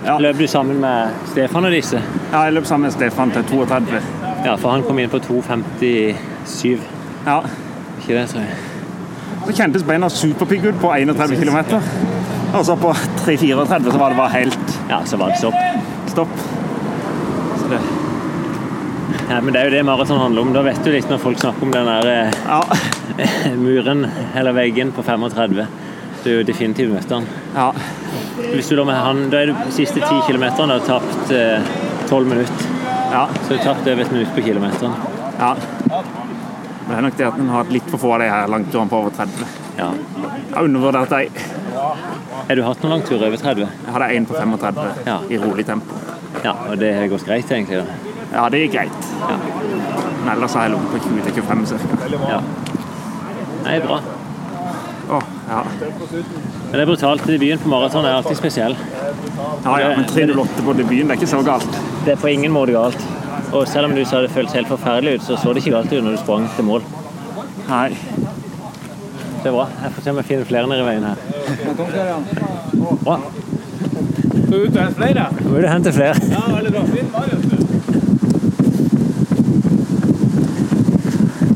Ja. 0.05 0.15
Løp 0.23 0.39
du 0.39 0.47
sammen 0.47 0.79
med 0.83 1.15
Stefan 1.31 1.67
og 1.67 1.75
disse? 1.75 1.99
Ja, 2.31 2.45
jeg 2.47 2.55
løp 2.55 2.67
sammen 2.69 2.87
med 2.87 2.95
Stefan 2.95 3.35
til 3.35 3.43
32. 3.51 3.99
Ja, 4.45 4.55
for 4.55 4.71
han 4.75 4.83
kom 4.87 4.99
inn 5.01 5.11
på 5.11 5.19
2,57. 6.45 6.79
Ja. 7.25 7.39
Ikke 7.99 8.13
det, 8.19 8.27
tror 8.29 8.41
jeg. 8.45 8.55
Så 9.45 9.53
kjentes 9.59 9.83
beina 9.85 10.09
superpigge 10.09 10.71
ut 10.73 10.79
på 10.81 10.89
31 10.93 11.35
km. 11.41 11.57
Og 12.55 12.63
så 12.65 12.75
på 12.79 12.91
3-34 13.25 13.91
så 13.91 13.99
var 13.99 14.13
det 14.13 14.17
bare 14.17 14.31
helt 14.33 14.75
Ja, 14.89 15.01
så 15.05 15.17
var 15.21 15.33
det 15.33 15.37
stopp. 15.41 15.57
stopp. 16.07 16.35
Så 17.59 17.69
det, 17.69 17.79
Ja, 19.29 19.39
men 19.41 19.53
det 19.53 19.61
er 19.61 19.65
jo 19.69 19.73
det 19.73 19.85
maraton 19.85 20.19
handler 20.21 20.41
om. 20.41 20.53
Da 20.53 20.61
vet 20.65 20.83
du 20.85 20.91
litt 20.93 21.09
når 21.09 21.17
folk 21.21 21.39
snakker 21.41 21.65
om 21.65 21.71
den 21.73 21.85
der 21.89 22.31
ja, 22.45 22.61
eh, 23.17 23.51
muren 23.65 24.05
eller 24.35 24.53
veggen 24.53 24.91
på 24.93 25.03
35. 25.03 25.65
Du 26.23 26.29
er 26.31 26.37
jo 26.39 26.43
definitivt 26.47 26.93
møtt 26.93 27.09
den. 27.09 27.27
ja. 27.55 27.71
Hvis 28.35 28.67
du 28.69 28.75
da 28.75 28.83
med 28.85 28.95
han, 28.99 29.29
da 29.31 29.39
er 29.41 29.51
du 29.51 29.71
siste 29.73 30.01
10 30.01 30.21
km 30.27 30.43
har 30.69 30.79
tapt 30.85 31.31
eh, 31.31 31.61
12 32.09 32.27
minutter. 32.27 32.67
ja, 33.11 33.27
Så 33.43 33.49
du 33.49 33.57
har 33.57 33.63
tapt 33.73 33.87
over 33.87 34.01
et 34.01 34.11
minutt 34.11 34.35
på 34.35 34.41
kilometeren. 34.45 34.93
ja. 35.39 35.55
Det 36.85 36.93
er 36.95 37.01
nok 37.01 37.15
det 37.17 37.25
at 37.25 37.37
en 37.41 37.47
har 37.49 37.63
hatt 37.63 37.71
litt 37.73 37.87
for 37.89 37.97
få 38.01 38.11
av 38.15 38.19
de 38.21 38.27
her 38.29 38.47
langturene 38.51 38.91
på 38.91 38.97
over 39.01 39.13
30. 39.15 39.45
Ja. 39.79 39.87
Jeg 39.91 40.55
har 40.55 40.67
undervurdert 40.67 41.09
dem. 41.09 41.39
Har 42.45 42.55
du 42.59 42.61
hatt 42.63 42.83
noen 42.83 42.93
langtur 42.97 43.17
over 43.25 43.37
30? 43.41 43.63
Jeg 43.65 43.95
hadde 43.95 44.09
én 44.19 44.27
på 44.29 44.35
35 44.37 45.07
Ja. 45.07 45.17
i 45.29 45.39
rolig 45.41 45.65
tempo. 45.65 45.97
Ja, 46.43 46.53
og 46.69 46.77
det 46.79 46.93
har 46.93 47.07
gått 47.07 47.25
greit, 47.25 47.49
egentlig? 47.51 47.79
da. 47.81 48.13
Ja, 48.35 48.49
det 48.49 48.59
gikk 48.65 48.73
greit. 48.75 49.09
Ja. 49.21 49.37
Men 50.21 50.29
ellers 50.35 50.53
har 50.53 50.67
jeg 50.67 50.75
ligget 50.75 50.91
på 50.91 50.99
20-25 51.47 51.65
ca. 51.65 52.29
Ja. 52.29 52.39
Nei, 53.65 53.79
bra. 53.79 53.99
Å, 55.05 55.19
ja. 55.49 55.63
Men 55.79 56.71
det 56.71 56.81
er 56.81 56.89
brutalt. 56.89 57.25
Debuten 57.29 57.61
på 57.63 57.69
maraton 57.69 58.05
er 58.05 58.15
alltid 58.19 58.37
spesiell. 58.37 58.75
ja, 59.65 59.79
ja, 59.79 59.89
men 59.95 60.05
308 60.05 60.63
på 60.65 60.73
debuten, 60.73 61.07
det 61.07 61.15
er 61.15 61.19
ikke 61.21 61.29
så 61.33 61.41
galt. 61.45 61.77
Det 62.05 62.13
er 62.13 62.21
på 62.21 62.29
ingen 62.33 62.51
måte 62.53 62.73
galt. 62.73 62.97
Og 63.55 63.67
selv 63.67 63.85
om 63.87 63.93
du 63.95 64.03
sa 64.05 64.19
det 64.21 64.31
føltes 64.35 64.53
helt 64.57 64.67
forferdelig 64.67 65.13
ut, 65.15 65.23
så 65.23 65.37
så 65.39 65.53
det 65.53 65.63
ikke 65.63 65.71
galt 65.77 65.93
ut 65.93 66.03
når 66.03 66.11
du 66.11 66.17
sprang 66.19 66.49
til 66.55 66.65
mål. 66.67 66.81
Nei. 67.69 67.89
Det 69.43 69.47
er 69.47 69.55
bra. 69.55 69.67
Jeg 69.83 69.91
får 69.95 70.01
se 70.03 70.09
om 70.11 70.17
jeg 70.19 70.25
finner 70.25 70.45
flere 70.49 70.67
nede 70.67 70.81
i 70.81 70.87
veien 70.89 71.03
her. 71.05 71.15
Bra. 73.05 73.17
Så 74.49 74.55
ut 74.55 74.77
og 74.77 74.95
flere? 74.97 75.23
Nå 75.39 75.49
må 75.53 75.61
du 75.61 75.67
hente 75.71 75.93
flere. 75.95 76.15
Ja, 76.33 76.41
veldig 76.51 76.71
bra. 76.75 76.83
Fint. 76.91 77.11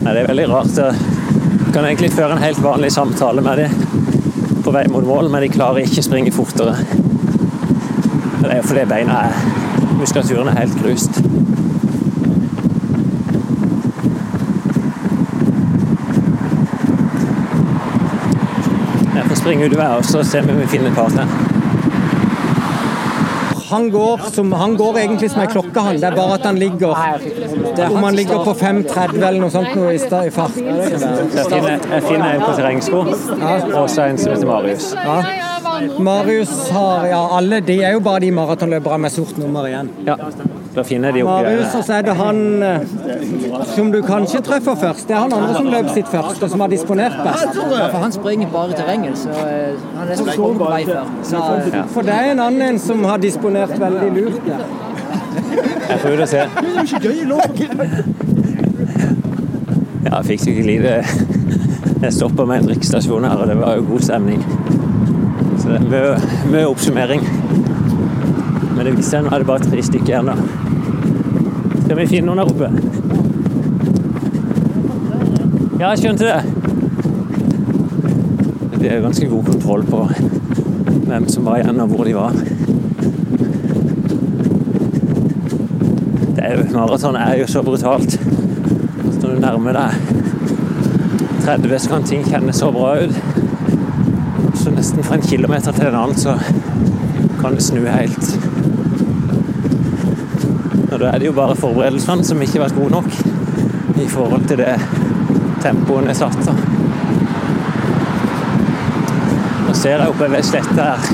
Nei, 0.03 0.13
det 0.15 0.21
er 0.23 0.27
veldig 0.27 0.47
rart. 0.49 0.77
Jeg 0.79 1.73
kan 1.73 1.85
egentlig 1.85 2.11
føre 2.15 2.31
en 2.37 2.43
helt 2.43 2.63
vanlig 2.63 2.91
samtale 2.95 3.41
med 3.45 3.57
dem 3.57 3.69
på 4.63 4.71
vei 4.73 4.87
mot 4.89 5.05
mål, 5.05 5.29
men 5.29 5.43
de 5.43 5.49
klarer 5.53 5.83
ikke 5.83 6.01
å 6.01 6.07
springe 6.07 6.31
fortere. 6.33 6.73
Det 8.39 8.47
er 8.47 8.57
jo 8.61 8.69
fordi 8.71 8.87
beina 8.89 9.25
er 9.27 9.33
Muskulaturen 9.99 10.47
er 10.47 10.61
helt 10.61 10.77
grust. 10.79 11.19
Får 19.49 19.55
springe 19.55 19.65
ut 19.65 19.79
og 19.97 20.03
så 20.05 20.19
ser 20.23 20.43
vi 20.45 20.51
om 20.53 20.59
vi 20.61 20.65
finner 20.69 20.91
et 20.91 20.95
partner. 20.95 21.25
Han 23.69 23.87
går, 23.89 24.21
som, 24.33 24.51
han 24.53 24.75
går 24.77 24.99
egentlig 25.01 25.29
som 25.33 25.41
ei 25.41 25.47
klokke, 25.49 25.81
han. 25.87 25.97
Det 25.97 26.05
er 26.05 26.17
bare 26.17 26.35
at 26.37 26.45
han 26.45 26.59
ligger 26.61 26.93
Om 27.87 28.03
han 28.03 28.15
ligger 28.17 28.43
på 28.45 28.53
5,30 28.59 29.17
eller 29.17 29.39
noe 29.41 29.49
sånt 29.49 29.73
noe 29.73 29.95
i 29.95 29.97
i 29.97 30.31
fart. 30.35 30.61
Jeg 30.61 32.03
finner 32.05 32.35
en 32.35 32.45
på 32.45 32.51
terrengsko, 32.59 33.01
og 33.01 33.89
så 33.89 34.05
en 34.05 34.21
som 34.21 34.35
heter 34.35 34.45
Marius. 34.51 34.91
Ja. 34.93 35.17
Marius 35.97 36.53
har 36.69 37.07
Ja, 37.09 37.25
alle 37.39 37.63
de 37.65 37.81
er 37.81 37.97
jo 37.97 38.05
bare 38.05 38.21
de 38.21 38.31
maratonløperne 38.31 39.01
med 39.07 39.17
sort 39.17 39.37
nummer 39.41 39.65
igjen. 39.65 39.89
Ja, 40.05 40.17
da 40.75 40.83
finner 40.83 41.11
de 41.11 41.23
opp 41.23 41.29
Marius, 41.29 41.75
og 41.75 41.83
så 41.85 41.93
er 41.97 42.03
det 42.05 42.13
han 42.19 42.63
eh, 42.63 42.83
som 43.73 43.89
du 43.91 44.01
kanskje 44.05 44.41
treffer 44.45 44.75
først. 44.77 45.07
Det 45.09 45.15
er 45.15 45.23
han 45.23 45.33
andre 45.33 45.53
som 45.55 45.69
løp 45.73 45.89
sitt 45.93 46.11
først, 46.11 46.43
og 46.43 46.51
som 46.51 46.61
har 46.63 46.69
disponert 46.71 47.15
best. 47.25 47.57
Ja, 47.57 47.87
for 47.89 47.97
han 48.03 48.13
springer 48.13 48.51
bare 48.53 48.77
terrenget, 48.77 49.17
så 49.17 49.33
eh, 49.47 49.79
han 49.97 50.11
er 50.11 50.19
så 50.19 50.27
stor 50.29 50.53
på 50.61 50.69
vei 50.69 50.83
før. 50.85 51.09
Så, 51.25 51.41
ja. 51.73 51.83
For 51.95 52.05
det 52.05 52.13
er 52.13 52.31
en 52.35 52.43
annen 52.45 52.61
en 52.67 52.79
som 52.79 53.01
har 53.09 53.17
disponert 53.17 53.73
veldig 53.81 54.11
lurt. 54.19 54.45
der. 54.45 54.63
Jeg 55.89 55.99
får 55.99 56.09
ut 56.09 56.19
og 56.19 56.27
se. 56.29 56.37
Ja, 60.05 60.15
jeg 60.15 60.25
fikk 60.25 60.39
sikkert 60.41 60.65
lite 60.65 60.93
Jeg 62.01 62.13
stoppa 62.13 62.45
med 62.47 62.61
en 62.61 62.69
drikkestasjon 62.69 63.25
her, 63.27 63.41
og 63.41 63.47
det 63.49 63.57
var 63.59 63.75
jo 63.75 63.85
god 63.89 64.05
stemning. 64.05 64.45
Så 65.59 65.75
det 65.89 65.99
er 65.99 66.29
mye 66.53 66.67
oppsummering. 66.69 67.25
Men 68.79 68.87
det 68.87 68.93
viser 68.95 69.19
seg 69.19 69.25
er 69.27 69.41
det 69.43 69.47
bare 69.49 69.59
tre 69.59 69.81
stykker 69.83 70.07
igjen. 70.07 70.29
Skal 71.83 71.97
vi 71.99 72.03
finne 72.07 72.29
noen 72.29 72.39
der 72.39 72.47
oppe? 72.47 72.69
Ja, 75.81 75.89
jeg 75.89 75.99
skjønte 75.99 76.29
det. 76.29 76.39
Det 78.79 78.87
er 78.87 79.03
ganske 79.03 79.27
god 79.27 79.49
kontroll 79.49 79.83
på 79.83 79.99
hvem 81.09 81.27
som 81.27 81.49
var 81.49 81.59
igjen, 81.59 81.81
og 81.83 81.91
hvor 81.91 82.07
de 82.07 82.15
var. 82.15 82.39
Jo, 86.39 86.63
maraton 86.71 87.19
er 87.19 87.35
jo 87.41 87.51
så 87.51 87.65
brutalt. 87.67 88.15
Når 89.19 89.27
du 89.27 89.41
nærmer 89.43 89.75
deg 89.75 89.91
30, 91.43 91.75
så 91.83 91.97
kan 91.97 92.07
ting 92.07 92.23
kjennes 92.23 92.63
så 92.63 92.71
bra 92.71 92.95
ut. 93.03 94.55
Så 94.55 94.71
nesten 94.71 95.03
fra 95.03 95.19
en 95.19 95.27
kilometer 95.27 95.75
til 95.75 95.91
en 95.91 95.99
annen 96.05 96.23
så 96.23 96.39
kan 97.41 97.59
det 97.59 97.67
snu 97.67 97.83
helt. 97.83 98.48
Og 100.99 101.05
da 101.05 101.11
er 101.13 101.21
det 101.21 101.27
jo 101.29 101.31
bare 101.31 101.55
forberedelsene 101.55 102.25
som 102.27 102.41
ikke 102.43 102.57
har 102.59 102.65
vært 102.65 102.75
gode 102.75 102.91
nok 102.91 103.99
i 104.03 104.07
forhold 104.11 104.41
til 104.49 104.57
det 104.59 104.73
tempoet 105.63 106.09
er 106.11 106.17
satt. 106.19 106.41
da. 106.43 106.51
Nå 109.63 109.75
ser 109.79 109.95
jeg 110.03 110.11
oppe 110.11 110.27
ved 110.33 110.43
sletta 110.43 110.87
her. 110.89 111.05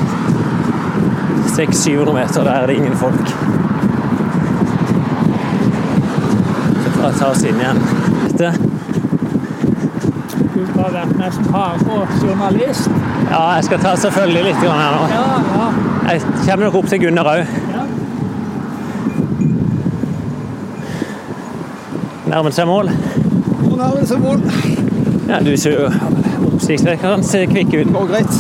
600-700 1.54 2.16
meter, 2.18 2.48
der 2.48 2.50
er 2.56 2.66
det 2.66 2.80
ingen 2.80 2.98
folk. 2.98 3.30
Så 6.82 6.96
får 6.96 7.06
jeg 7.06 7.20
ta 7.20 7.30
oss 7.30 7.46
inn 7.46 7.62
igjen. 7.62 7.84
Dette. 8.24 8.52
Du 10.56 10.66
har 10.80 10.98
vært 10.98 11.14
nesten 11.22 11.54
hard 11.54 11.86
og 11.94 12.18
journalist. 12.24 12.90
Ja, 13.30 13.46
jeg 13.60 13.70
skal 13.70 13.86
ta 13.86 13.94
selvfølgelig 14.08 14.50
litt 14.50 14.66
her 14.66 14.98
nå. 14.98 15.08
Ja, 15.14 15.30
ja. 15.54 15.72
Jeg 16.10 16.26
kommer 16.42 16.72
nok 16.72 16.82
opp 16.82 16.90
til 16.90 17.06
Gunnar 17.06 17.36
òg. 17.36 17.65
Nærmer 22.36 22.52
seg 22.52 22.66
mål. 22.68 22.90
Hvor 23.62 23.78
nærmer 23.80 24.08
seg 24.10 24.20
mål? 24.20 24.42
Ja, 25.30 25.38
du 25.40 25.54
ser 25.56 25.78
jo 25.78 25.86
oppsiktsvekkende 26.50 27.44
kvikk 27.48 27.70
ut. 27.70 27.86
Det 27.88 27.94
Går 27.94 28.10
greit. 28.10 28.34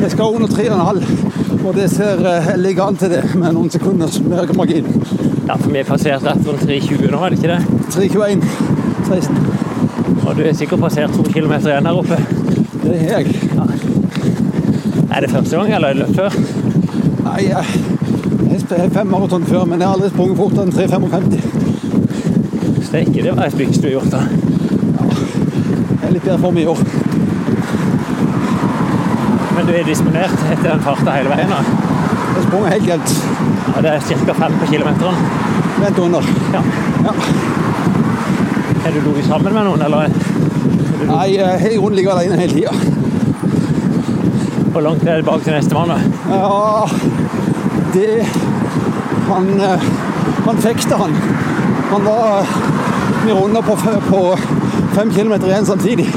Jeg 0.00 0.14
skal 0.14 0.38
under 0.38 0.48
3,5, 0.48 1.66
og 1.66 1.74
det 1.76 1.90
ser 1.92 2.24
eh, 2.30 2.48
ligger 2.56 2.86
an 2.86 2.96
til 2.96 3.12
det 3.12 3.20
med 3.34 3.52
noen 3.58 3.68
sekunders 3.68 4.16
margin. 4.56 4.88
Ja, 5.50 5.58
for 5.58 5.68
vi 5.68 5.82
har 5.82 5.90
passert 5.90 6.24
rett 6.24 6.48
rundt 6.48 6.64
3,20 6.64 7.12
nå, 7.12 7.20
er 7.20 7.36
det 7.36 7.42
ikke 7.42 7.52
det? 7.52 7.60
3,21. 7.92 8.48
16. 9.10 9.36
Og 10.24 10.40
du 10.40 10.42
er 10.46 10.56
sikkert 10.56 10.80
passert 10.86 11.12
to 11.12 11.28
kilometer 11.28 11.74
igjen 11.74 11.92
her 11.92 12.00
oppe. 12.00 12.22
Det 12.86 12.96
er 12.96 13.18
jeg. 13.18 13.36
Ja. 13.52 13.68
Er 15.12 15.26
det 15.26 15.34
første 15.36 15.60
gang, 15.60 15.74
eller 15.76 15.92
har 15.92 15.92
du 15.92 16.06
løpt 16.06 16.16
før? 16.16 16.40
Nei, 17.28 17.50
jeg 17.50 18.80
har 18.80 18.88
fem 18.96 19.12
maraton 19.12 19.44
før, 19.44 19.68
men 19.68 19.76
jeg 19.76 19.90
har 19.90 19.98
aldri 19.98 20.14
sprunget 20.16 20.40
fortere 20.40 20.70
enn 20.70 20.78
3,55. 20.80 21.59
Steike, 22.90 23.22
det 23.22 23.30
var 23.30 23.42
har 23.86 23.90
gjort, 23.92 24.10
da. 24.10 24.20
Jeg 26.00 26.06
er 26.08 26.14
litt 26.16 26.24
bedre 26.24 26.38
form 26.42 26.56
i 26.58 26.64
år. 26.66 26.80
Men 29.54 29.68
du 29.68 29.70
er 29.78 29.84
disponert 29.86 30.34
etter 30.50 30.64
den 30.64 30.82
farta 30.82 31.14
hele 31.14 31.30
veien? 31.30 31.52
da? 31.54 31.60
Jeg 32.34 32.42
sprang 32.48 32.66
helt 32.72 32.88
galt. 32.88 33.12
Ja, 33.68 33.84
det 33.86 33.92
er 33.92 34.02
ca. 34.24 34.34
fem 34.40 34.56
på 34.58 34.70
kilometeren? 34.72 35.20
Rett 35.84 36.00
under. 36.02 36.26
Ja. 36.56 36.64
Ja. 37.04 37.14
Er 38.88 38.96
du 38.96 39.00
ligget 39.06 39.28
sammen 39.28 39.54
med 39.54 39.68
noen, 39.68 39.86
eller? 39.86 40.10
Nei, 41.12 41.28
jeg 41.36 41.62
i 41.70 41.78
grunnen 41.78 42.00
ligger 42.00 42.18
alene 42.18 42.40
hele 42.42 42.58
tida. 42.58 42.74
Hvor 44.74 44.82
langt 44.88 45.06
er 45.06 45.22
det 45.22 45.28
bak 45.30 45.46
til 45.46 45.54
nestemann, 45.54 45.94
da? 45.94 46.00
Ja, 46.34 46.90
det 47.94 48.26
Han, 49.30 49.48
eh, 49.62 49.88
han 50.48 50.58
fekta, 50.66 50.98
han. 50.98 51.14
Han 51.90 52.04
var 52.04 52.46
Vi 53.26 53.32
runder 53.32 53.62
på, 53.62 53.76
på 54.08 54.22
fem 54.94 55.12
kilometer 55.12 55.48
igjen 55.50 55.66
samtidig. 55.66 56.08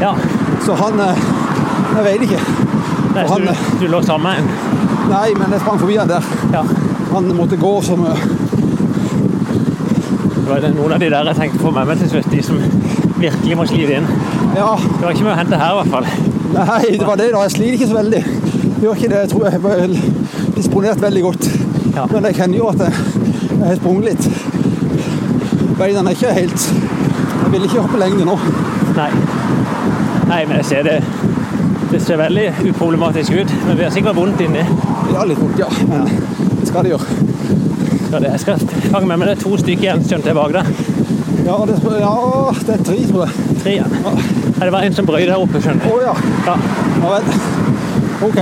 Ja. 0.00 0.14
Så 0.66 0.76
han 0.78 1.00
eh, 1.00 1.24
Jeg 1.94 2.04
vet 2.04 2.22
ikke. 2.28 2.40
Nei, 3.14 3.26
han, 3.30 3.44
du, 3.46 3.84
du 3.84 3.90
lå 3.92 4.00
sammen 4.02 4.48
nei, 5.10 5.34
men 5.38 5.52
jeg 5.52 5.60
sprang 5.62 5.80
forbi 5.80 5.96
han 5.98 6.08
der. 6.10 6.22
Han 7.12 7.28
måtte 7.36 7.56
gå 7.60 7.72
som. 7.84 8.04
Det 10.34 10.50
var 10.50 10.66
noen 10.76 10.92
av 10.96 11.00
de 11.00 11.10
der 11.12 11.30
jeg 11.30 11.38
tenkte 11.38 11.62
på 11.62 11.72
meg 11.74 11.92
til 12.00 12.10
slutt, 12.14 12.30
de 12.32 12.40
som 12.44 12.56
virkelig 13.20 13.58
må 13.58 13.66
slite 13.68 14.00
inn. 14.00 14.08
Ja. 14.56 14.74
Det 14.76 15.02
var 15.04 15.14
ikke 15.14 15.26
mye 15.28 15.36
å 15.36 15.40
hente 15.40 15.60
her, 15.60 15.70
i 15.72 15.76
hvert 15.80 15.92
fall. 15.94 16.06
Nei, 16.54 16.82
det 16.98 17.06
var 17.06 17.20
det 17.20 17.30
da. 17.34 17.44
Jeg 17.46 17.54
sliter 17.56 17.78
ikke 17.78 17.90
så 17.90 17.98
veldig. 18.00 18.22
Gjør 18.82 18.98
ikke 18.98 19.12
det. 19.12 19.22
Jeg 19.22 19.30
tror 19.32 19.42
jeg 19.48 19.52
er 19.54 19.90
disponert 20.58 21.02
veldig 21.02 21.22
godt. 21.24 21.48
Men 22.12 22.28
jeg 22.28 22.38
kjenner 22.40 22.58
jo 22.58 22.66
at 22.72 22.84
jeg, 22.84 22.92
jeg 23.54 23.64
har 23.64 23.78
sprunget 23.80 24.04
litt. 24.10 24.24
Beina 25.78 26.02
er 26.04 26.14
ikke 26.14 26.32
helt 26.36 26.66
Jeg 27.44 27.52
vil 27.52 27.64
ikke 27.66 27.80
hoppe 27.82 27.98
lengde 27.98 28.26
nå. 28.26 28.34
Nei. 28.96 29.10
Nei, 30.28 30.40
men 30.46 30.56
jeg 30.60 30.64
ser 30.64 30.86
det. 30.86 30.96
Det 31.90 32.00
ser 32.02 32.18
veldig 32.18 32.46
uproblematisk 32.70 33.32
ut. 33.32 33.54
Men 33.66 33.78
vi 33.78 33.84
har 33.86 33.92
sikkert 33.94 34.16
vondt 34.16 34.40
inni. 34.40 34.62
Ja, 35.12 35.24
litt 35.28 35.38
vondt, 35.38 35.58
ja. 35.60 35.68
Men 35.90 36.08
det 36.60 36.68
skal 36.70 36.86
det 36.86 36.94
gjøre. 36.94 37.18
Skal 38.06 38.24
det, 38.24 38.30
jeg 38.32 38.42
skal 38.44 38.64
fange 38.92 39.06
med 39.10 39.20
meg 39.20 39.30
det 39.30 39.36
er 39.36 39.42
to 39.42 39.56
stykker 39.60 39.88
igjen, 39.88 40.04
skjønte 40.08 40.30
jeg 40.30 40.38
bak 40.38 40.54
deg. 40.56 40.70
Ja, 41.44 41.58
det, 41.68 41.78
ja, 42.00 42.14
det 42.64 42.76
er 42.78 42.84
tre, 42.88 42.98
tror 43.10 43.26
jeg. 43.26 43.56
Tre, 43.62 43.76
ja. 43.76 43.88
ja. 44.06 44.14
det 44.62 44.72
var 44.72 44.86
en 44.86 44.96
som 44.96 45.06
brøy 45.06 45.26
der 45.26 45.36
oppe, 45.36 45.60
skjønner 45.62 45.84
du. 45.84 45.90
Å 45.92 46.02
ja. 46.06 46.14
ja. 46.48 46.58
Ja 47.02 47.16
vel. 47.16 47.32
OK. 48.30 48.40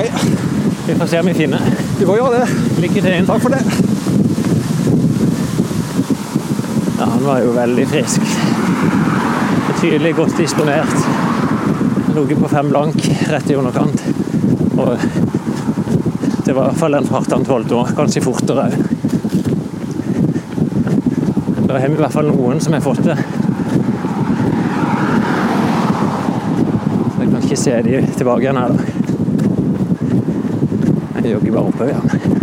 Vi 0.87 0.95
får 1.01 1.11
se 1.11 1.21
om 1.25 1.33
vi 1.33 1.35
finner. 1.35 1.73
Vi 1.99 2.07
får 2.07 2.21
gjøre 2.21 2.43
det. 2.45 2.61
Lykke 2.85 3.01
til 3.03 3.17
inn. 3.17 3.27
Takk 3.27 3.43
for 3.43 3.57
det. 3.57 3.82
Ja, 7.03 7.09
han 7.11 7.25
var 7.25 7.41
jo 7.41 7.51
veldig 7.53 7.87
frisk. 7.89 8.21
Tydelig 9.81 10.15
godt 10.17 10.37
disponert. 10.39 10.93
Ligget 12.15 12.39
på 12.39 12.49
fem 12.49 12.69
blank 12.71 13.09
rett 13.31 13.51
i 13.51 13.55
underkant. 13.59 14.03
Og 14.77 14.89
det 16.45 16.53
var 16.53 16.63
i 16.63 16.69
hvert 16.69 16.79
fall 16.79 16.93
den 16.95 17.09
farten 17.09 17.33
han 17.33 17.45
tålte 17.49 17.75
òg. 17.75 17.91
Kanskje 17.97 18.23
fortere 18.23 18.69
òg. 18.69 18.73
Da 21.67 21.81
har 21.81 21.89
vi 21.89 21.95
i 21.97 22.03
hvert 22.05 22.15
fall 22.15 22.31
noen 22.31 22.63
som 22.63 22.79
har 22.79 22.85
fått 22.87 23.03
det. 23.09 23.19
Jeg 27.19 27.27
kan 27.33 27.41
ikke 27.43 27.59
se 27.65 27.83
de 27.89 27.99
tilbake 28.15 28.47
igjen 28.47 28.63
her, 28.63 28.71
da. 28.71 28.79
Jeg 31.19 31.35
jogger 31.35 31.51
bare 31.59 31.67
oppover 31.67 31.91
igjen. 31.97 32.42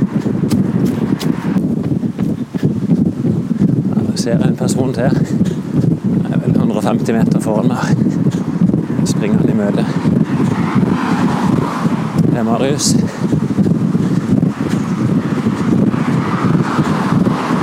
Ser 4.20 4.42
en 4.44 4.56
person 4.56 4.94
til. 4.94 5.04
Jeg 5.04 6.32
er 6.34 6.40
vel 6.42 6.56
150 6.58 7.14
meter 7.16 7.40
foran 7.40 7.70
meg. 7.72 8.02
Springer 9.08 9.40
han 9.40 9.50
i 9.50 9.54
møte. 9.56 9.86
Det 12.26 12.42
er 12.42 12.44
Marius. 12.44 12.90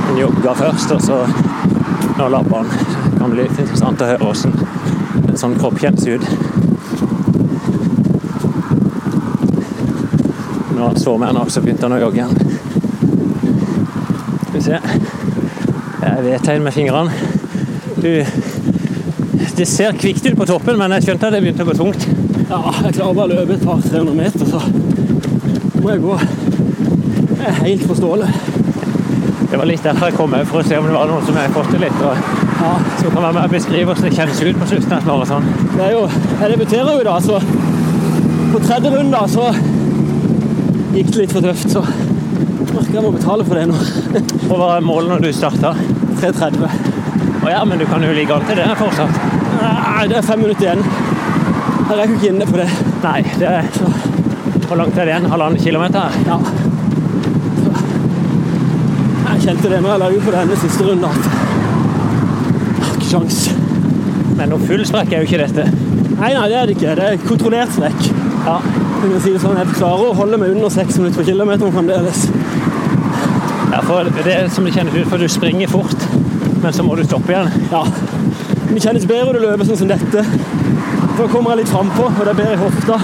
Han 0.07 0.17
jogga 0.17 0.55
først, 0.63 0.95
og 0.95 1.01
så 1.01 1.19
nå 2.17 2.29
labber 2.33 2.57
han. 2.57 2.73
Det 3.11 3.19
kan 3.19 3.29
bli 3.35 3.43
litt 3.43 3.61
interessant 3.61 4.01
å 4.01 4.09
høre 4.09 4.25
hvordan 4.25 5.29
en 5.29 5.37
sånn 5.37 5.59
kropp 5.61 5.77
kjennes 5.83 6.07
ut. 6.09 6.25
Nå 10.73 10.89
så 10.97 11.15
vi 11.21 11.29
han 11.29 11.43
også 11.45 11.61
begynte 11.61 11.85
han 11.85 11.99
å 11.99 12.01
jogge 12.07 12.23
igjen. 12.23 12.35
Skal 14.41 14.57
vi 14.57 14.65
se. 14.71 15.16
Jeg 16.07 16.23
vet 16.23 16.45
tegn 16.47 16.63
med 16.63 16.71
fingrene. 16.71 17.11
Du 17.99 18.25
Det 19.57 19.65
ser 19.65 19.95
kvikt 19.97 20.25
ut 20.25 20.37
på 20.37 20.45
toppen, 20.45 20.77
men 20.77 20.93
jeg 20.95 21.07
skjønte 21.07 21.27
at 21.27 21.33
det 21.33 21.41
begynte 21.41 21.65
å 21.65 21.67
gå 21.67 21.73
tungt. 21.77 22.03
Ja, 22.47 22.59
jeg 22.85 22.93
klarer 22.93 23.15
bare 23.17 23.25
å 23.25 23.39
løpe 23.39 23.55
et 23.57 23.65
par 23.65 23.81
300 23.81 24.13
meter, 24.15 24.45
så 24.45 24.61
må 25.81 25.89
jeg 25.89 26.03
gå. 26.03 26.17
Jeg 27.31 27.47
er 27.49 27.57
helt 27.63 27.85
forståelig. 27.89 28.29
Det 29.49 29.57
var 29.57 29.69
litt 29.69 29.83
derfor 29.83 30.11
jeg 30.11 30.17
kom 30.19 30.35
òg, 30.37 30.45
for 30.47 30.61
å 30.61 30.67
se 30.67 30.77
om 30.77 30.85
det 30.85 30.93
var 30.93 31.09
noen 31.09 31.25
som 31.25 31.41
jeg 31.41 31.53
fått 31.57 31.73
til 31.73 31.83
litt. 31.87 31.99
Og 32.05 32.13
ja, 32.61 32.71
så 33.01 33.11
kan 33.15 33.25
man 33.25 33.51
beskrive 33.51 33.89
hvordan 33.89 34.07
det 34.07 34.15
kjennes 34.19 34.43
ut 34.45 34.61
på 34.61 34.69
slutten 34.71 34.93
av 34.93 34.99
et 35.01 35.09
maraton. 35.09 35.51
Det 35.73 35.85
er 35.87 35.93
jo, 35.97 36.05
jeg 36.43 36.53
debuterer 36.53 37.01
jo 37.01 37.05
da, 37.09 37.17
så 37.27 37.41
på 38.53 38.63
tredje 38.63 38.93
runde 38.93 39.23
så 39.33 39.49
gikk 40.93 41.13
det 41.13 41.23
litt 41.23 41.33
for 41.33 41.49
tøft, 41.49 41.73
så 41.73 41.83
merker 42.77 42.99
jeg 42.99 43.05
må 43.07 43.13
betale 43.15 43.47
for 43.47 43.57
det 43.57 43.67
nå. 43.71 43.85
Og 44.51 44.53
hva 44.59 44.75
er 44.77 44.85
målet 44.85 45.15
når 45.15 45.25
du 45.25 45.31
starta? 45.33 45.73
3.30. 46.21 47.43
Å 47.45 47.51
ja, 47.51 47.63
men 47.67 47.79
du 47.79 47.85
kan 47.89 48.03
jo 48.03 48.13
ligge 48.15 48.35
an 48.35 48.45
til 48.47 48.59
det 48.59 48.67
fortsatt? 48.79 49.19
Nei, 49.57 50.07
det 50.11 50.17
er 50.19 50.25
fem 50.25 50.41
minutter 50.43 50.67
igjen. 50.67 50.83
Jeg 51.87 51.99
rekker 51.99 52.15
ikke 52.17 52.31
inne 52.33 52.47
på 52.49 52.57
det. 52.59 52.67
Nei, 53.05 53.19
det 53.39 53.47
er 53.47 53.69
Hvor 54.67 54.79
langt 54.81 54.97
er 54.97 55.07
det 55.07 55.13
igjen? 55.13 55.29
Halvannen 55.31 55.61
kilometer? 55.63 56.17
Ja. 56.27 56.37
Så. 57.61 57.75
Jeg 59.27 59.43
kjente 59.45 59.71
det 59.71 59.79
når 59.83 59.93
jeg 59.93 60.01
la 60.03 60.09
ut 60.11 60.25
på 60.25 60.33
denne 60.35 60.57
siste 60.59 60.87
runden 60.89 61.07
at 61.07 61.29
jeg 61.29 62.83
har 62.83 62.97
ikke 62.97 63.11
sjans. 63.13 63.39
Men 64.37 64.51
noe 64.51 64.67
full 64.67 64.83
sprekk 64.89 65.13
er 65.13 65.23
jo 65.23 65.29
ikke 65.29 65.39
dette? 65.45 65.69
Nei, 66.17 66.33
nei, 66.33 66.47
det 66.51 66.57
er 66.59 66.67
det 66.67 66.75
ikke. 66.75 66.97
Det 66.99 67.07
er 67.07 67.23
kontrollert 67.23 67.73
strekk. 67.77 68.09
Ja. 68.47 68.57
Jeg 68.97 69.21
si 69.21 69.31
det 69.35 69.41
sånn, 69.43 69.57
jeg 69.61 69.77
klarer 69.77 70.09
å 70.09 70.17
holde 70.17 70.39
meg 70.41 70.55
under 70.55 70.71
seks 70.73 70.97
minutter 70.99 71.21
på 71.21 71.27
kilometeren 71.29 71.73
fremdeles. 71.75 72.25
Ja, 73.77 73.81
for 73.85 74.07
det 74.25 74.31
er 74.33 74.47
som 74.49 74.65
du 74.65 74.71
kjenner 74.73 74.95
ut, 74.95 75.05
for 75.05 75.21
du 75.21 75.27
springer 75.29 75.69
fort, 75.69 76.05
men 76.63 76.73
så 76.73 76.81
må 76.81 76.95
du 76.97 77.03
stoppe 77.05 77.29
igjen. 77.29 77.51
Ja. 77.69 77.83
Det 78.71 78.81
kjennes 78.81 79.05
bedre 79.05 79.27
når 79.27 79.37
du 79.37 79.43
løper 79.43 79.67
sånn 79.69 79.77
som 79.83 79.91
dette. 79.91 80.23
For 80.23 81.21
da 81.21 81.27
kommer 81.29 81.53
jeg 81.53 81.59
litt 81.61 81.69
frampå, 81.69 82.07
og 82.09 82.23
det 82.23 82.31
er 82.31 82.39
bedre 82.39 82.55
i 82.55 82.61
hofta. 82.63 82.97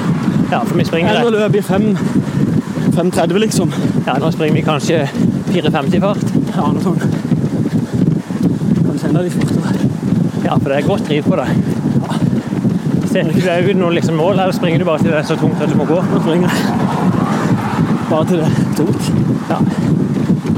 Ja, 0.49 0.63
for 0.65 0.73
vi 0.79 0.85
springer 0.87 1.19
Enn 1.19 1.29
å 1.29 1.33
løpe 1.35 1.61
i 1.61 1.63
5.30, 1.63 3.37
liksom. 3.45 3.69
Ja, 4.07 4.17
nå 4.17 4.31
springer 4.33 4.57
vi 4.57 4.65
kanskje 4.65 4.97
4.50 5.53 6.01
fart. 6.01 6.25
Ja, 6.55 6.65
noe 6.73 6.81
sånt. 6.81 7.03
Kanskje 8.81 9.11
enda 9.11 9.23
litt 9.27 9.37
fortere. 9.37 9.77
Ja, 10.43 10.57
for 10.57 10.67
det 10.73 10.75
er 10.79 10.89
godt 10.89 11.05
driv 11.11 11.29
på 11.29 11.37
deg. 11.37 11.49
Ja. 12.01 12.11
Ser 13.13 13.29
ikke 13.29 13.45
du 13.61 13.69
ut 13.69 13.81
noe 13.83 13.93
liksom 13.99 14.17
mål, 14.17 14.39
eller 14.39 14.57
springer 14.57 14.81
du 14.81 14.89
bare 14.89 15.05
til 15.05 15.13
det 15.13 15.21
er 15.21 15.29
så 15.29 15.37
tungt 15.37 15.61
at 15.61 15.69
du 15.69 15.77
må 15.77 15.85
gå? 15.89 16.01
Nå 16.09 16.23
springer 16.25 16.49
jeg 16.49 16.57
bare 18.09 18.25
til 18.33 18.41
det 18.41 18.49
er 18.49 18.53
tungt. 18.81 19.22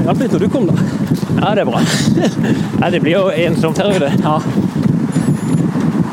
Ja. 0.06 0.12
Det 0.12 0.18
hjalp 0.18 0.20
litt 0.22 0.32
når 0.32 0.38
du 0.38 0.48
kom, 0.48 0.66
da. 0.66 0.74
Ja, 1.40 1.54
det 1.54 1.60
er 1.60 1.66
bra. 1.66 1.80
ja, 2.80 2.90
det 2.90 3.00
blir 3.02 3.12
jo 3.12 3.22
ensomt 3.34 3.78
her 3.82 3.88
ute. 3.90 4.10
Ja. 4.22 4.34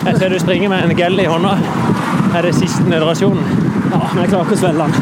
Jeg 0.07 0.17
ser 0.17 0.29
du 0.33 0.37
springer 0.41 0.71
med 0.71 0.87
en 0.87 0.97
gel 0.97 1.19
i 1.21 1.25
hånda. 1.29 1.51
Er 2.33 2.41
det 2.47 2.55
siste 2.57 2.81
nødrasjonen? 2.89 3.43
Ja, 3.91 3.99
men 4.01 4.23
jeg 4.23 4.31
klarer 4.31 4.47
ikke 4.47 4.57
å 4.57 4.61
svelge 4.63 4.87
den. 4.87 4.93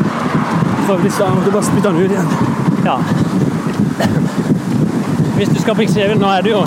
For 0.90 1.00
hvis 1.06 1.20
jeg 1.22 1.38
måtte 1.38 1.54
bare 1.56 1.68
spytte 1.70 1.88
den 1.88 2.02
ut 2.04 2.12
igjen. 2.12 2.30
Ja. 2.84 2.98
Hvis 5.38 5.54
du 5.56 5.62
skal 5.62 5.78
beskrive 5.80 6.18
Nå 6.20 6.28
er 6.28 6.44
du 6.44 6.52
jo 6.52 6.66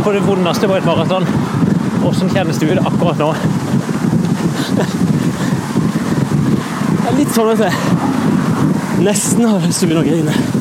på 0.00 0.14
det 0.16 0.24
vondeste 0.24 0.70
på 0.70 0.78
et 0.80 0.88
maraton. 0.88 1.28
Hvordan 2.00 2.32
kjennes 2.32 2.62
det 2.62 2.70
ut 2.72 2.88
akkurat 2.88 3.20
nå? 3.20 3.28
Det 6.96 7.12
er 7.12 7.20
litt 7.20 7.36
sånn 7.36 7.52
at 7.52 7.60
jeg 7.66 9.04
nesten 9.04 9.44
har 9.44 9.60
lyst 9.68 9.84
til 9.84 9.92
å 9.92 10.00
begynne 10.00 10.06
å 10.06 10.08
grine. 10.08 10.59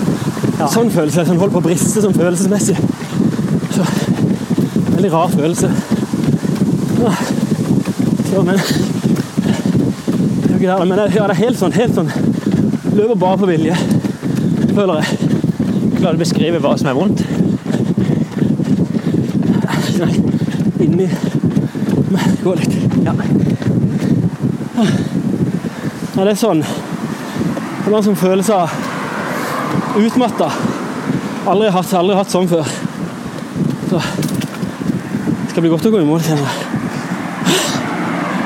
Sånn 0.67 0.89
følelse. 0.91 1.23
Sånn 1.23 1.39
holdt 1.39 1.53
på 1.55 1.61
å 1.61 1.63
briste 1.63 2.01
sånn 2.03 2.15
følelsesmessig. 2.17 2.75
Så, 3.71 3.85
veldig 4.91 5.11
rar 5.13 5.31
følelse. 5.31 5.69
Så, 8.29 8.41
men 8.43 8.59
det 8.59 8.65
er 10.43 10.51
jo 10.51 10.57
ikke 10.57 10.67
der, 10.67 10.83
men 10.83 10.97
det, 10.99 11.05
ja, 11.15 11.27
det 11.29 11.37
er 11.37 11.39
helt 11.39 11.59
sånn, 11.59 11.71
helt 11.73 11.95
sånn 11.95 12.11
Løper 12.89 13.15
bare 13.21 13.39
på 13.39 13.47
vilje, 13.47 13.77
føler 14.75 14.99
jeg. 14.99 15.29
Klarer 15.95 16.17
å 16.17 16.19
beskrive 16.19 16.59
hva 16.59 16.73
som 16.79 16.89
er 16.91 16.97
vondt? 16.97 17.23
Nei, 19.99 20.11
inni 20.83 21.07
Men 22.11 22.37
gå 22.43 22.57
litt. 22.59 22.75
Ja. 23.05 23.15
ja. 24.75 24.85
Det 26.19 26.27
er 26.27 26.39
sånn 26.39 26.63
Det 26.65 27.87
er 27.87 27.95
en 27.95 28.07
sånn 28.11 28.19
følelse 28.19 28.59
av 28.65 28.88
utmatta. 30.05 30.49
Aldri 31.49 31.69
hatt, 31.73 31.93
aldri 31.97 32.17
hatt 32.17 32.31
sånn 32.31 32.49
før. 32.49 32.67
Så 33.89 33.99
det 33.99 35.51
skal 35.51 35.63
bli 35.65 35.71
godt 35.71 35.87
å 35.89 35.93
gå 35.93 36.01
i 36.03 36.07
mål, 36.07 36.21
kjenner 36.25 36.45
jeg. 36.45 36.69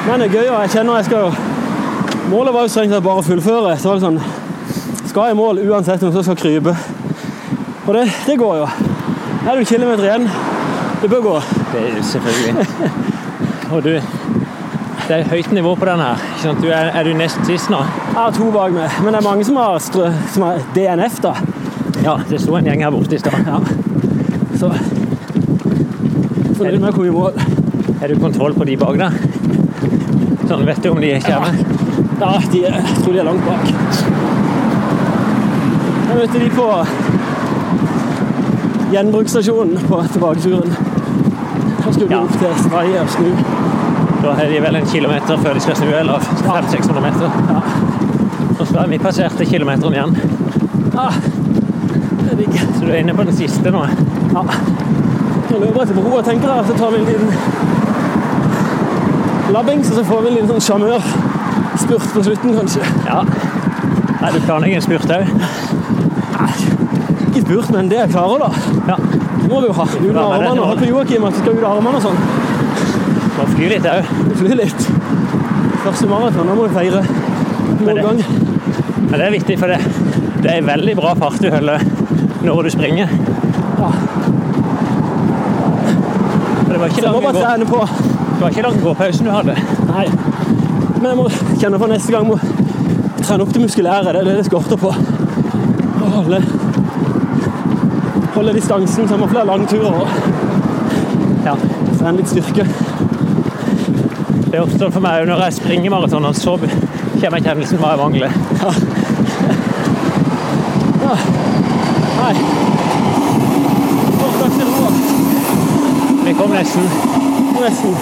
Men 0.03 0.19
det 0.19 0.27
er 0.29 0.35
gøy, 0.35 0.47
og 0.51 0.61
jeg 0.65 0.71
kjenner 0.73 0.99
jeg 0.99 1.07
skal 1.07 1.27
jo 1.27 1.49
Målet 2.31 2.53
var 2.55 2.63
jo 2.65 2.71
strengt 2.71 2.93
tatt 2.95 3.03
bare 3.03 3.21
å 3.21 3.25
fullføre. 3.25 3.73
Så 3.77 3.91
var 3.91 3.99
det 3.99 4.05
sånn 4.07 5.09
Skal 5.09 5.33
i 5.33 5.37
mål 5.37 5.59
uansett 5.67 6.03
om 6.03 6.15
jeg 6.15 6.25
skal 6.25 6.39
krype? 6.39 6.73
Og 7.83 7.91
det, 7.97 8.05
det 8.25 8.37
går 8.39 8.61
jo. 8.61 8.67
Er 9.43 9.49
det 9.51 9.57
en 9.59 9.67
kilometer 9.67 10.07
igjen. 10.07 10.29
Det 11.01 11.09
bør 11.11 11.25
gå. 11.25 11.33
Det 11.73 11.81
er 11.89 12.05
selvfølgelig. 12.07 12.67
Og 13.75 13.83
du 13.83 13.91
Det 15.03 15.15
er 15.17 15.27
høyt 15.27 15.51
nivå 15.51 15.75
på 15.75 15.85
den 15.85 15.99
her. 15.99 16.21
Er, 16.47 16.91
er, 16.95 17.03
du 17.03 17.13
nest 17.13 17.43
sist 17.45 17.69
nå? 17.69 17.81
Jeg 18.13 18.21
har 18.21 18.33
to 18.35 18.51
bak 18.53 18.69
meg, 18.75 18.91
men 19.01 19.15
det 19.15 19.19
er 19.23 19.25
mange 19.25 19.45
som 19.47 19.55
har, 19.57 19.79
som 19.81 20.43
har 20.45 20.59
DNF, 20.75 21.15
da. 21.23 21.31
Ja, 22.03 22.19
det 22.29 22.37
sto 22.43 22.53
en 22.53 22.67
gjeng 22.69 22.83
her 22.85 22.91
borte 22.93 23.17
i 23.17 23.17
stad. 23.17 23.33
Ja. 23.47 23.57
Så 24.53 24.69
fornøyd 26.59 26.77
med 26.77 26.91
å 26.91 26.93
komme 26.93 27.09
i 27.09 27.15
mål. 27.15 27.33
Er 28.03 28.13
du 28.13 28.19
kontroll 28.21 28.53
på 28.53 28.67
de 28.69 28.75
bak 28.77 28.99
deg? 29.01 29.17
Sånn, 30.45 30.61
vet 30.67 30.83
du 30.83 30.91
om 30.91 31.01
de 31.01 31.09
kommer? 31.25 31.57
Ja, 32.21 32.29
de 32.53 32.61
er, 32.69 32.77
jeg 32.85 32.99
tror 33.01 33.17
de 33.17 33.23
er 33.23 33.27
langt 33.31 33.45
bak. 33.49 33.65
Jeg 36.11 36.19
møtte 36.21 36.43
de 36.43 36.49
på 36.53 36.67
gjenbruksstasjonen 38.93 39.89
på 39.89 40.03
tilbaketuren. 40.13 40.69
Da 41.81 41.89
skulle 41.89 42.11
de 42.13 42.19
opp 42.21 42.37
til 42.37 42.53
Sverige 42.61 43.01
og 43.01 43.09
snu. 43.17 43.31
Da 44.23 44.37
er 44.39 44.53
de 44.53 44.61
vel 44.63 44.77
en 44.79 44.85
kilometer 44.87 45.41
før 45.41 45.57
de 45.57 45.65
skal 45.65 45.75
snu, 45.81 45.89
eller 45.97 46.29
500-600 46.45 47.01
meter. 47.03 47.27
Og 47.57 47.82
så 48.73 48.79
er 48.81 48.87
vi 48.89 48.97
passerte 48.97 49.45
kilometeren 49.45 49.93
igjen. 49.93 50.15
Ah, 50.97 51.13
det 52.23 52.31
er 52.31 52.37
digg. 52.39 52.55
Så 52.57 52.79
du 52.81 52.89
er 52.89 53.03
inne 53.03 53.13
på 53.13 53.23
den 53.27 53.35
siste 53.37 53.69
nå? 53.69 53.83
Ja. 54.33 54.41
Nå 55.51 55.59
løper 55.61 55.83
jeg 55.83 55.91
til 55.91 56.07
og 56.09 56.23
tenker 56.25 56.49
her, 56.49 56.63
Så 56.65 56.73
tar 56.79 56.89
vi 56.89 56.97
en 56.97 57.05
liten 57.05 57.29
labbing, 59.53 59.83
så 59.85 60.03
får 60.03 60.21
vi 60.23 60.27
en 60.31 60.37
liten 60.39 60.49
sånn 60.49 60.65
sjarmørspurt 60.67 62.07
på 62.15 62.23
slutten, 62.25 62.55
kanskje. 62.57 62.81
Ja. 63.05 63.19
Nei, 64.23 64.31
du 64.33 64.39
planlegger 64.47 64.79
en 64.79 64.85
spurt 64.87 65.13
òg? 65.19 65.29
Ikke 67.27 67.43
spurt, 67.43 67.69
men 67.75 67.91
det 67.91 67.99
jeg 67.99 68.13
klarer, 68.15 68.47
da. 68.47 68.49
Ja. 68.89 68.97
Det 69.43 69.51
må 69.51 69.61
vi 69.61 69.69
jo 69.69 69.75
ha. 69.77 69.85
Med 69.99 70.17
armene 70.23 70.65
og 70.65 70.81
på 70.81 70.89
Joakim 70.89 71.27
at 71.29 71.37
vi 71.37 71.43
skal 71.43 71.59
ut 71.59 71.67
av 71.67 71.77
armene 71.77 72.01
og 72.01 72.07
sånn. 72.07 72.17
Må 73.37 73.45
fly 73.53 73.69
litt 73.75 73.85
òg. 73.91 74.09
Fly 74.41 74.57
litt. 74.63 74.89
Første 75.83 76.09
maraton, 76.09 76.49
da 76.49 76.57
må 76.57 76.65
vi 76.65 76.73
feire 76.79 77.05
målgang. 77.83 78.42
Men 79.13 79.19
det 79.21 79.25
er 79.27 79.33
viktig, 79.35 79.55
for 79.61 79.69
det, 79.69 79.77
det 80.41 80.49
er 80.57 80.63
veldig 80.65 80.93
bra 80.97 81.11
fart 81.13 81.35
du 81.43 81.45
holder 81.53 81.83
når 82.41 82.63
du 82.65 82.69
springer. 82.73 83.11
Ja. 83.77 83.89
Det 86.65 86.79
var 86.81 86.87
ikke 86.89 87.01
Så 87.03 87.11
må 87.13 87.19
lang 87.21 87.35
bare 87.37 87.57
gå- 87.59 87.67
på. 87.69 87.81
Det 88.33 88.41
var 88.41 88.49
ikke 88.49 88.63
lang 88.65 88.79
gåpausen 88.81 89.25
du 89.25 89.31
hadde. 89.31 89.55
Nei. 89.91 90.07
Men 90.97 91.05
jeg 91.11 91.17
må 91.19 91.27
kjenne 91.61 91.79
på 91.79 91.89
neste 91.91 92.11
gang 92.15 92.25
må 92.27 92.39
trene 93.21 93.45
opp 93.45 93.53
det 93.53 93.61
muskulære. 93.61 94.03
Det 94.15 94.15
er 94.23 94.25
det 94.31 94.35
det 94.39 94.45
skorter 94.49 94.81
på. 94.81 94.89
Å 94.89 96.09
Holde, 96.15 96.41
holde 98.33 98.53
distansen 98.57 99.05
så 99.07 99.13
jeg 99.13 99.21
må 99.21 99.29
flere 99.29 99.45
langturer 99.45 100.09
Ja. 101.45 101.53
trene 101.99 102.17
litt 102.17 102.33
styrke. 102.33 102.65
Det 104.49 104.65
sånn 104.77 104.91
for 104.91 105.01
meg 105.01 105.27
når 105.29 105.45
jeg 105.45 105.53
springer 105.61 105.89
maraton, 105.93 106.25
så 106.33 106.57
kommer 107.21 107.39
kjennelsen 107.45 107.77
hva 107.77 107.93
jeg 107.93 108.01
mangler. 108.03 108.31
Ja. 108.63 108.73
Roa. 111.13 112.27
Vi 116.25 116.33
kom 116.33 116.51
nesten. 116.51 116.89
Nesten. 117.61 117.95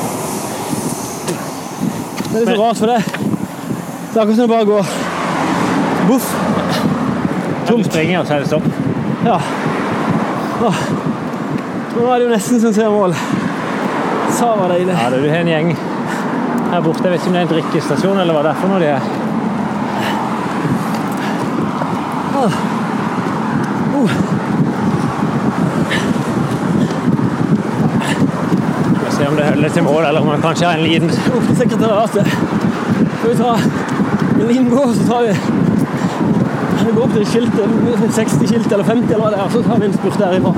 Det 2.31 2.37
er 2.37 2.45
litt 2.45 2.55
så 2.55 2.61
rart 2.63 2.77
for 2.77 2.87
det. 2.87 3.03
Det 4.11 4.19
er 4.19 4.21
akkurat 4.21 4.35
som 4.35 4.43
det 4.43 4.47
bare 4.47 4.65
går 4.65 4.85
boff. 6.07 6.35
Tomt. 7.67 7.83
du 7.83 7.89
springer, 7.89 8.19
og 8.19 8.27
så 8.27 8.33
er 8.33 8.39
det 8.39 8.47
stopp. 8.47 8.63
Ja. 9.25 9.39
Åh. 10.63 10.75
Nå 11.95 12.07
er 12.07 12.19
det 12.19 12.25
jo 12.25 12.31
nesten 12.31 12.61
som 12.61 12.73
ser 12.73 12.89
mål. 12.89 13.15
Sa 14.37 14.55
var 14.55 14.71
deilig. 14.75 14.95
Ja, 14.95 15.09
du 15.09 15.29
har 15.29 15.43
en 15.43 15.51
gjeng 15.51 15.73
her 16.71 16.81
borte. 16.81 17.03
Jeg 17.03 17.11
vet 17.11 17.19
ikke 17.21 17.27
om 17.27 17.33
det 17.33 17.41
er 17.41 17.47
en 17.47 17.53
drikkestasjon, 17.55 18.19
eller 18.23 18.37
hva 18.37 18.43
det 18.45 18.53
er 18.53 18.61
for 18.61 18.71
noe 18.71 18.79
de 18.79 18.91
er. 18.95 19.01
Åh. 22.41 22.45
Uh. 22.45 24.31
Vi 29.11 29.50
får 29.61 29.69
se 29.69 29.79
om 29.79 29.85
det 29.85 29.91
holder 29.91 29.93
til 29.93 29.93
mål, 29.93 30.05
eller 30.05 30.21
om 30.21 30.27
man 30.27 30.41
kanskje 30.41 30.65
har 30.65 30.73
en 30.73 30.83
liten 30.83 31.09
Opp 31.09 31.47
til 31.47 31.55
sekretariatet. 31.57 32.27
Skal 33.19 33.29
vi 33.29 33.35
ta 33.35 33.51
en 34.39 34.47
liten 34.47 34.69
gå, 34.69 34.93
så 34.93 35.07
tar 35.07 35.21
vi 35.21 35.33
Vi 36.85 36.91
går 36.95 37.03
opp 37.03 37.13
til 37.13 37.25
skiltet, 37.25 37.67
60 38.15 38.47
skilt 38.47 38.71
eller 38.71 38.83
50 38.83 39.13
eller 39.13 39.21
hva 39.21 39.29
det 39.31 39.39
er, 39.39 39.49
så 39.53 39.61
tar 39.61 39.79
vi 39.79 39.85
en 39.85 39.93
spurt 39.93 40.17
derifra. 40.19 40.53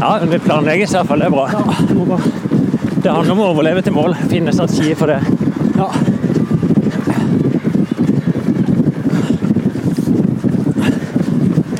Ja, 0.00 0.16
men 0.20 0.30
det 0.30 0.40
planlegges 0.42 0.90
i 0.90 0.96
hvert 0.98 1.06
fall. 1.06 1.18
Det 1.22 1.26
er 1.26 1.30
bra. 1.30 1.46
Ja, 1.52 1.62
det 1.88 1.94
må 1.94 2.18
Det 3.02 3.10
handler 3.10 3.32
om 3.32 3.40
å 3.44 3.50
overleve 3.52 3.82
til 3.82 3.94
mål. 3.94 4.16
Finne 4.30 4.52
strategier 4.52 4.98
for 4.98 5.06
det. 5.06 5.20
Ja. 5.78 5.88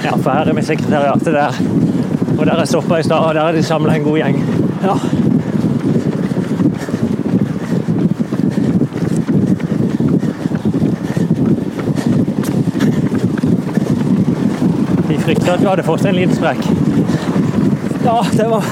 Ja, 0.04 0.16
for 0.22 0.30
her 0.30 0.46
er 0.46 0.54
vi 0.54 0.62
sekretariatet 0.70 1.34
der. 1.34 1.91
Og 2.42 2.46
der 2.46 2.58
jeg 2.58 2.68
stoppa 2.68 2.96
i 2.96 3.02
stad, 3.02 3.18
og 3.18 3.34
der 3.34 3.40
er 3.40 3.52
de 3.52 3.62
samla 3.62 3.94
en 3.94 4.02
god 4.02 4.16
gjeng. 4.18 4.38
Ja. 4.82 4.94
De 15.08 15.18
frykta 15.22 15.52
at 15.52 15.62
du 15.62 15.68
hadde 15.68 15.86
fått 15.86 16.04
en 16.10 16.18
liten 16.18 16.34
sprekk. 16.34 16.66
Ja, 18.02 18.18
det 18.32 18.48
var 18.50 18.66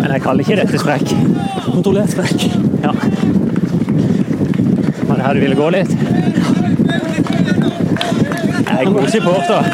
Men 0.00 0.10
jeg 0.14 0.22
kaller 0.22 0.40
ikke 0.40 0.56
dette 0.62 0.80
sprekk. 0.80 1.12
kontrollert 1.68 2.16
sprekk. 2.16 2.48
Ja. 2.80 2.96
Var 5.04 5.16
det 5.16 5.24
her 5.26 5.34
du 5.34 5.40
ville 5.40 5.60
gå 5.60 5.68
litt? 5.76 5.92
Er 8.74 8.84
god 8.84 9.08
supporter. 9.10 9.64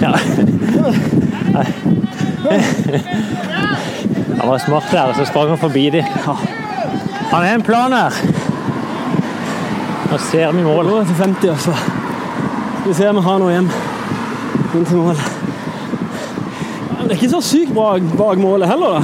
Ja. 0.00 0.12
Han 4.38 4.48
var 4.48 4.58
smart 4.58 4.84
der, 4.90 5.02
og 5.02 5.14
så 5.16 5.24
sprang 5.24 5.48
han 5.48 5.58
forbi 5.58 5.90
dem. 5.90 6.04
Han 7.30 7.42
har 7.42 7.54
en 7.54 7.62
plan 7.62 7.92
her. 7.92 8.12
Nå 10.10 10.18
ser 10.30 10.52
vi 10.52 10.62
mål. 10.62 10.86
Nå 10.86 10.98
er 11.00 11.04
til 11.08 11.14
50, 11.14 11.50
altså. 11.50 11.72
Skal 12.80 12.88
vi 12.88 12.94
se 12.94 13.08
om 13.08 13.16
vi 13.16 13.22
har 13.24 13.38
noe 13.40 13.52
hjem 13.54 13.70
inn 14.74 14.84
til 14.86 14.96
mål. 15.00 15.16
Det 17.04 17.10
er 17.10 17.16
ikke 17.18 17.32
så 17.32 17.40
sykt 17.44 17.72
bra 17.74 17.98
bak 18.18 18.38
målet 18.40 18.68
heller, 18.68 18.98
da. 18.98 19.00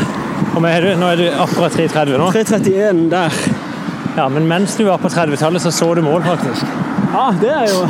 Nå 0.61 0.67
er 0.69 1.17
du 1.17 1.27
akkurat 1.31 1.73
3,30 1.79 2.17
nå. 2.21 2.31
3.31 2.35 3.11
der. 3.13 3.31
Ja, 4.17 4.29
men 4.29 4.49
mens 4.49 4.77
du 4.77 4.85
var 4.85 4.99
på 4.99 5.09
30-tallet, 5.09 5.63
så 5.63 5.71
så 5.71 5.95
du 5.95 6.03
mål, 6.03 6.23
faktisk. 6.23 6.67
Ja, 7.15 7.31
det 7.41 7.51
er 7.51 7.67
jo 7.71 7.85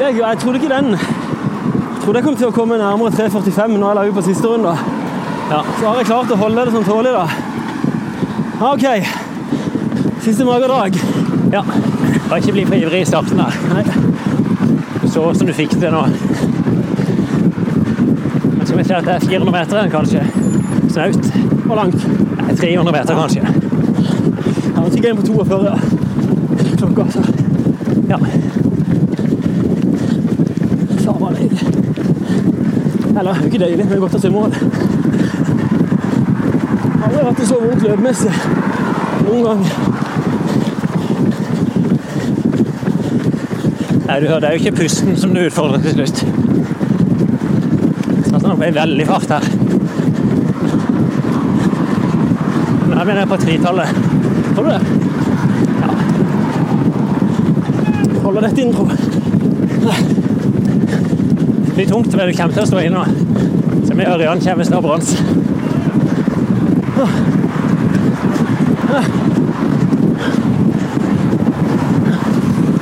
det 0.00 0.06
er. 0.06 0.16
Jeg 0.16 0.38
trodde 0.40 0.56
ikke 0.56 0.74
den 0.74 0.90
Jeg 0.90 2.04
trodde 2.04 2.18
jeg 2.18 2.24
kom 2.24 2.36
til 2.36 2.48
å 2.48 2.54
komme 2.56 2.78
nærmere 2.80 3.12
3.45 3.12 3.74
når 3.76 3.86
jeg 3.88 3.96
la 3.98 4.04
ut 4.08 4.14
på 4.16 4.22
siste 4.24 4.48
runde. 4.48 4.72
Ja. 5.50 5.58
Så 5.80 5.84
har 5.84 5.98
jeg 5.98 6.06
klart 6.08 6.32
å 6.32 6.38
holde 6.40 6.64
det 6.64 6.72
sånn 6.72 6.86
tålelig, 6.86 7.12
da. 7.12 7.26
Ja, 8.60 8.70
OK. 8.72 8.86
Siste 10.24 10.46
magerdrag. 10.48 10.96
Ja. 11.52 11.62
Bare 12.30 12.40
ikke 12.40 12.54
bli 12.56 12.64
for 12.70 12.78
ivrig 12.78 13.02
i 13.02 13.10
starten 13.10 13.42
her. 13.44 13.60
Nei. 13.74 13.84
Du 15.02 15.08
så 15.10 15.26
åssen 15.28 15.50
du 15.50 15.52
fikk 15.56 15.76
det 15.82 15.92
nå. 15.92 16.06
Men 18.56 18.64
skal 18.64 18.78
vi 18.80 18.88
se 18.88 18.96
at 19.02 19.04
det 19.10 19.18
er 19.18 19.26
400 19.26 19.56
meter 19.58 19.82
igjen, 19.82 19.92
kanskje. 19.98 20.24
Snaut. 20.94 21.32
Hvor 21.66 21.82
langt? 21.82 22.08
Nei, 22.40 22.56
300 22.56 22.96
meter, 22.96 23.20
kanskje. 23.20 23.49
Ikke 24.94 25.08
inn 25.08 25.16
på 25.16 25.26
42, 25.26 25.64
ja. 25.64 25.76
Klokka, 26.76 27.02
altså. 27.02 27.22
Ja. 28.08 28.18
Samme 31.04 31.30
det 31.30 31.38
deilig. 31.40 31.60
Eller, 33.18 33.32
det 33.32 33.40
er 33.40 33.44
ikke 33.46 33.64
deilig, 33.64 33.86
men 33.90 34.00
godt 34.00 34.14
å 34.14 34.22
se 34.22 34.30
mål. 34.32 34.52
Jeg 37.00 37.16
har 37.16 37.26
aldri 37.26 37.40
det 37.40 37.48
så 37.48 37.58
vondt 37.60 37.82
løpemessig 37.84 38.34
noen 39.26 39.44
gang. 39.46 39.62
Nei, 44.10 44.20
du 44.20 44.26
hører, 44.26 44.40
det 44.40 44.48
er 44.48 44.54
jo 44.56 44.62
ikke 44.64 44.78
pusten 44.80 45.16
som 45.18 45.34
du 45.34 45.40
utfordrer 45.44 45.82
til 45.84 45.92
slutt. 46.00 46.24
Satt 48.30 48.42
nok 48.46 48.64
i 48.66 48.72
veldig 48.74 49.06
fart 49.06 49.36
her. 49.36 49.44
Nå 52.90 52.96
er 52.96 53.04
vi 53.04 53.12
nede 53.14 53.28
på 53.30 53.38
tritallet. 53.44 53.88
Får 54.60 54.66
du 54.66 54.72
det? 54.72 54.80
Ja. 55.80 55.88
Holder 58.22 58.40
dette 58.40 58.60
inn, 58.60 58.74
tror 58.74 58.90
jeg. 58.90 58.98
Blir 61.74 61.86
tungt, 61.86 62.16
men 62.16 62.28
du 62.28 62.32
kommer 62.36 62.52
til 62.52 62.62
å 62.62 62.66
stå 62.68 62.82
inn 62.84 62.92
nå. 62.92 63.04
Så 63.88 63.96
vi 63.96 64.04
Ørjan 64.04 64.42
kommer 64.44 64.64
snart 64.68 64.84
brons. 64.84 65.16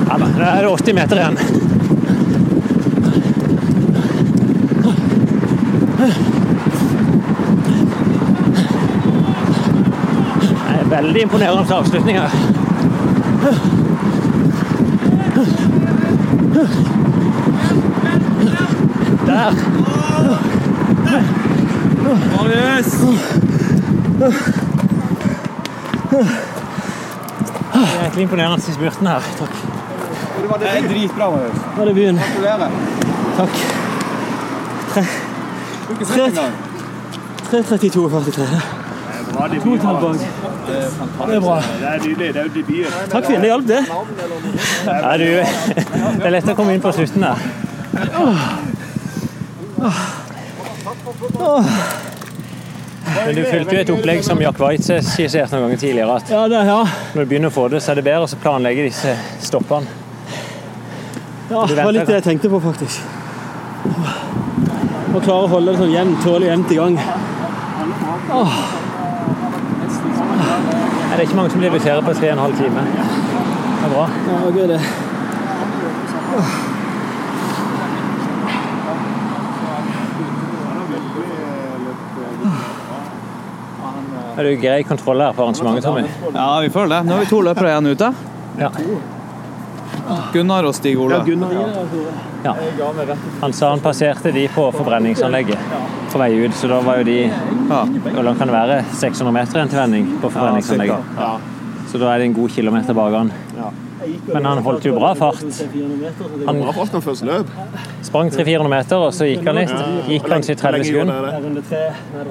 Ja 0.09 0.17
da, 0.17 0.27
nå 0.27 0.43
er 0.49 0.67
det 0.67 0.73
80 0.75 0.99
meter 0.99 1.15
igjen. 1.23 1.39
Det 10.88 10.88
er 10.88 10.88
veldig 10.99 11.21
imponerende 11.21 11.75
avslutning 11.75 12.19
her. 12.19 12.29
der. 19.25 19.53
Marius! 22.35 22.93
Egentlig 28.01 28.21
imponerende 28.21 28.63
i 28.67 28.71
spurten 28.73 29.07
her. 29.07 29.19
Takk. 29.39 29.53
Det 30.59 30.67
er 30.69 30.87
dritbra, 30.87 31.29
Marius. 31.29 31.57
Nå 31.75 31.81
er 31.81 31.85
det 31.85 31.95
byen. 31.95 32.17
Gratulerer. 32.17 32.69
Takk. 33.37 33.49
Tre. 34.93 35.01
Du 35.01 35.05
har 35.87 35.93
ikke 35.93 36.05
sett 36.05 36.19
engang. 36.27 36.53
3.32 40.69 40.75
er 40.75 40.89
43. 40.89 40.99
To 40.99 41.05
tall 41.05 41.09
bak. 41.17 41.27
Det 41.29 41.35
er 41.35 41.41
bra. 41.43 41.57
Det 41.59 41.87
er 41.89 41.99
nydelig. 42.05 42.27
Det 42.33 42.39
er 42.39 42.43
jo 42.43 42.51
debuten. 42.55 42.93
Takk, 43.11 43.25
Finn. 43.25 43.41
Det 43.41 43.47
hjalp, 43.49 43.67
det. 43.67 43.81
Ja, 44.85 45.17
du, 45.17 45.25
det 46.19 46.27
er 46.27 46.33
lett 46.35 46.49
å 46.49 46.55
komme 46.57 46.75
inn 46.75 46.83
på 46.83 46.91
slutten 46.95 47.21
der. 47.25 47.37
Men 53.09 53.35
du 53.35 53.43
fulgte 53.43 53.75
jo 53.75 53.81
et 53.81 53.91
opplegg 53.93 54.23
som 54.25 54.41
Jack 54.41 54.59
White 54.61 54.99
skisserte 55.05 55.55
noen 55.55 55.69
ganger 55.69 55.81
tidligere. 55.81 56.17
at 56.19 56.29
Ja, 56.31 56.43
det, 56.51 56.59
ja. 56.67 56.81
Når 57.15 57.25
du 57.25 57.29
begynner 57.31 57.51
å 57.51 57.55
få 57.55 57.67
det, 57.73 57.81
så 57.83 57.93
er 57.93 57.99
det 57.99 58.05
bedre 58.07 58.27
å 58.27 58.41
planlegge 58.43 58.85
disse 58.89 59.15
stoppene. 59.43 59.87
ja 61.49 61.65
det 61.65 61.79
var 61.79 61.91
litt 61.95 62.07
det 62.07 62.19
jeg 62.19 62.27
tenkte 62.27 62.51
på, 62.53 62.59
faktisk. 62.61 63.01
Å 65.09 65.21
klare 65.25 65.47
å 65.47 65.49
holde 65.49 65.73
det 65.73 65.79
sånn 65.81 65.95
jevnt, 65.95 66.21
tålelig 66.23 66.51
jevnt 66.51 66.71
i 66.71 66.77
gang. 66.77 66.99
Åh. 68.29 68.78
Det 71.19 71.25
er 71.25 71.27
ikke 71.27 71.35
mange 71.35 71.51
som 71.51 71.59
debuterer 71.61 71.99
på 71.99 72.11
tre 72.15 72.27
og 72.29 72.37
en 72.37 72.39
halv 72.39 72.53
time. 72.55 72.81
Det 72.81 73.85
er 73.85 73.89
bra. 73.91 74.03
Ja, 74.27 74.35
det 74.45 74.61
var 74.61 74.67
det. 74.67 74.79
Er 84.37 84.43
du 84.47 84.55
grei 84.61 84.83
kontroll 84.83 85.19
her 85.19 85.35
på 85.35 85.43
arrangementet, 85.43 85.83
Tommy? 85.83 86.07
Ja, 86.33 86.59
vi 86.61 86.69
føler 86.69 86.95
det. 86.95 87.03
Nå 87.09 87.17
har 87.17 87.19
vi 87.25 87.31
to 87.35 87.41
løpere 87.49 87.67
igjen 87.73 87.91
ute. 87.91 88.13
Ja. 88.63 88.71
Gunnar 90.31 90.71
og 90.71 90.75
Stig 90.79 90.95
Ole. 91.03 91.19
Ja, 91.19 91.23
Gunnar. 91.27 91.51
Ja. 92.47 92.55
Han 93.41 93.53
sa 93.53 93.75
han 93.75 93.83
passerte 93.83 94.31
de 94.31 94.47
på 94.55 94.71
forbrenningsanlegget 94.71 95.98
på 96.13 96.19
vei 96.21 96.31
ut, 96.45 96.53
så 96.57 96.67
da 96.71 96.79
var 96.85 97.01
jo 97.01 97.03
de 97.07 97.19
Hvor 97.69 98.23
langt 98.25 98.37
kan 98.41 98.47
det 98.49 98.55
være? 98.55 98.79
600 99.01 99.33
meter 99.35 99.59
igjen 99.59 99.69
til 99.73 99.79
vending 99.83 100.09
på 100.21 100.29
forbrenningsanlegget. 100.33 101.13
Ja, 101.19 101.35
Så 101.89 101.97
da 102.01 102.09
er 102.13 102.17
det 102.21 102.25
en 102.29 102.33
god 102.37 102.49
kilometer 102.53 102.93
bak 102.93 103.13
han. 103.17 103.31
Men 104.33 104.45
han 104.45 104.61
holdt 104.63 104.85
jo 104.87 104.93
bra 104.95 105.09
fart. 105.13 105.41
Han 106.47 106.59
Bra 106.61 106.71
fart 106.73 106.93
når 106.95 107.01
først 107.03 107.25
løp. 107.27 107.49
sprang 108.01 108.29
300-400 108.31 108.69
meter, 108.71 108.95
og 108.97 109.13
så 109.13 109.25
gikk 109.27 109.45
han 109.49 109.55
litt. 109.59 109.73
Gikk 110.07 110.29
han 110.31 110.41
til 110.45 110.55
30 110.57 110.85
sekunder. 110.87 111.27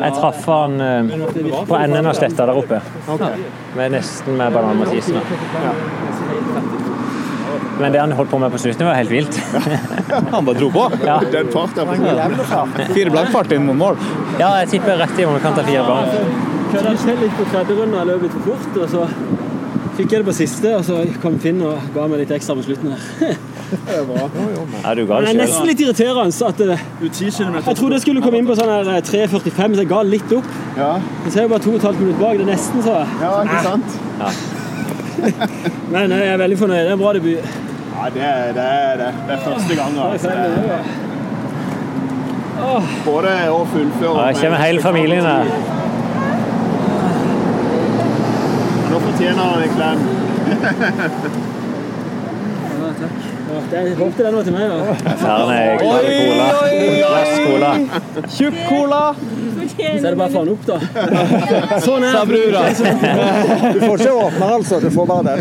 Jeg 0.00 0.12
traff 0.16 0.46
han 0.48 0.80
eh, 0.80 1.12
på 1.68 1.76
enden 1.78 2.06
av 2.08 2.14
sletta 2.18 2.46
der 2.48 2.56
oppe. 2.62 2.80
Med 3.76 3.92
nesten 3.98 4.38
med 4.40 4.52
Banan 4.56 4.80
Mathisen. 4.80 5.20
Men 7.78 7.94
det 7.94 8.00
han 8.02 8.12
holdt 8.18 8.30
på 8.30 8.38
med 8.42 8.52
på 8.52 8.58
slutten, 8.58 8.86
var 8.86 8.98
helt 8.98 9.10
vilt. 9.12 9.40
Han 10.34 10.44
bare 10.44 10.58
dro 10.58 10.70
på. 10.74 10.84
Ja. 11.06 11.18
Den 11.32 11.50
farten 11.52 11.84
er 11.84 12.34
på 12.34 12.92
Fire 12.94 13.10
blankfart 13.14 13.52
inn 13.54 13.66
mot 13.68 13.78
mål. 13.78 13.98
Ja, 14.40 14.54
jeg 14.62 14.72
tipper 14.74 14.98
rett 14.98 15.18
i 15.18 15.26
underkant 15.28 15.60
av 15.60 15.68
fire 15.68 15.84
blank. 15.86 16.48
Kødda 16.72 16.94
til 17.02 17.22
litt 17.22 17.36
på 17.38 17.46
tredje 17.52 17.76
runde, 17.78 18.00
jeg 18.00 18.10
løp 18.10 18.24
litt 18.26 18.34
for 18.34 18.48
fort. 18.50 18.80
Og 18.82 18.90
så 18.92 19.04
fikk 19.98 20.14
jeg 20.14 20.22
det 20.22 20.26
på 20.28 20.34
siste, 20.36 20.72
og 20.78 20.84
så 20.86 20.98
kom 21.22 21.38
Finn 21.42 21.62
og 21.66 21.86
ga 21.94 22.08
meg 22.10 22.24
litt 22.24 22.34
ekstra 22.34 22.56
på 22.58 22.66
slutten 22.66 22.94
her. 22.94 23.38
Det 23.68 23.98
er 23.98 24.04
bra. 24.08 24.22
Ja, 24.80 24.94
du 24.96 25.02
ga 25.04 25.18
det 25.20 25.26
det 25.26 25.32
er 25.34 25.36
nesten 25.42 25.66
litt 25.68 25.80
irriterende 25.84 26.46
at 26.48 26.60
Jeg 26.64 27.76
trodde 27.76 27.98
jeg 27.98 28.00
skulle 28.00 28.22
komme 28.24 28.40
inn 28.40 28.48
på 28.48 28.56
sånn 28.56 28.70
her 28.72 29.02
3.45, 29.04 29.74
så 29.76 29.82
jeg 29.82 29.90
ga 29.90 29.98
litt 30.08 30.32
opp. 30.38 30.48
Ja. 30.78 30.94
Men 31.02 31.28
så 31.28 31.34
er 31.34 31.44
jeg 31.44 31.52
bare 31.52 31.64
to 31.66 31.74
og 31.74 31.76
et 31.76 31.84
halvt 31.84 32.00
minutt 32.00 32.22
bak. 32.22 32.38
Det 32.38 32.46
er 32.46 32.48
nesten 32.48 32.86
så. 32.86 32.94
Ja, 33.20 33.34
ikke 33.44 33.60
sant? 33.66 33.98
Men 35.92 36.14
jeg 36.16 36.30
er 36.32 36.40
veldig 36.40 36.58
fornøyd. 36.62 36.80
Det 36.80 36.94
er 36.94 36.96
en 36.96 37.02
bra 37.02 37.12
debut. 37.18 37.67
Ja, 37.98 38.04
det 38.14 38.22
er 38.22 38.52
det. 38.52 38.62
Er 38.62 38.96
det. 38.96 39.14
det 39.28 39.34
er 39.34 39.38
første 39.44 39.74
gang. 39.74 39.98
Altså. 39.98 40.28
Både 43.04 43.28
å 43.54 43.58
fullføre 43.72 44.18
Ja, 44.18 44.26
jeg 44.26 44.36
kommer 44.42 44.58
hele 44.62 44.80
familien 44.82 45.24
her. 45.26 45.44
Nå 48.90 48.96
fortjener 49.04 49.42
han 49.42 49.62
en 49.62 49.72
klem. 49.76 49.98
Ja, 53.48 53.60
det- 53.70 53.96
håpte 53.98 54.22
den 54.24 54.34
var 54.36 54.42
til 54.44 54.52
meg, 54.52 54.68
da. 54.68 54.74
Her 55.22 55.50
er 55.52 55.78
glad 55.78 56.04
i 56.04 56.10
cola. 56.20 56.48
Glass 56.98 57.32
cola. 57.46 57.72
Tjukk 58.36 58.58
cola. 58.68 59.02
Så 59.68 59.84
er 59.84 60.10
det 60.10 60.16
bare 60.18 60.28
å 60.28 60.32
få 60.32 60.40
den 60.44 60.52
opp, 60.52 60.64
da. 60.66 60.78
Sånn 61.80 62.02
er 62.04 62.12
det. 62.12 62.26
brura. 62.28 62.60
Du 63.72 63.80
får 63.86 63.94
ikke 63.98 64.12
åpne, 64.26 64.46
altså. 64.58 64.80
Du 64.80 64.90
får 64.90 65.04
bare 65.06 65.22
den. 65.28 65.40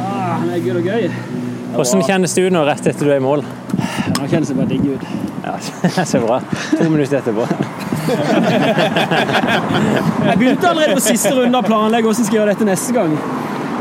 Ah, 0.00 0.36
det 0.41 0.41
er 0.52 0.64
gøy 0.66 0.76
og 0.76 0.86
gøy. 0.86 1.08
Hvordan 1.72 2.02
kjennes 2.04 2.34
du 2.36 2.42
nå 2.52 2.64
rett 2.68 2.86
etter 2.90 3.08
du 3.08 3.12
er 3.12 3.20
i 3.20 3.24
mål? 3.24 3.44
Nå 4.18 4.26
kjennes 4.28 4.50
det 4.50 4.56
bare 4.58 4.68
digg 4.68 4.84
ut. 4.92 5.06
Ja, 5.42 5.54
Så 6.10 6.20
bra. 6.22 6.40
To 6.78 6.88
minutter 6.90 7.18
etterpå. 7.18 7.46
Jeg 10.26 10.38
begynte 10.38 10.68
allerede 10.68 10.98
på 10.98 11.04
siste 11.06 11.32
runde 11.36 11.58
å 11.58 11.66
planlegge 11.66 12.06
hvordan 12.06 12.22
jeg 12.22 12.28
skal 12.28 12.40
gjøre 12.40 12.54
dette 12.54 12.68
neste 12.68 12.96
gang. 12.96 13.16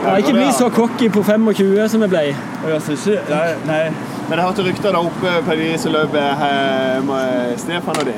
Jeg 0.02 0.24
ikke 0.24 0.34
bli 0.34 0.50
så 0.58 0.70
cocky 0.74 1.12
på 1.14 1.22
25 1.28 1.90
som 1.94 2.06
jeg 2.06 2.10
ble. 2.14 2.24
Nei. 3.70 3.84
Men 4.30 4.40
jeg 4.40 4.46
hørte 4.48 4.66
rykter 4.66 4.90
der 4.96 5.02
oppe 5.02 5.34
på 5.46 5.58
de 5.60 5.74
som 5.82 5.94
løp 5.94 6.16
eh, 6.18 7.02
med 7.06 7.58
Stefan 7.62 8.00
og 8.02 8.08
de. 8.08 8.16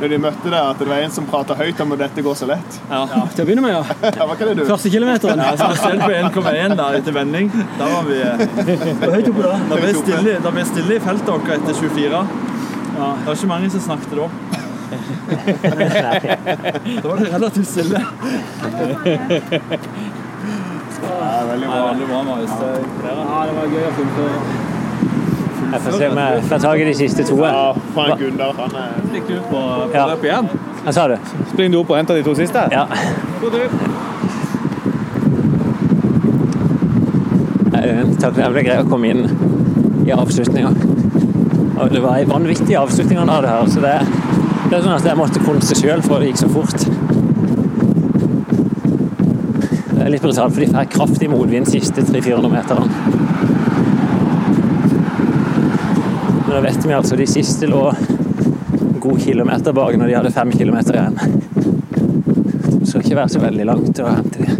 Når 0.00 0.08
de 0.08 0.18
møtte 0.22 0.48
deg, 0.48 0.56
at 0.64 0.78
det 0.80 0.86
var 0.88 1.02
en 1.04 1.12
som 1.12 1.26
prata 1.28 1.52
høyt 1.58 1.80
om 1.84 1.90
at 1.92 2.00
dette 2.06 2.22
går 2.24 2.36
så 2.38 2.46
lett. 2.48 2.76
Ja, 2.88 3.02
til 3.34 3.42
å 3.42 3.46
begynne 3.48 3.64
med, 3.66 3.74
ja. 3.74 3.82
Ja, 4.16 4.24
ikke 4.32 4.46
det 4.48 4.54
du? 4.56 4.62
Første 4.70 4.92
kilometeren. 4.94 5.42
Ja, 5.44 5.50
selv 5.76 6.00
på 6.06 6.12
1,1 6.16 6.76
da, 6.78 6.86
etter 6.96 7.12
vending. 7.16 7.50
Da 7.76 7.90
var 7.92 8.08
vi 8.08 8.16
høyt 8.22 9.28
oppe 9.28 9.44
da? 9.44 9.58
Da 9.68 9.80
ble 9.82 9.92
stille, 9.98 10.38
ble 10.46 10.64
stille 10.70 10.96
i 10.96 11.02
feltet 11.04 11.28
vårt 11.28 11.52
etter 11.58 11.76
24. 11.82 12.08
Ja. 12.10 13.10
Det 13.20 13.28
var 13.28 13.36
ikke 13.36 13.52
mange 13.52 13.68
som 13.76 13.84
snakket 13.90 14.16
da. 14.16 14.28
Da 17.02 17.04
var 17.04 17.16
det 17.20 17.28
relativt 17.36 17.68
stille. 17.68 18.00
Ja, 21.00 21.44
veldig 21.52 21.68
bra. 21.68 21.84
Veldig 21.92 22.08
bra, 22.08 22.22
Marius. 22.32 22.50
Det. 22.60 22.72
Ja, 23.04 23.44
det 23.46 23.54
var 23.60 23.64
gøy 23.76 23.84
å 23.84 23.94
fullføre. 24.00 24.69
Jeg 25.70 25.80
får 25.84 25.92
se 25.98 26.08
om 26.10 26.18
jeg 26.18 26.42
får 26.50 26.62
tak 26.64 26.80
i 26.82 26.84
de 26.88 26.94
siste 26.98 27.24
to. 27.28 27.36
Ja, 27.44 27.72
faen 27.94 28.18
Gunnar, 28.18 28.52
han 28.58 28.76
er 28.80 28.94
Stikk 29.10 29.28
du 29.28 29.36
på, 29.50 29.60
på 29.60 29.94
Ja. 29.94 30.06
løpet 30.10 30.24
igjen? 30.30 30.48
Hva 30.84 30.92
sa 30.96 31.06
du? 31.08 31.16
Springer 31.52 31.72
du 31.76 31.78
opp 31.82 31.90
og 31.94 31.96
henter 32.00 32.18
de 32.18 32.22
to 32.26 32.34
siste? 32.38 32.64
Ja. 32.72 32.86
God 33.40 33.52
tur. 33.52 33.68
Takknemlig 38.20 38.64
greie 38.66 38.82
å 38.82 38.88
komme 38.90 39.10
inn 39.10 39.22
i 40.06 40.12
avslutninga. 40.14 40.72
Og 41.80 41.92
det 41.94 42.02
var 42.04 42.18
en 42.20 42.28
vanvittig 42.28 42.76
avslutning 42.76 43.18
han 43.22 43.30
hadde 43.32 43.48
her, 43.48 43.70
så 43.72 43.80
det, 43.84 43.94
det 44.68 44.76
er 44.76 44.82
sånn 44.84 44.96
at 44.98 45.06
jeg 45.08 45.16
måtte 45.20 45.42
konse 45.46 45.76
sjøl 45.78 46.02
for 46.04 46.20
det 46.20 46.32
gikk 46.32 46.42
så 46.42 46.50
fort. 46.52 46.84
Det 49.94 50.04
er 50.04 50.12
litt 50.12 50.24
brutalt, 50.24 50.52
for 50.52 50.60
de 50.64 50.68
får 50.74 50.90
kraftig 50.92 51.30
motvind 51.32 51.68
siste 51.70 52.04
300-400 52.04 52.52
meterne. 52.52 52.86
Men 56.50 56.62
da 56.64 56.68
vet 56.68 56.86
vi 56.86 56.94
altså 56.94 57.16
de 57.16 57.26
siste 57.30 57.66
lå 57.70 57.80
en 57.94 58.96
god 59.00 59.20
kilometer 59.22 59.72
bak 59.72 59.94
når 59.94 60.08
de 60.08 60.14
hadde 60.16 60.32
fem 60.34 60.50
kilometer 60.50 60.96
igjen. 60.98 61.18
Det 62.72 62.88
skal 62.88 63.04
ikke 63.04 63.18
være 63.20 63.30
så 63.30 63.42
veldig 63.44 63.66
langt 63.68 64.00
å 64.02 64.08
hente 64.10 64.42
de. 64.42 64.56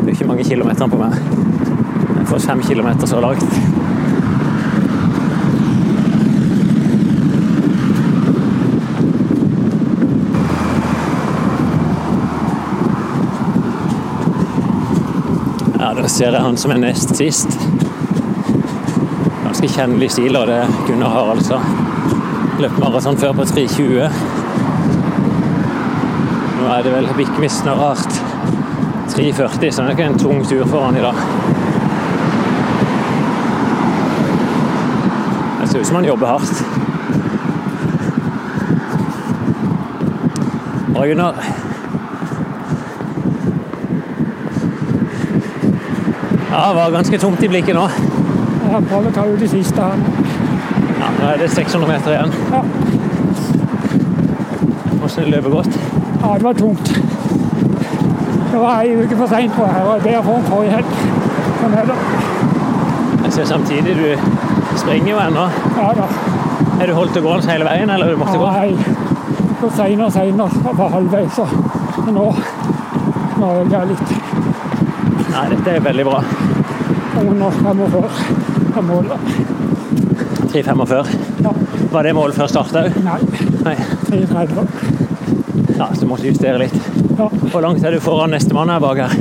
Det 0.00 0.08
er 0.08 0.12
ikke 0.16 0.30
mange 0.32 0.48
kilometer 0.50 0.90
på 0.90 0.98
meg. 1.04 1.14
Jeg 2.18 2.28
får 2.32 2.46
fem 2.50 2.66
kilometer 2.72 3.14
så 3.14 3.22
langt. 3.22 3.83
Ser 16.14 16.30
jeg 16.30 16.44
han 16.44 16.54
som 16.54 16.70
er 16.70 16.78
nest 16.78 17.10
sist. 17.18 17.56
Ganske 19.42 19.70
kjennelig 19.72 20.12
stil, 20.14 20.36
og 20.38 20.46
det 20.46 20.60
Gunnar 20.86 21.10
Gunnar 21.10 21.32
altså. 21.32 21.58
Løpt 22.62 22.78
maraton 22.78 23.18
før 23.18 23.32
på 23.34 23.46
3.20. 23.50 24.14
Nå 26.60 26.68
er 26.70 26.86
det 26.86 26.92
vel 26.94 27.10
Bikkvis 27.18 27.58
snart 27.64 28.20
3.40, 29.10 29.10
så 29.10 29.58
det 29.58 29.88
er 29.88 29.90
ikke 29.96 30.06
en 30.12 30.22
tung 30.22 30.46
tur 30.46 30.62
for 30.70 30.86
han 30.86 31.00
i 31.00 31.02
dag. 31.02 31.18
Det 35.58 35.68
ser 35.72 35.80
ut 35.80 35.90
som 35.90 35.98
han 35.98 36.10
jobber 36.12 36.36
hardt. 36.36 36.64
Bra, 40.94 41.06
Gunnar. 41.10 41.63
Ja, 46.54 46.68
det 46.68 46.74
var 46.74 46.90
ganske 46.90 47.18
tomt 47.18 47.42
i 47.42 47.48
blikket 47.48 47.74
nå. 47.74 47.82
Ja, 48.70 48.78
prøver 48.78 49.08
å 49.08 49.12
ta 49.14 49.24
ut 49.26 49.40
de 49.42 49.48
siste 49.50 49.82
her. 49.82 50.02
Ja, 51.00 51.08
Nå 51.16 51.24
er 51.32 51.40
det 51.40 51.48
600 51.50 51.88
meter 51.88 52.12
igjen. 52.14 52.34
Ja. 52.52 52.60
Hvordan 55.00 55.32
løper 55.32 55.50
godt? 55.50 55.78
Ja, 56.22 56.28
det 56.38 56.46
var 56.46 56.52
tungt. 56.60 56.92
Det 58.52 58.60
var 58.62 58.84
ei 58.84 58.94
uke 59.00 59.18
for 59.18 59.26
seint 59.34 59.56
på 59.56 59.66
her, 59.66 59.88
og 59.96 60.06
bedre 60.06 60.22
form 60.28 60.46
forrige 60.46 60.76
helg. 60.76 60.86
Det. 61.74 61.96
Jeg 63.24 63.32
ser 63.32 63.50
samtidig 63.50 63.96
du 63.98 64.06
springer 64.78 65.10
jo 65.10 65.18
ennå. 65.24 65.48
Ja 65.80 65.90
da. 65.98 66.06
Er 66.78 66.86
du 66.86 66.94
holdt 67.00 67.18
det 67.18 67.24
gående 67.26 67.50
hele 67.50 67.66
veien, 67.66 67.90
eller 67.90 68.06
er 68.06 68.14
du 68.14 68.22
måtte 68.22 68.38
gå? 68.38 68.46
Nei, 68.46 68.70
så 69.58 69.72
seinere 69.74 70.06
og 70.06 70.14
seinere. 70.20 70.62
Jeg 70.70 70.78
var 70.78 70.94
halvveis, 70.94 71.34
så 71.34 71.48
nå 72.14 72.30
nå 73.42 73.52
øker 73.64 73.78
jeg 73.80 73.90
litt. 73.90 74.16
Nei, 75.34 75.46
dette 75.50 75.70
er 75.74 75.86
veldig 75.90 76.04
bra. 76.06 76.22
Under 77.24 77.50
45 77.50 78.04
er 78.76 78.82
målet. 78.82 79.18
3,45. 80.52 81.06
Ja. 81.44 81.52
Var 81.92 82.02
det 82.02 82.12
mål 82.14 82.32
før 82.36 82.46
start 82.50 82.74
òg? 82.78 82.98
Nei. 83.04 83.18
Nei. 83.64 83.76
3,30. 84.10 84.66
Ja, 85.78 85.88
så 85.94 86.00
du 86.00 86.06
måtte 86.10 86.26
justere 86.28 86.58
litt. 86.62 86.76
Ja. 87.18 87.28
Hvor 87.50 87.62
langt 87.64 87.82
er 87.84 87.90
du 87.96 88.00
foran 88.02 88.30
nestemann 88.34 88.70
her 88.70 88.80
bak 88.82 89.00
her? 89.02 89.16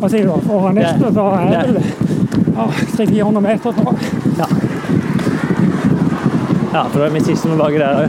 Hva 0.00 0.10
sier 0.10 0.26
du? 0.26 0.34
Foran 0.48 0.74
neste, 0.78 1.10
da 1.14 1.26
er 1.38 1.70
det 1.78 1.84
ja, 2.54 2.66
300-400 2.96 3.40
meter, 3.42 3.72
tror 3.78 3.92
jeg. 3.92 3.98
Ja. 4.38 4.48
Ja, 6.74 6.82
for 6.90 6.98
da 6.98 7.06
er 7.06 7.14
vi 7.14 7.22
siste 7.28 7.50
med 7.50 7.58
baki 7.62 7.78
der 7.78 8.04
òg. 8.04 8.08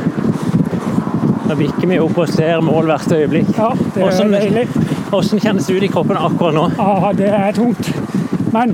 Nå 1.46 1.56
bikker 1.60 1.90
vi 1.92 2.00
opp 2.02 2.18
og 2.24 2.30
ser 2.34 2.62
mål 2.66 2.88
hvert 2.90 3.12
øyeblikk. 3.14 3.52
Ja, 3.58 3.70
det 3.78 4.02
er 4.02 4.10
Hvordan- 4.10 4.34
deilig. 4.34 4.68
Hvordan 5.12 5.40
kjennes 5.40 5.68
det 5.70 5.76
ut 5.78 5.84
i 5.84 5.88
kroppen 5.94 6.18
akkurat 6.18 6.54
nå? 6.58 6.64
Ja, 6.78 7.12
det 7.14 7.30
er 7.30 7.52
tungt. 7.54 7.92
Men 8.56 8.72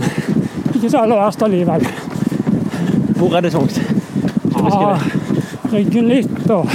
ikke 0.75 0.89
så 0.89 1.01
aller 1.01 1.17
verst 1.17 1.41
allikevel. 1.41 1.85
Hvor 3.17 3.35
er 3.37 3.41
det 3.41 3.51
tungt? 3.51 3.81
Ja, 4.51 4.97
ryggen 5.71 6.09
litt, 6.11 6.49
og 6.53 6.69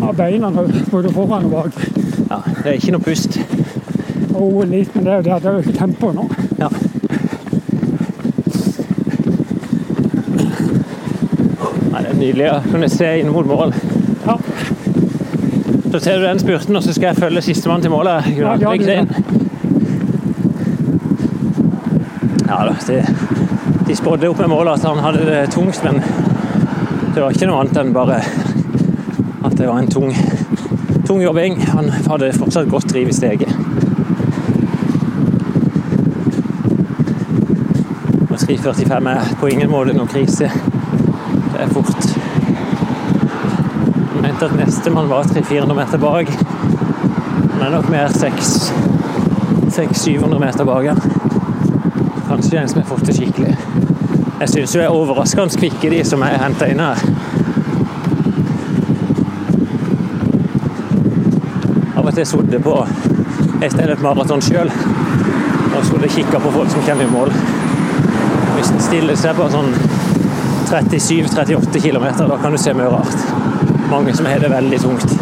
ja, 0.00 0.10
beina 0.18 0.50
både 0.90 1.12
foran 1.14 1.46
og 1.48 1.54
bak. 1.54 1.78
Ja, 2.28 2.40
det 2.58 2.66
er 2.66 2.76
ikke 2.76 2.92
noe 2.96 3.04
pust. 3.06 3.38
Jo, 4.34 4.50
litt, 4.68 4.92
men 4.94 5.06
det 5.06 5.12
er 5.14 5.16
jo 5.16 5.24
det 5.24 5.38
det 5.42 5.48
er 5.48 5.56
jo 5.56 5.64
ikke 5.64 5.78
tempo 5.78 6.12
nå. 6.12 6.26
Ja. 6.60 6.68
Nei, 11.88 12.02
det 12.02 12.10
er 12.10 12.20
nydelig 12.20 12.50
å 12.52 12.60
kunne 12.68 12.92
se 12.92 13.14
inn 13.22 13.32
mot 13.32 13.48
mål. 13.48 13.72
Ja. 14.26 14.36
Så 15.88 16.04
ser 16.04 16.20
du 16.20 16.28
den 16.28 16.42
spurten, 16.42 16.76
og 16.76 16.84
så 16.84 16.92
skal 16.92 17.14
jeg 17.14 17.22
følge 17.24 17.46
sistemann 17.48 17.80
til 17.80 17.96
målet. 17.96 18.28
Ja, 18.36 18.58
ja, 18.60 18.76
Lykke 18.76 18.84
til. 18.92 19.44
Ja 22.46 22.60
da, 22.62 22.75
det, 22.86 23.06
de 23.86 23.96
spådde 23.96 24.28
opp 24.28 24.38
med 24.38 24.48
målet 24.48 24.78
at 24.78 24.84
han 24.88 24.98
hadde 24.98 25.26
det 25.26 25.50
tungt, 25.50 25.84
men 25.84 25.94
det 27.14 27.22
var 27.22 27.30
ikke 27.32 27.46
noe 27.48 27.60
annet 27.62 27.76
enn 27.80 27.92
bare 27.94 28.20
at 29.46 29.58
det 29.58 29.68
var 29.68 29.78
en 29.78 29.90
tung, 29.90 30.16
tung 31.06 31.22
jobbing. 31.22 31.66
Han 31.72 31.90
hadde 32.08 32.32
fortsatt 32.36 32.70
godt 32.70 32.92
driv 32.92 33.08
i 33.08 33.12
steget. 33.16 33.52
Og 38.30 38.36
3.45 38.42 39.08
er 39.14 39.20
på 39.40 39.46
ingen 39.50 39.70
måte 39.72 39.92
noen 39.96 40.12
krise. 40.12 40.46
Det 41.52 41.58
er 41.62 41.68
fort. 41.72 42.02
Jeg 44.12 44.20
mente 44.22 44.44
at 44.50 44.56
nestemann 44.58 45.10
var 45.10 45.22
300-400 45.30 45.74
meter 45.80 45.98
bak. 46.02 46.26
Er 47.62 47.70
nok 47.72 47.86
mer 47.90 48.08
600-700 48.12 50.38
meter 50.42 50.64
bak 50.68 50.84
her. 52.56 52.62
den 52.62 52.62
en 52.62 52.68
som 52.68 52.80
har 52.80 52.88
fått 52.88 53.06
det 53.06 53.14
skikkelig. 53.14 53.56
Jeg 54.40 54.48
syns 54.48 54.74
jo 54.76 54.80
er 54.80 54.88
overraskende 54.92 55.58
kvikke, 55.58 55.90
de 55.90 56.04
som 56.04 56.22
er 56.22 56.38
henta 56.40 56.66
inn 56.68 56.80
her. 56.80 56.96
Av 61.96 62.06
og 62.06 62.14
til 62.14 62.26
sittet 62.26 62.62
på 62.64 62.76
et 63.62 63.72
sted 63.72 63.90
et 63.90 64.02
maraton 64.04 64.42
sjøl 64.42 64.70
og 65.76 65.84
så 65.84 66.00
kikke 66.08 66.40
på 66.40 66.52
folk 66.52 66.70
som 66.70 66.84
kommer 66.86 67.04
i 67.04 67.12
mål. 67.12 67.32
Hvis 68.56 68.70
en 68.72 68.80
stiller 68.80 69.16
seg 69.16 69.36
på 69.36 69.48
sånn 69.52 69.72
37-38 70.70 71.80
km, 71.80 72.06
da 72.28 72.38
kan 72.40 72.52
du 72.52 72.58
se 72.58 72.72
mye 72.74 72.88
rart. 72.88 73.26
Mange 73.90 74.14
som 74.16 74.26
har 74.26 74.40
det 74.40 74.48
veldig 74.50 74.80
tungt. 74.80 75.12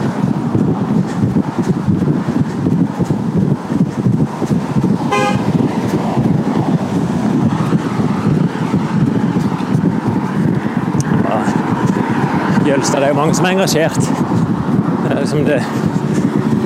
Jølstad, 12.66 13.00
det 13.00 13.04
er 13.04 13.08
jo 13.08 13.14
mange 13.18 13.34
som 13.34 13.44
er 13.44 13.50
engasjert. 13.50 13.98
Som 15.28 15.44
det 15.44 15.60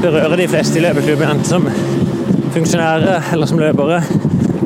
berører 0.03 0.37
de 0.37 0.49
fleste 0.49 0.79
i 0.79 0.83
løpeklubben, 0.83 1.31
enten 1.31 1.45
som 1.45 1.67
funksjonærer 2.55 3.33
eller 3.33 3.47
som 3.47 3.59
løpere. 3.59 4.03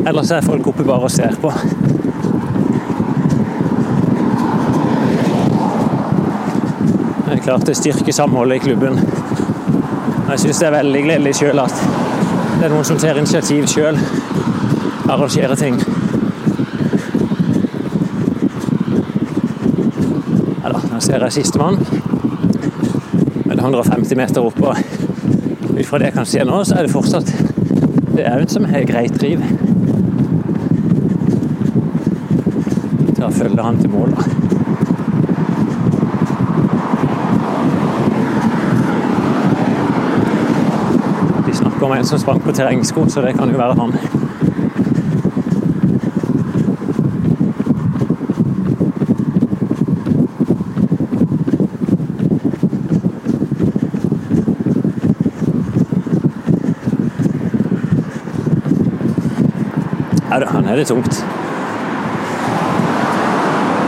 Ellers 0.07 0.30
er 0.30 0.45
folk 0.45 0.66
oppe 0.66 0.85
bare 0.85 1.09
og 1.09 1.11
ser 1.11 1.35
på. 1.41 1.53
Det 7.26 7.39
er 7.39 7.43
klart 7.45 7.66
det 7.66 7.76
styrker 7.76 8.12
samholdet 8.12 8.57
i 8.57 8.64
klubben. 8.66 9.01
Jeg 10.28 10.41
syns 10.41 10.59
det 10.59 10.66
er 10.68 10.76
veldig 10.76 11.03
gledelig 11.05 11.35
sjøl 11.41 11.59
at 11.64 11.74
det 12.59 12.68
er 12.68 12.70
noen 12.72 12.85
som 12.87 12.99
tar 13.01 13.18
initiativ 13.18 13.66
sjøl. 13.72 13.99
Arrangerer 15.11 15.57
ting. 15.59 15.80
Ja 20.62 20.70
da, 20.70 20.78
nå 20.91 20.91
ser 21.03 21.24
jeg 21.26 21.32
sistemann. 21.32 21.80
Er 23.50 23.59
150 23.59 24.16
meter 24.16 24.44
opp, 24.46 24.61
og 24.62 24.76
ut 25.78 25.86
fra 25.86 25.98
det 25.98 26.11
jeg 26.11 26.16
kan 26.16 26.28
se 26.28 26.44
nå, 26.46 26.62
så 26.64 26.78
er 26.78 26.86
det 26.86 26.94
fortsatt 26.94 27.32
det 28.12 28.26
er 28.28 28.42
en 28.42 28.48
som 28.48 28.64
har 28.68 28.84
greit 28.86 29.16
driv. 29.18 29.42
Til 33.16 33.24
å 33.26 33.32
følge 33.32 33.64
han 33.64 33.80
til 33.80 33.90
mål, 33.92 34.14
snakker 41.62 41.86
om 41.86 41.92
en 41.92 42.05
som 42.07 42.18
sprang 42.18 42.40
på 42.40 42.53
terrengsko, 42.55 43.09
så 43.11 43.24
det 43.24 43.34
kan 43.38 43.50
jo 43.50 43.59
være 43.59 43.74
han. 43.80 44.21
Ja 60.83 60.85
er 60.85 60.89
det 60.89 60.95
tungt. 60.95 61.24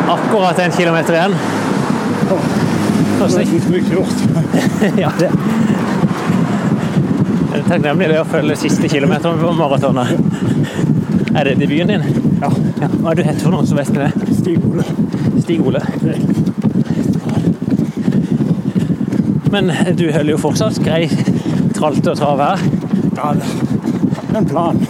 Akkurat 0.08 0.58
en 0.58 0.72
kilometer 0.72 1.14
igjen. 1.14 1.32
Hvordan 3.18 3.48
gikk 3.50 3.66
mye 3.72 3.82
gjort. 3.88 4.18
ja, 5.02 5.10
det 5.18 5.30
det 7.54 7.60
er 7.60 7.66
takknemlig 7.68 8.08
det 8.10 8.20
å 8.20 8.26
følge 8.26 8.56
siste 8.58 8.88
kilometeren 8.90 9.38
på 9.38 9.50
maratonet. 9.58 10.14
Er 11.34 11.46
det 11.48 11.56
debuten 11.60 11.90
din? 11.90 12.06
Ja. 12.42 12.50
Hva 12.50 13.12
er 13.12 13.18
du 13.18 13.22
hett 13.26 13.42
for 13.42 13.54
noen 13.54 13.66
som 13.66 13.78
vet 13.78 13.90
det? 13.94 14.10
Stig 14.38 14.62
Ole. 14.66 14.86
Stig 15.42 15.62
Ole. 15.66 15.82
Men 19.54 19.70
du 19.98 20.06
holder 20.10 20.34
jo 20.34 20.42
fortsatt 20.42 20.82
grei 20.82 21.08
tralte 21.74 22.14
og 22.14 22.18
trav 22.18 22.42
her. 22.42 22.66
Ja, 23.18 23.34
det 23.38 24.34
er 24.34 24.42
en 24.42 24.50
plan. 24.50 24.84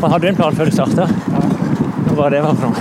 Hva 0.00 0.08
Hadde 0.08 0.24
du 0.24 0.28
en 0.30 0.36
plan 0.36 0.54
før 0.56 0.64
du 0.64 0.72
starta? 0.72 1.04
Hva 1.04 2.14
var 2.16 2.32
det 2.32 2.40
for 2.40 2.62
noe? 2.64 2.76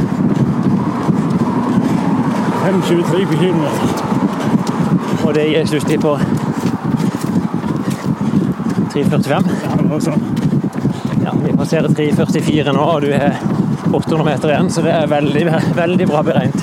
5,23 2.63 3.25
på 3.27 3.39
kilometer. 3.41 3.87
Og 5.25 5.33
det 5.35 5.43
gir 5.49 5.65
sluttid 5.67 5.99
på 6.05 6.13
3.45? 8.93 9.49
Ja, 9.65 9.75
noe 9.83 9.99
sånt. 9.99 10.23
Ja, 11.25 11.33
vi 11.43 11.51
passerer 11.59 11.91
3.44 11.91 12.71
nå, 12.77 12.85
og 12.87 13.03
du 13.03 13.11
har 13.11 13.35
800 13.91 14.23
meter 14.29 14.53
igjen, 14.53 14.71
så 14.71 14.85
det 14.85 14.95
er 14.95 15.11
veldig, 15.11 15.43
veldig 15.75 16.07
bra 16.13 16.23
beregnet. 16.23 16.61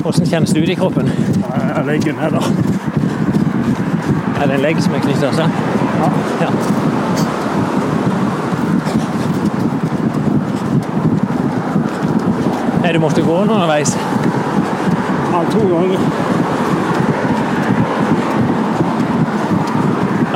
Hvordan 0.00 0.32
kjennes 0.32 0.56
det 0.56 0.64
ut 0.64 0.72
i 0.72 0.78
kroppen? 0.80 1.12
Jeg 1.12 1.86
legger 1.90 2.16
ned, 2.16 2.40
da. 2.40 2.75
Er 4.36 4.46
det 4.46 4.54
en 4.54 4.60
legg 4.60 4.82
som 4.84 4.94
er 4.94 5.00
knytta 5.00 5.32
seg? 5.32 5.48
Ja. 6.00 6.08
ja. 6.44 6.50
Er 12.86 12.92
du 12.92 12.98
måtte 13.02 13.22
gå 13.24 13.36
underveis? 13.42 13.96
Ja, 15.32 15.40
to 15.50 15.60
ganger. 15.68 15.98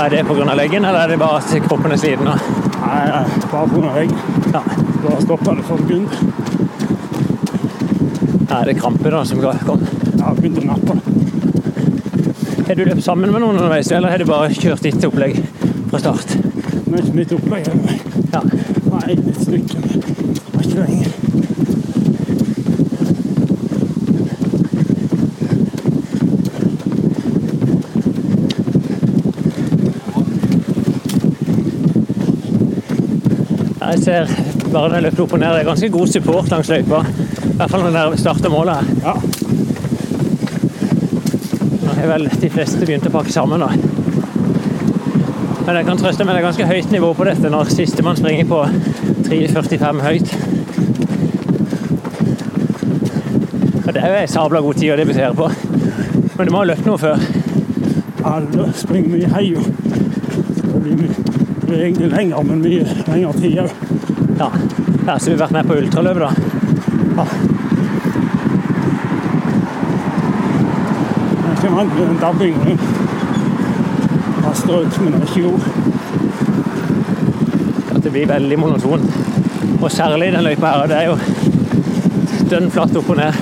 Er 0.01 0.11
det 0.11 0.24
pga. 0.24 0.55
leggen, 0.55 0.84
eller 0.84 1.01
er 1.01 1.09
det 1.09 1.18
bare 1.18 1.36
at 1.36 1.62
kroppen 1.68 1.92
er 1.92 1.96
sliten? 1.96 2.24
Nei, 2.24 3.05
nei, 3.12 3.24
bare 3.53 3.68
pga. 3.68 3.94
leggen. 3.94 4.18
Ja. 4.53 4.62
Da 5.05 5.20
stoppa 5.20 5.55
det 5.55 5.64
for 5.68 5.76
grunn. 5.88 6.09
Er 8.51 8.64
det 8.64 8.80
krampe 8.80 9.11
da 9.11 9.24
som 9.24 9.40
kom? 9.40 9.86
Ja, 10.18 10.32
begynte 10.34 10.64
å 10.64 10.72
nappe. 10.72 11.30
Har 12.71 12.77
du 12.77 12.85
løpt 12.87 13.03
sammen 13.03 13.33
med 13.35 13.41
noen 13.43 13.57
underveis, 13.59 13.89
eller 13.91 14.12
har 14.12 14.21
du 14.23 14.29
bare 14.29 14.53
kjørt 14.55 14.85
ditt 14.87 15.03
opplegg 15.03 15.41
fra 15.91 15.99
start? 15.99 16.37
Nå 16.87 16.93
er 16.95 17.01
ikke 17.03 17.16
mitt 17.16 17.33
opplegg. 17.35 17.66
eller? 17.66 17.97
Ja. 18.31 18.43
Nei, 18.93 19.16
litt 19.16 19.41
stykker. 19.43 19.83
Det 19.91 20.53
var 20.55 20.62
ikke 20.62 20.79
lenge. 20.85 21.09
Jeg 33.81 33.99
ser 34.07 34.31
bare 34.71 34.87
når 34.87 34.95
jeg 34.95 35.09
løper 35.09 35.27
opp 35.27 35.35
og 35.35 35.43
ned, 35.43 35.51
det 35.51 35.59
er 35.64 35.71
ganske 35.73 35.91
god 35.99 36.14
support 36.14 36.55
langs 36.55 36.71
løypa. 36.71 37.03
I 37.03 37.59
hvert 37.59 37.75
fall 37.75 37.89
når 37.89 37.99
dere 37.99 38.25
starter 38.29 38.55
målet 38.55 38.79
her. 38.79 38.87
Ja. 39.11 39.30
Har 42.01 42.09
vel 42.09 42.28
de 42.40 42.48
fleste 42.48 42.86
begynt 42.86 43.05
å 43.07 43.12
pakke 43.12 43.32
sammen, 43.32 43.61
da. 43.61 43.68
Men 45.66 45.76
jeg 45.76 45.86
kan 45.86 45.98
trøste 46.01 46.24
med 46.24 46.32
det 46.32 46.40
er 46.40 46.46
ganske 46.46 46.68
høyt 46.70 46.94
nivå 46.94 47.11
på 47.14 47.26
dette 47.28 47.51
når 47.53 47.68
sistemann 47.74 48.16
springer 48.16 48.48
på 48.48 48.61
3,45 49.26 50.01
høyt. 50.07 50.32
Og 53.84 53.92
det 53.92 54.01
er 54.01 54.09
jo 54.09 54.16
ei 54.22 54.30
sabla 54.32 54.62
god 54.64 54.80
tid 54.80 54.94
å 54.94 54.98
debutere 55.03 55.36
på. 55.36 55.51
Men 56.38 56.48
du 56.48 56.55
må 56.55 56.62
ha 56.62 56.70
løpt 56.70 56.88
noe 56.88 57.03
før. 57.05 57.20
Ja, 58.22 58.38
det 58.57 58.70
springer 58.80 59.12
mye 59.18 59.32
hei 59.36 59.44
jo. 59.51 59.61
Det 59.61 60.80
blir 60.80 60.96
mye 61.03 61.12
det 61.12 61.66
blir 61.66 61.84
egentlig 61.84 62.09
lenger, 62.14 62.42
men 62.48 62.64
mye 62.64 62.84
lengre 63.11 63.34
tid 63.36 63.61
òg. 63.62 63.76
Ja. 64.40 64.48
ja, 65.07 65.18
så 65.18 65.28
du 65.28 65.36
har 65.36 65.44
vært 65.44 65.59
med 65.59 65.68
på 65.68 65.76
ultraløpet, 65.82 66.24
da? 66.24 66.49
Vant 71.69 71.95
med 71.99 72.07
den 72.07 72.17
dabbingen. 72.21 72.79
Haster 74.45 74.81
ut, 74.81 75.01
men 75.01 75.13
det 75.13 75.21
er 75.21 75.27
ikke 75.27 75.43
god. 75.43 75.61
At 77.95 78.03
det 78.05 78.13
blir 78.13 78.27
veldig 78.27 78.59
monoton. 78.59 79.01
Og 79.83 79.93
særlig 79.93 80.33
den 80.33 80.45
løypa 80.45 80.67
her. 80.67 80.87
Det 80.87 80.97
er 80.97 81.07
jo 81.07 81.17
dønn 82.51 82.71
flatt 82.71 82.97
opp 82.97 83.11
og 83.13 83.17
ned. 83.21 83.33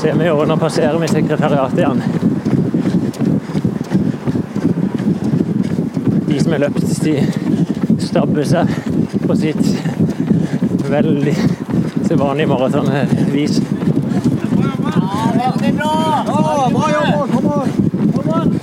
Ser 0.00 0.14
vi 0.20 0.28
jo, 0.28 0.44
nå 0.46 0.56
passerer 0.60 0.98
vi 1.02 1.08
sekretariatet 1.10 1.78
igjen. 1.82 2.00
De 6.28 6.40
som 6.40 6.52
har 6.54 6.64
løpt, 6.64 6.86
de 7.04 7.14
stabber 8.06 8.44
seg 8.48 8.64
på 9.26 9.36
sitt 9.42 9.64
veldig 10.88 11.36
maratonvis. 12.46 13.60
Veldig 15.34 15.80
an! 15.80 16.26
Kom 18.14 18.30
an! 18.32 18.60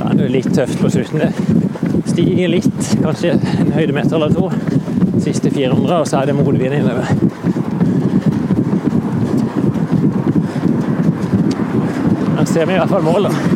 Ja, 0.00 0.12
det 0.12 0.24
er 0.24 0.28
litt 0.28 0.54
tøft 0.54 0.80
på 0.80 0.90
slutten. 0.90 1.18
Det 1.24 1.32
stiger 2.12 2.48
litt, 2.52 2.96
kanskje 3.02 3.34
en 3.38 3.72
høydemeter 3.72 4.16
eller 4.16 4.34
to. 4.34 4.50
Siste 5.24 5.50
400, 5.50 5.98
og 6.00 6.06
så 6.08 6.20
er 6.20 6.26
det 6.30 6.36
motvind 6.36 6.74
innover. 6.74 7.08
Her 12.36 12.44
ser 12.52 12.66
vi 12.66 12.72
i 12.74 12.78
hvert 12.78 12.92
fall 12.92 13.06
målet. 13.06 13.53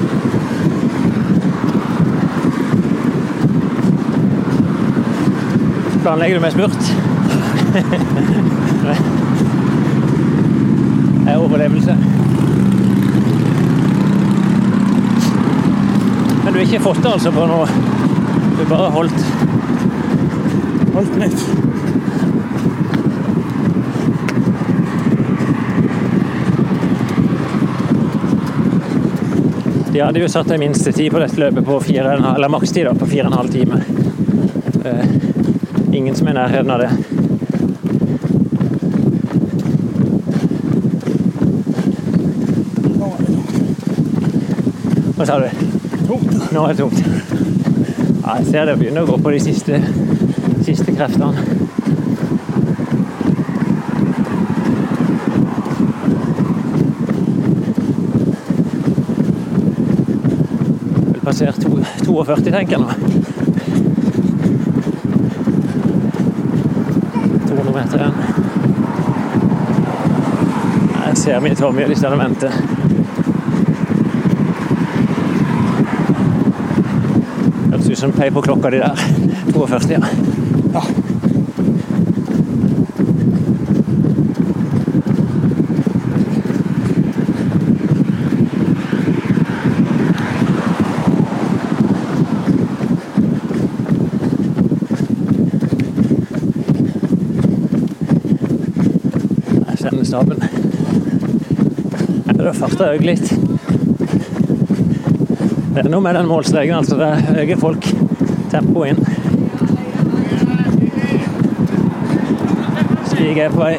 Planlegger 6.08 6.34
du 6.34 6.40
med 6.40 6.52
spurt? 6.52 6.72
Det 11.24 11.32
er 11.32 11.36
overlevelse. 11.36 11.96
Men 16.44 16.52
du 16.52 16.58
har 16.58 16.64
ikke 16.64 16.80
fått 16.80 17.02
det 17.02 17.12
altså 17.12 17.32
på 17.36 17.44
noe? 17.50 17.66
Du 18.54 18.62
har 18.62 18.70
bare 18.72 18.88
holdt? 18.96 19.20
Holdt 20.96 21.20
nytt. 21.20 21.40
De 29.92 30.00
hadde 30.00 30.24
jo 30.24 30.28
satt 30.32 30.56
en 30.56 30.64
minstetid 30.64 31.12
på 31.12 31.20
dette 31.20 31.36
løpet 31.44 31.68
på 31.68 31.80
fire, 31.84 32.16
eller 32.32 32.48
makstid 32.56 32.88
da, 32.88 32.96
på 32.96 33.12
fire 33.12 33.28
og 33.28 33.32
en 33.34 33.40
halv 33.42 33.52
time. 33.60 33.84
Eh, 34.88 35.18
ingen 35.98 36.14
som 36.14 36.26
er 36.26 36.30
i 36.30 36.34
nærheten 36.34 36.70
av 36.70 36.78
det. 36.78 36.90
Hva 45.18 45.26
sa 45.26 45.38
du? 45.42 45.48
Tomt. 46.06 46.36
Nå 46.54 46.62
er 46.62 46.76
det 46.76 46.78
tomt. 46.78 47.00
Ja, 48.22 48.36
jeg 48.38 48.46
ser 48.52 48.68
det 48.70 48.76
begynner 48.78 49.02
å 49.02 49.10
gå 49.10 49.18
på 49.24 49.34
de 49.34 49.42
siste, 49.42 49.82
siste 50.62 50.94
kreftene. 50.94 51.34
Passert 61.28 61.66
42, 62.06 62.52
tenker 62.54 62.78
jeg 62.78 62.84
nå. 62.86 63.07
200 67.78 67.84
meter 67.84 67.98
igjen. 67.98 68.14
Jeg 71.06 71.16
ser 71.16 71.40
min 71.40 71.56
Tommy 71.56 71.84
og 71.84 71.96
står 71.96 72.16
og 72.16 72.20
venter. 72.22 72.50
Høres 77.68 77.90
ut 77.90 77.98
som 78.00 78.12
pei 78.16 78.30
på 78.34 78.42
klokka 78.42 78.70
de 78.74 78.82
der. 78.82 78.94
42, 79.54 79.92
ja. 79.94 80.00
Ja. 80.74 81.07
Farter 102.58 102.92
jeg 102.96 103.04
litt. 103.06 103.28
Det 105.74 105.84
er 105.84 105.88
noe 105.92 106.02
med 106.02 106.16
den 106.18 106.26
målstreken, 106.26 106.74
altså. 106.80 106.96
Det 106.98 107.10
øker 107.44 107.60
folk 107.62 107.84
tempoet 108.50 108.88
inn. 108.90 109.00
Stig 113.06 113.38
er 113.38 113.50
på 113.54 113.60
vei. 113.62 113.76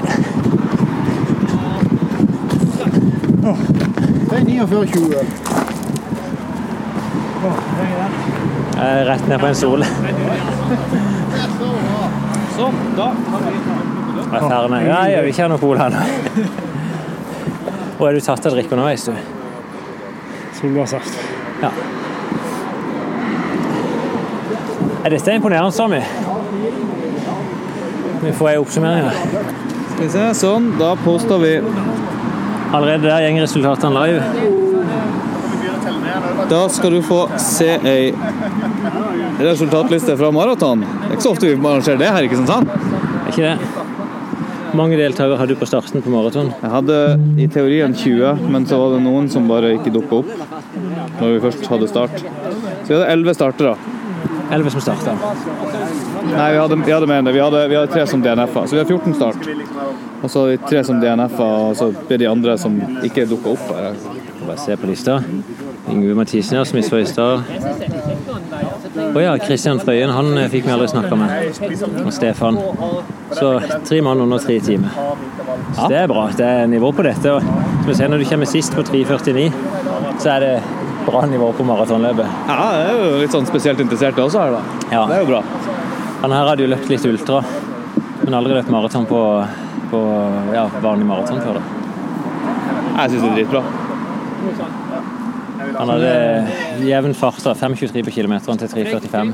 Det 4.30 4.36
er 4.38 4.44
49,20. 4.48 5.50
Jeg 8.80 8.88
er 8.88 9.06
rett 9.10 9.28
ned 9.28 9.40
på 9.40 9.48
en 9.50 9.60
sol. 9.66 9.84
Sånn, 12.56 12.76
da 12.96 13.08
ferdig. 14.30 14.82
Nei, 14.88 15.06
jeg 15.14 15.22
vil 15.24 15.32
ikke 15.34 15.46
ha 15.46 15.52
noe 15.52 15.62
cola 15.62 15.90
nå. 15.94 16.02
Og 18.00 18.06
er 18.08 18.16
du 18.16 18.24
tatt 18.24 18.46
av 18.48 18.54
drikke 18.56 18.72
underveis, 18.76 19.04
du? 19.04 19.16
Solbærsaft. 20.60 21.18
Ja. 21.60 21.72
Er 25.04 25.16
dette 25.16 25.36
imponerende, 25.36 25.72
Sami? 25.76 26.00
Vi 28.20 28.32
får 28.40 28.50
ei 28.54 28.58
oppsummering 28.62 29.04
her. 29.10 29.20
Skal 29.90 30.04
vi 30.06 30.10
se, 30.14 30.26
sånn. 30.40 30.72
Da 30.80 30.94
påstår 31.04 31.44
vi 31.44 31.54
Allerede 32.70 33.08
der 33.08 33.24
går 33.34 33.42
resultatene 33.42 34.02
live. 34.06 34.24
Da 36.50 36.60
skal 36.70 36.92
du 36.94 37.02
få 37.02 37.24
se 37.42 37.80
ei 37.90 38.14
resultatliste 39.42 40.18
fra 40.18 40.30
maraton. 40.32 40.86
Det 40.86 41.08
er 41.10 41.18
ikke 41.18 41.26
så 41.26 41.34
ofte 41.34 41.50
vi 41.50 41.58
arrangerer 41.58 41.98
det 41.98 42.12
her, 42.14 42.28
ikke 42.30 42.46
sant? 42.46 42.70
Er 42.70 43.32
ikke 43.34 43.48
det? 43.48 43.79
Mange 44.78 44.98
deltakere 45.00 45.38
hadde 45.40 45.56
du 45.56 45.60
på 45.60 45.68
starten 45.70 46.04
på 46.06 46.12
maraton? 46.14 46.52
Jeg 46.62 46.72
hadde 46.74 46.98
i 47.42 47.48
teorien 47.52 47.94
20, 47.96 48.50
men 48.54 48.68
så 48.70 48.78
var 48.82 48.96
det 48.96 49.04
noen 49.06 49.30
som 49.32 49.48
bare 49.50 49.74
ikke 49.78 49.94
dukka 49.96 50.22
opp 50.22 50.34
når 51.20 51.32
vi 51.34 51.40
først 51.48 51.70
hadde 51.72 51.90
start. 51.90 52.22
Så 52.84 52.92
vi 52.92 52.98
hadde 52.98 53.10
11 53.16 53.38
startere. 53.40 53.78
elleve 54.52 54.72
som 54.74 54.82
starta. 54.82 55.14
Nei, 56.26 56.52
vi 56.52 56.58
hadde, 56.58 56.78
vi 56.86 56.92
hadde 56.92 57.08
mer 57.10 57.22
enn 57.22 57.28
det. 57.30 57.34
Vi 57.36 57.42
hadde, 57.44 57.68
vi 57.70 57.78
hadde 57.78 57.92
tre 57.94 58.06
som 58.10 58.22
DNF-er. 58.22 58.66
Så 58.68 58.78
vi 58.78 58.82
har 58.82 58.90
14 58.90 59.14
start. 59.14 59.50
Og 60.24 60.30
så 60.30 60.42
har 60.42 60.50
vi 60.50 60.58
tre 60.70 60.84
som 60.84 61.02
DNF-er, 61.02 61.56
og 61.70 61.78
så 61.78 61.92
blir 62.08 62.22
de 62.24 62.30
andre 62.30 62.58
som 62.58 62.80
ikke 63.06 63.28
dukka 63.30 63.54
opp. 63.56 63.72
her. 63.76 63.94
Bare 64.46 64.58
se 64.58 64.78
på 64.78 64.90
lista. 64.90 65.20
Yngve 65.90 66.16
Mathisen 66.18 66.58
her, 66.58 66.66
som 66.66 66.80
i 66.80 67.06
stad. 67.06 67.44
Å 69.10 69.22
ja, 69.24 69.32
Kristian 69.42 69.80
Frøyen 69.82 70.12
han 70.14 70.32
eh, 70.38 70.50
fikk 70.52 70.68
vi 70.68 70.74
aldri 70.74 70.90
snakka 70.92 71.18
med. 71.20 71.62
Og 72.06 72.12
Stefan. 72.14 72.60
Så 73.32 73.54
tre 73.88 74.02
mann 74.06 74.22
under 74.22 74.42
tre 74.44 74.60
timer. 74.64 74.94
Så 75.78 75.88
det 75.92 76.04
er 76.04 76.12
bra. 76.12 76.28
Det 76.36 76.46
er 76.46 76.70
nivå 76.70 76.92
på 76.96 77.06
dette. 77.06 77.34
Og 77.36 77.86
som 77.86 77.94
ser, 77.96 78.12
når 78.12 78.24
du 78.24 78.28
kommer 78.30 78.50
sist 78.50 78.76
på 78.76 78.86
3.49, 78.86 79.50
så 80.20 80.36
er 80.36 80.46
det 80.46 80.54
bra 81.08 81.24
nivå 81.26 81.52
på 81.58 81.66
maratonløpet. 81.66 82.38
Ja, 82.50 82.60
det 82.76 82.86
er 82.92 83.00
jo 83.00 83.24
litt 83.24 83.34
sånn 83.34 83.48
spesielt 83.50 83.82
interesserte 83.82 84.24
også 84.26 84.44
her, 84.44 84.58
da. 84.58 84.86
Ja. 84.94 85.06
Det 85.10 85.18
er 85.18 85.24
jo 85.24 85.32
bra. 85.32 85.42
Han 86.24 86.36
her 86.36 86.52
hadde 86.52 86.66
jo 86.66 86.72
løpt 86.74 86.92
litt 86.92 87.06
ultra, 87.10 87.42
men 88.26 88.36
aldri 88.36 88.58
løpt 88.58 88.72
maraton 88.74 89.08
på, 89.10 89.22
på 89.94 90.04
ja, 90.54 90.68
vanlig 90.84 91.08
maraton 91.10 91.42
før. 91.46 91.62
da. 91.62 91.78
Jeg 93.00 93.16
syns 93.16 93.24
det 93.24 93.30
er 93.30 93.38
dritbra. 93.40 93.64
Han 95.80 95.90
hadde 95.90 96.48
jevn 96.84 97.14
fart 97.16 97.46
av 97.48 97.56
5,23 97.56 98.04
på 98.04 98.12
kilometeren 98.12 98.60
til 98.60 98.68
3,45. 98.68 99.32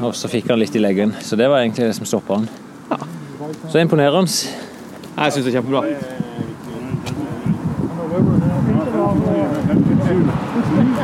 Og 0.00 0.14
så 0.16 0.28
fikk 0.32 0.48
han 0.48 0.58
litt 0.62 0.72
i 0.72 0.80
leggen, 0.80 1.12
så 1.20 1.36
det 1.36 1.48
var 1.52 1.60
egentlig 1.60 1.90
det 1.90 1.96
som 1.98 2.08
stoppa 2.08 2.40
han. 2.40 2.48
Så 3.68 3.78
imponerende. 3.82 4.32
Jeg 5.18 5.32
syns 5.32 5.44
det 5.44 5.52
er 5.52 5.56
kjempebra. 5.58 5.80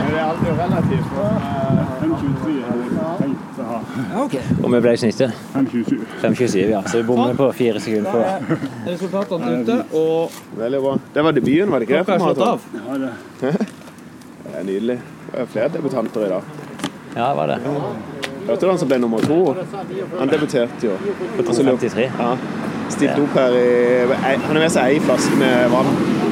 Det 0.00 0.16
er 0.16 0.24
alltid 0.24 0.52
relativt. 0.64 1.08
Og 4.62 4.72
vi 4.72 4.80
ble 4.80 4.92
i 4.94 5.00
snittet. 5.00 5.36
5,27, 5.54 6.58
ja. 6.70 6.82
Så 6.86 7.00
vi 7.00 7.06
bommer 7.08 7.34
på 7.38 7.50
fire 7.56 7.82
sekunder 7.82 8.10
på 8.12 8.58
Resultatene 8.88 9.52
ute, 9.62 9.78
og 9.96 10.40
Veldig 10.60 10.80
bra. 10.84 10.96
Det 11.14 11.24
var 11.26 11.36
debuten, 11.36 11.70
var 11.72 11.82
det 11.82 11.88
ikke? 11.88 12.04
Klokka 12.04 12.14
er 12.14 12.20
slått 12.24 12.42
av. 12.46 12.60
Det 13.40 14.56
er 14.58 14.64
nydelig. 14.66 14.98
Det 15.30 15.44
er 15.44 15.52
flere 15.52 15.74
debutanter 15.76 16.26
i 16.26 16.32
dag. 16.32 16.42
Ja, 17.14 17.28
det 17.28 17.36
var 17.36 17.46
det. 17.50 17.60
Hørte 18.46 18.60
du 18.64 18.70
han 18.70 18.78
som 18.80 18.88
ble 18.90 18.98
nummer 18.98 19.22
to? 19.22 19.38
Han 20.18 20.30
debuterte 20.32 20.88
jo. 20.88 20.96
På 21.36 21.44
2,53. 21.46 22.08
Ja. 22.08 22.32
Stilte 22.90 23.22
opp 23.22 23.36
her 23.38 23.54
i 23.54 23.66
Han 24.10 24.48
har 24.48 24.58
med 24.64 24.72
seg 24.74 24.96
ei 24.96 25.02
flaske 25.04 25.36
med 25.38 25.70
vann. 25.70 25.90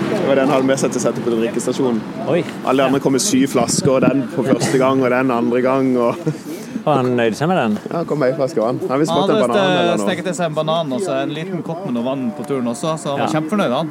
Det 0.08 0.24
var 0.26 0.40
den 0.40 0.48
han 0.48 0.54
hadde 0.56 0.68
med 0.68 0.80
seg 0.80 0.92
til 0.92 1.00
å 1.00 1.04
sette 1.04 1.22
på 1.24 1.32
drikkestasjonen. 1.32 2.00
Alle 2.68 2.88
andre 2.88 3.00
kom 3.04 3.14
med 3.14 3.22
syv 3.22 3.52
flasker, 3.54 3.92
og 3.94 4.02
den 4.04 4.24
på 4.32 4.44
første 4.46 4.80
gang 4.80 5.02
og 5.04 5.12
den 5.14 5.30
andre 5.34 5.62
gang. 5.64 5.92
Og... 6.00 6.18
Og 6.84 6.90
han 6.94 7.08
nøyde 7.18 7.36
seg 7.38 7.48
med 7.50 7.58
den? 7.58 7.78
Ja, 7.92 8.02
kom 8.08 8.18
med 8.22 8.32
ei 8.32 8.36
flaske 8.38 8.60
vann. 8.62 8.78
Han 8.88 8.94
hadde 9.00 9.06
fått 9.10 9.30
en 9.34 9.48
banan 9.48 10.02
steket 10.02 10.24
til 10.28 10.34
seg 10.38 10.50
en 10.50 10.54
banan 10.58 10.92
og 10.96 11.00
så 11.04 11.16
en 11.22 11.32
liten 11.36 11.62
kopp 11.66 11.84
med 11.86 11.94
noe 11.98 12.04
vann 12.06 12.28
på 12.36 12.44
turen 12.48 12.68
også, 12.70 12.94
så 13.02 13.14
han 13.14 13.18
var 13.20 13.26
Ja. 13.26 13.32
kjempefornøyd, 13.34 13.72
han. 13.76 13.90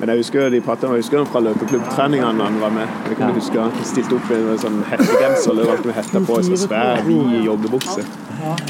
Men 0.00 0.08
jeg 0.10 0.18
husker 0.18 0.50
de 0.50 0.60
pratet 0.60 0.84
om, 0.88 0.94
jeg 0.96 1.02
husker 1.04 1.24
fra 1.30 1.40
løpeklubbtreningene 1.40 2.42
han 2.44 2.60
var 2.60 2.70
med. 2.74 2.88
Jeg 3.08 3.16
kan 3.18 3.32
huske 3.34 3.60
han 3.60 3.72
stilte 3.84 4.16
opp 4.18 4.30
i 4.30 4.34
en 4.34 4.58
sånn 4.58 4.82
hettegenser, 4.90 5.54
løp 5.54 5.70
alltid 5.70 5.86
med 5.86 5.94
hetta 5.94 6.20
på, 6.26 6.38
så 6.42 6.56
svær, 6.66 7.02
vid 7.06 7.44
joggebukse. 7.46 8.04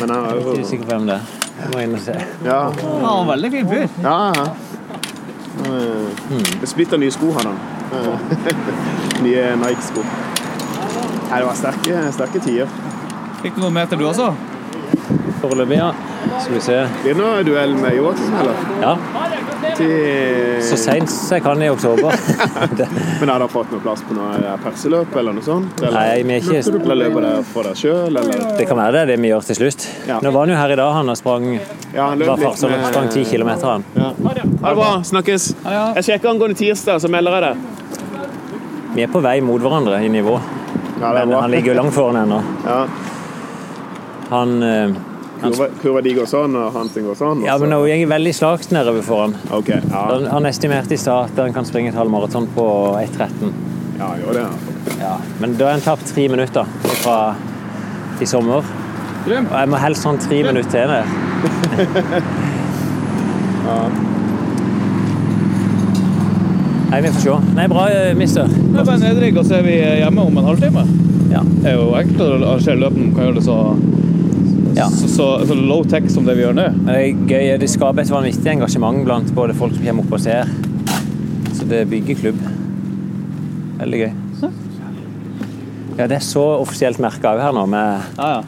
Men 0.01 0.11
han 0.11 0.23
var 0.23 0.33
Jeg 0.35 0.41
er 0.41 0.45
jo 0.45 0.53
ikke 0.55 0.69
sikker 0.69 0.85
på 0.85 0.91
hvem 0.97 1.07
det 1.07 1.15
er. 1.15 1.71
Må 1.73 1.83
inn 1.83 1.95
og 1.95 2.01
se. 2.01 2.17
Ja. 2.45 2.61
Han 2.83 3.27
var 3.27 3.37
veldig 3.37 3.51
fin 3.51 3.69
fyr. 3.69 3.89
Ja, 4.03 4.33
ja. 4.37 4.47
Mm. 5.69 6.67
Splitter 6.69 6.99
nye 7.01 7.11
sko 7.11 7.33
hadde 7.35 7.49
han. 7.49 7.59
nye 9.25 9.57
Nike-sko. 9.57 10.05
Nei, 11.29 11.39
det 11.41 11.47
var 11.49 11.57
sterke, 11.59 11.97
sterke 12.15 12.41
tider. 12.45 12.69
Fikk 13.43 13.55
du 13.57 13.63
noen 13.63 13.75
meter, 13.77 13.97
du 14.01 14.07
også? 14.09 14.33
Foreløpig, 15.39 15.77
ja. 15.79 15.93
Skal 16.43 16.55
vi 16.57 16.61
se. 16.65 16.79
Blir 17.05 17.15
det 17.15 17.21
noe 17.21 17.43
duell 17.47 17.75
med 17.79 17.95
Joakim, 17.95 18.33
eller? 18.41 18.63
Ja. 18.83 18.97
Til... 19.79 19.93
Så 20.67 20.77
seint 20.81 21.11
som 21.13 21.37
jeg 21.37 21.45
kan 21.45 21.61
i 21.63 21.69
oktober. 21.71 22.15
Men 23.21 23.31
har 23.31 23.39
dere 23.39 23.47
fått 23.53 23.71
noe 23.75 23.83
plass 23.85 24.03
på 24.09 24.17
noe 24.17 24.57
perseløp 24.65 25.15
eller 25.21 25.37
noe 25.37 25.47
sånt? 25.47 25.79
Eller, 25.85 25.95
Nei, 25.95 26.25
vi 26.27 26.35
er 26.35 26.43
ikke- 26.43 26.83
Eller 26.83 26.99
løper 27.05 27.27
dere 27.29 27.45
for 27.53 27.69
dere 27.69 27.79
sjøl, 27.79 28.11
eller? 28.19 28.43
Det 28.59 28.67
kan 28.71 28.81
være 28.81 28.93
det, 28.99 29.05
det 29.13 29.19
vi 29.23 29.31
gjør 29.31 29.47
til 29.53 29.61
slutt. 29.61 29.87
Nå 30.11 30.33
var 30.35 30.41
han 30.47 30.55
jo 30.55 30.59
her 30.59 30.75
i 30.75 30.79
dag, 30.83 30.93
han 30.99 31.15
og 31.15 31.19
sprang 31.21 31.49
Ja, 31.95 32.09
han 32.09 32.19
løp 32.19 32.33
var 32.33 32.43
litt 32.43 32.63
med- 32.75 32.87
sprang 32.91 33.09
10 33.15 33.25
kilometer, 33.31 33.67
han. 33.77 33.85
Ja. 33.95 34.11
Ha 34.19 34.35
det 34.35 34.79
bra. 34.83 34.91
Snakkes. 35.13 35.51
Jeg 35.69 36.05
sjekker 36.11 36.33
angående 36.35 36.59
tirsdag, 36.59 36.99
så 37.05 37.11
melder 37.13 37.39
jeg 37.39 37.47
det. 37.47 37.57
Vi 38.97 39.05
er 39.07 39.13
på 39.13 39.23
vei 39.23 39.39
mot 39.45 39.63
hverandre 39.63 40.01
i 40.03 40.09
nivå. 40.11 40.41
Ja, 40.99 41.13
Men 41.15 41.31
han 41.39 41.51
ligger 41.53 41.75
jo 41.77 41.83
langt 41.85 41.95
foran 41.95 42.17
ennå. 42.25 42.41
Ja. 42.67 42.81
Han, 44.29 44.63
eh, 44.63 44.91
han 45.41 45.53
Kurva, 45.53 45.67
kurva 45.83 46.01
de 46.05 46.15
går 46.19 46.27
sånn, 46.29 46.57
og 46.59 46.73
han 46.75 46.89
sin 46.93 47.07
går 47.09 47.17
sånn. 47.19 47.45
Ja, 47.47 47.55
men 47.61 47.69
nå 47.73 47.79
går 47.87 48.07
veldig 48.11 48.35
slakt 48.37 48.71
nedover 48.75 49.03
foran. 49.07 49.33
Ok, 49.55 49.69
ja. 49.77 49.81
Han, 49.93 50.27
han 50.33 50.45
estimerte 50.51 50.95
i 50.95 51.01
stad 51.01 51.21
at 51.31 51.37
han 51.45 51.53
kan 51.57 51.65
springe 51.69 51.89
et 51.93 51.99
halvmaraton 51.99 52.47
på 52.57 52.67
1,13. 53.01 53.53
Ja, 53.99 54.07
gjør 54.21 54.33
det. 54.41 54.47
Ja. 55.01 55.15
Men 55.41 55.49
da 55.59 55.65
har 55.71 55.79
han 55.79 55.87
tapt 55.87 56.07
tre 56.15 56.25
minutter 56.31 56.65
fra 57.03 57.19
i 58.21 58.27
sommer. 58.27 58.63
Og 59.29 59.33
jeg 59.33 59.69
må 59.69 59.77
helst 59.83 60.05
ha 60.07 60.13
tre 60.23 60.43
minutter 60.47 60.71
til 60.73 60.89
ned. 60.91 61.05
Nei, 66.89 67.03
vi 67.05 67.11
får 67.13 67.21
se. 67.21 67.35
Nei, 67.53 67.67
bra, 67.69 67.83
eh, 67.93 68.15
mister. 68.17 68.49
Det 68.49 68.81
er 68.81 68.87
bare 68.89 69.03
nedrigg, 69.03 69.37
og 69.37 69.45
så 69.45 69.59
er 69.59 69.65
vi 69.67 69.75
hjemme 69.77 70.23
om 70.25 70.39
en 70.41 70.47
halvtime. 70.49 70.85
Ja. 71.29 71.43
Det 71.45 71.69
er 71.69 71.75
jo 71.77 71.91
enkelt 71.99 72.23
å 72.25 72.29
arrangere 72.39 72.81
løp 72.81 72.95
når 72.97 73.05
man 73.05 73.13
kan 73.17 73.25
gjøre 73.27 73.37
det 73.37 73.45
så, 73.45 73.57
så, 74.87 75.09
så, 75.11 75.27
så 75.49 75.55
low 75.59 75.83
tech 75.91 76.07
som 76.13 76.27
det 76.29 76.37
vi 76.39 76.45
gjør 76.45 76.55
nå. 76.55 76.69
Men 76.77 76.93
Det 76.93 77.01
er 77.03 77.27
gøy. 77.33 77.59
Det 77.65 77.71
skaper 77.73 78.05
et 78.05 78.13
vanvittig 78.13 78.53
engasjement 78.53 79.01
blant 79.07 79.33
både 79.35 79.57
folk 79.59 79.75
som 79.75 79.85
kommer 79.89 80.07
opp 80.07 80.15
og 80.19 80.23
ser. 80.23 80.53
Så 81.59 81.67
det 81.67 81.83
bygger 81.91 82.21
klubb. 82.23 82.39
Veldig 83.81 84.03
gøy. 84.05 84.13
Ja, 85.99 86.07
det 86.07 86.21
er 86.21 86.23
så 86.23 86.45
offisielt 86.63 87.01
merka 87.03 87.33
òg 87.35 87.41
her 87.43 87.57
nå. 87.57 87.65
Med 87.67 88.05
Ja, 88.21 88.29
ja. 88.37 88.43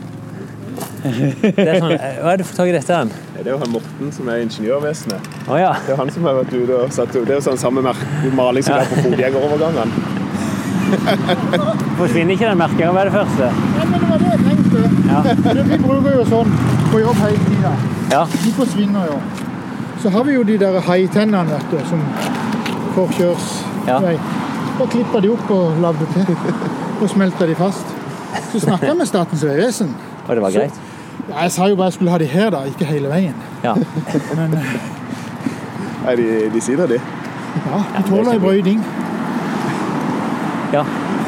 det 1.03 1.65
er 1.67 1.81
sånn, 1.81 1.97
hva 1.97 2.31
er 2.31 2.39
det 2.39 2.45
du 2.45 2.47
får 2.47 2.59
tak 2.61 2.71
i 2.71 2.75
dette? 2.77 2.99
hen? 3.01 3.11
Det 3.35 3.43
er 3.49 3.55
jo 3.55 3.59
han 3.65 3.73
Morten 3.73 4.13
som 4.15 4.29
er 4.31 4.45
ingeniørvesenet. 4.45 5.31
Oh, 5.49 5.57
ja. 5.59 5.73
Det 5.87 5.97
er 5.97 5.99
han 5.99 6.13
som 6.15 6.29
har 6.29 6.37
vært 6.43 6.55
ute 6.55 6.77
og 6.77 6.93
satt 6.95 7.11
ut. 7.17 7.25
Det 7.25 7.35
er 7.35 7.39
jo 7.41 7.47
sånn 7.49 7.59
samme 7.59 7.83
maling 7.83 8.63
som 8.63 8.77
det 8.77 8.85
er 8.85 8.91
på 8.93 9.03
fotgjengerovergangene. 9.09 10.20
Forsvinner 12.01 12.33
ikke 12.35 12.49
den 12.51 12.59
merkinga 12.59 12.91
ved 12.97 13.05
det 13.09 13.13
første? 13.13 13.49
Ja, 13.79 13.85
men 13.91 14.01
det 14.01 14.09
var 14.11 14.19
det 14.19 14.31
jeg 14.31 14.41
tenkte. 14.49 14.83
Ja. 15.11 15.21
Vi 15.71 15.79
bruker 15.85 16.17
jo 16.19 16.25
sånn 16.31 16.53
på 16.91 17.01
jobb 17.03 17.23
hele 17.25 17.41
tida. 17.47 17.73
Ja. 18.11 18.25
De 18.33 18.53
forsvinner 18.59 19.07
jo. 19.13 19.19
Så 20.03 20.11
har 20.11 20.25
vi 20.25 20.33
jo 20.35 20.43
de 20.49 20.57
der 20.59 20.79
haitennene 20.81 21.45
vet 21.53 21.67
du, 21.75 21.81
som 21.91 22.01
forkjørsvei. 22.97 24.15
Da 24.79 24.87
klipper 24.89 25.21
de 25.21 25.33
opp 25.35 25.51
og 25.53 25.81
lagde 25.85 26.07
til. 26.15 26.31
Og 27.01 27.11
smelter 27.13 27.51
de 27.51 27.57
fast. 27.59 27.93
Så 28.53 28.63
snakka 28.65 28.89
jeg 28.91 28.97
med 28.97 29.07
Statens 29.11 29.45
vegvesen. 29.45 29.93
Og 30.27 30.33
det 30.37 30.43
var 30.43 30.55
greit? 30.57 30.81
Ja, 31.29 31.43
jeg 31.45 31.53
sa 31.53 31.69
jo 31.69 31.77
bare 31.77 31.91
jeg 31.91 31.99
skulle 31.99 32.15
ha 32.15 32.19
de 32.19 32.31
her, 32.33 32.49
da, 32.55 32.63
ikke 32.71 32.89
hele 32.89 33.11
veien. 33.13 33.37
Ja. 33.65 33.75
Men 34.39 34.57
eh, 34.57 34.73
Nei, 36.07 36.15
de, 36.17 36.27
de 36.55 36.61
sier 36.65 36.81
det, 36.81 36.97
de. 36.97 37.01
ja, 37.69 37.81
de 37.99 38.03
tåler 38.09 38.33
ei 38.33 38.41
brøyding. 38.41 38.81
Ja. 40.73 40.85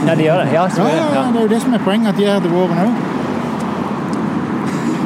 ja, 0.07 0.15
de 0.15 0.23
gjør 0.29 0.45
det. 0.45 0.53
Ja, 0.55 0.69
så, 0.71 0.83
Ja, 0.87 0.97
ja, 0.97 1.07
ja, 1.15 1.23
det 1.33 1.39
er 1.41 1.43
jo 1.43 1.49
det 1.55 1.63
som 1.63 1.75
er 1.75 1.83
poenget, 1.85 2.09
at 2.13 2.17
de 2.21 2.25
er 2.31 2.41
til 2.45 2.51
våren 2.55 2.79
òg. 2.87 2.93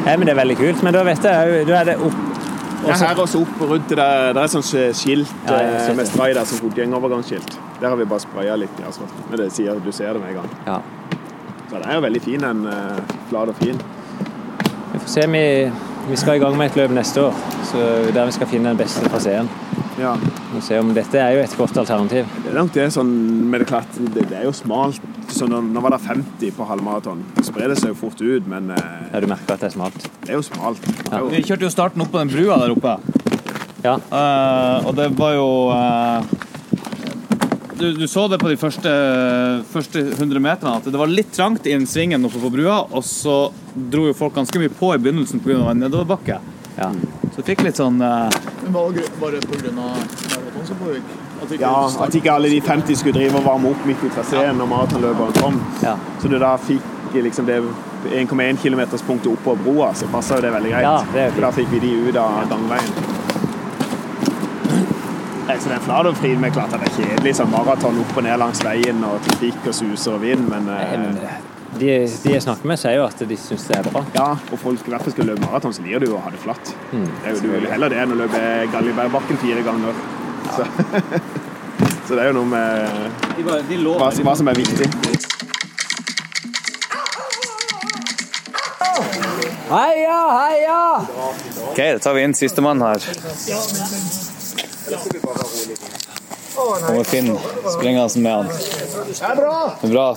Ja, 0.07 0.17
men 0.17 0.27
det 0.29 0.33
er 0.37 0.41
veldig 0.41 0.57
kult. 0.57 0.83
Men 0.87 0.95
da 0.95 1.03
vet 1.07 1.25
jeg 1.25 1.67
du 1.67 1.73
Da 1.73 1.81
er 1.81 1.85
det 1.91 1.97
opp 1.99 2.15
også. 2.87 3.05
Ja, 3.05 3.09
her 3.09 3.21
også 3.23 3.41
opp 3.43 3.61
rundt 3.71 3.89
det 3.91 3.97
der. 3.99 4.33
Det 4.37 4.43
er 4.43 4.53
sånn 4.53 4.67
skilt 4.95 5.33
Ja, 5.49 5.57
har 5.57 5.91
eh, 5.91 5.97
med 5.99 6.07
spray 6.07 6.35
der 6.37 6.45
som 6.47 6.61
fotgjengerovergangsskilt. 6.63 7.57
Der 7.81 7.89
har 7.89 7.97
vi 7.99 8.05
bare 8.05 8.23
spraya 8.23 8.55
litt 8.61 8.79
i 8.81 8.87
asfalten. 8.87 9.25
Men 9.31 9.41
det 9.41 9.49
sier 9.57 9.81
du 9.83 9.91
ser 9.93 10.13
det 10.15 10.23
med 10.23 10.31
en 10.37 10.43
gang. 10.43 10.51
Ja. 10.67 10.79
Så 11.67 11.81
den 11.81 11.89
er 11.91 11.95
jo 11.99 12.05
veldig 12.07 12.23
fin, 12.23 12.41
den. 12.41 12.67
eh, 12.71 13.17
Flat 13.31 13.49
og 13.51 13.57
fin. 13.59 13.81
Vi 14.93 14.99
får 15.03 15.09
se. 15.17 15.27
Vi, 15.33 15.43
vi 16.09 16.17
skal 16.17 16.37
i 16.39 16.39
gang 16.45 16.57
med 16.57 16.71
et 16.71 16.77
løp 16.79 16.95
neste 16.95 17.25
år, 17.27 17.35
så 17.67 17.83
der 18.15 18.25
vi 18.31 18.33
skal 18.37 18.47
finne 18.47 18.69
den 18.71 18.79
beste 18.79 19.09
traseen. 19.11 19.49
Ja. 19.99 20.15
Og 20.57 20.65
se 20.65 20.79
om 20.81 20.93
dette 20.97 21.21
er 21.21 21.37
jo 21.37 21.43
et 21.45 21.57
godt 21.59 21.77
alternativ. 21.83 22.29
Det 22.45 22.51
er 22.53 22.57
nok 22.57 22.73
det 22.73 22.87
sånn 22.95 23.13
med 23.51 23.63
det 23.63 23.69
klart, 23.69 23.99
det, 24.15 24.25
det 24.31 24.39
er 24.41 24.47
jo 24.49 24.55
smalt. 24.57 25.05
Så 25.33 25.49
nå, 25.51 25.61
nå 25.69 25.83
var 25.85 25.93
det 25.93 26.01
50 26.07 26.55
på 26.57 26.67
halvmaraton. 26.69 27.21
Det 27.37 27.45
sprer 27.49 27.73
det 27.73 27.77
seg 27.81 27.93
jo 27.93 27.99
fort 27.99 28.23
ut, 28.23 28.49
men 28.49 28.71
eh, 28.73 29.11
Ja, 29.13 29.21
du 29.21 29.29
merker 29.29 29.57
at 29.57 29.65
det 29.65 29.71
er 29.73 29.77
smalt? 29.77 30.09
det 30.25 30.33
er 30.33 30.41
jo 30.41 30.47
smalt. 30.47 30.83
Er 31.11 31.29
Vi 31.31 31.45
kjørte 31.45 31.67
jo 31.67 31.73
starten 31.75 32.03
opp 32.03 32.13
på 32.15 32.23
den 32.23 32.33
brua 32.33 32.59
der 32.63 32.75
oppe. 32.75 32.97
Ja. 33.85 33.99
Uh, 34.11 34.89
og 34.89 34.97
det 34.99 35.11
var 35.19 35.37
jo 35.37 35.49
uh, 35.71 36.47
du, 37.77 37.93
du 37.93 38.07
så 38.09 38.25
det 38.29 38.39
på 38.41 38.49
de 38.49 38.57
første, 38.59 38.91
første 39.71 40.01
100 40.17 40.41
meterne, 40.43 40.79
at 40.81 40.89
det 40.89 40.99
var 40.99 41.13
litt 41.13 41.33
trangt 41.37 41.67
i 41.69 41.75
den 41.75 41.87
svingen 41.89 42.25
oppe 42.27 42.41
på 42.41 42.51
brua, 42.55 42.81
og 42.89 43.05
så 43.07 43.37
dro 43.75 44.07
jo 44.09 44.17
folk 44.17 44.35
ganske 44.39 44.61
mye 44.63 44.73
på 44.73 44.95
i 44.95 45.01
begynnelsen 45.03 45.43
pga. 45.45 45.61
en 45.71 45.85
nedoverbakke. 45.85 46.41
Ja. 46.77 46.91
Så 47.33 47.41
jeg 47.41 47.47
fikk 47.53 47.63
litt 47.65 47.79
sånn 47.81 48.03
eh, 48.05 48.35
Men 48.67 48.75
var 48.77 48.91
det, 50.69 50.77
var 50.81 50.93
det 50.93 51.03
At 51.43 51.53
ikke 51.53 51.63
ja, 51.63 52.05
at 52.07 52.15
ikke 52.21 52.33
alle 52.33 52.51
de 52.53 52.61
50 52.61 53.01
skulle 53.03 53.17
drive 53.19 53.41
og 53.41 53.45
varme 53.47 53.71
opp 53.75 53.87
midt 53.89 54.05
i 54.07 54.13
traseen 54.15 54.57
når 54.61 54.71
maratonløperen 54.73 55.37
kom. 55.41 55.61
Ja. 55.85 55.97
Så 56.23 56.29
du 56.33 56.39
da 56.43 56.55
fikk 56.61 57.17
liksom 57.17 57.47
det 57.49 57.61
1,1 58.13 58.59
km-punktet 58.63 59.31
oppå 59.33 59.57
broa, 59.65 59.93
så 59.95 60.09
passa 60.13 60.37
jo 60.39 60.47
det 60.47 60.53
veldig 60.55 60.73
greit. 60.75 60.89
Ja, 60.89 60.99
det. 61.15 61.31
For 61.37 61.47
da 61.47 61.53
fikk 61.57 61.71
vi 61.73 61.83
de 61.87 61.95
ut 62.09 62.19
av 62.21 62.43
gangveien. 62.51 63.15
Så 65.57 65.69
den 65.71 65.81
Fladorfriden 65.81 66.41
med 66.41 66.53
klart 66.53 66.75
at 66.75 66.83
det 66.83 66.91
er 66.91 66.97
kjedelig 66.99 67.37
som 67.39 67.49
maraton 67.51 67.97
opp 68.03 68.17
og 68.19 68.25
ned 68.27 68.37
langs 68.43 68.61
veien 68.67 68.99
og 69.07 69.23
trafikk 69.25 69.69
og 69.71 69.75
suser 69.79 70.17
og 70.17 70.21
vind, 70.27 70.43
men 70.51 70.67
eh, 70.69 71.39
De, 71.77 71.89
de 72.23 72.33
jeg 72.33 72.43
snakker 72.43 72.69
med, 72.69 72.81
sier 72.81 72.99
jo 72.99 73.07
at 73.07 73.23
de 73.31 73.37
syns 73.41 73.65
det 73.71 73.79
er 73.79 73.89
bra. 73.89 74.03
ja, 74.15 74.27
og 74.37 74.59
folk 74.61 74.85
i 74.87 74.93
hvert 74.93 75.07
fall 75.07 75.15
skal 75.15 75.31
løpe 75.31 75.45
maraton, 75.47 75.73
så 75.77 75.85
liker 75.85 76.05
du 76.05 76.13
å 76.17 76.21
ha 76.25 76.31
det 76.35 76.41
flatt. 76.43 76.75
Mm. 76.93 77.07
Det 77.07 77.31
er 77.31 77.35
jo, 77.35 77.41
du 77.47 77.49
vil 77.55 77.67
heller 77.73 77.93
det 77.93 77.99
enn 78.03 78.15
å 78.15 78.19
løpe 78.21 78.43
Galjebergbakken 78.75 79.41
fire 79.43 79.65
ganger. 79.67 80.01
Så, 80.57 80.67
så 82.09 82.15
det 82.15 82.23
er 82.23 82.31
jo 82.31 82.37
noe 82.39 82.49
med 82.49 82.65
hva, 83.45 84.11
hva 84.11 84.37
som 84.39 84.49
er 84.49 84.57
viktig. 84.57 84.89
Heia, 89.67 90.19
heia! 90.31 90.81
Ok, 91.69 91.77
da 91.77 91.99
tar 91.99 92.15
vi 92.15 92.23
inn 92.23 92.35
sistemann 92.39 92.83
her. 92.87 93.03
Kommer 96.55 97.05
Finn 97.05 97.33
springende 97.75 98.21
med 98.23 98.33
han. 98.33 98.47
Det 98.47 99.19
er 99.21 99.37
bra! 99.37 99.59
Det 99.81 99.91
er 99.91 99.93
bra. 99.93 100.09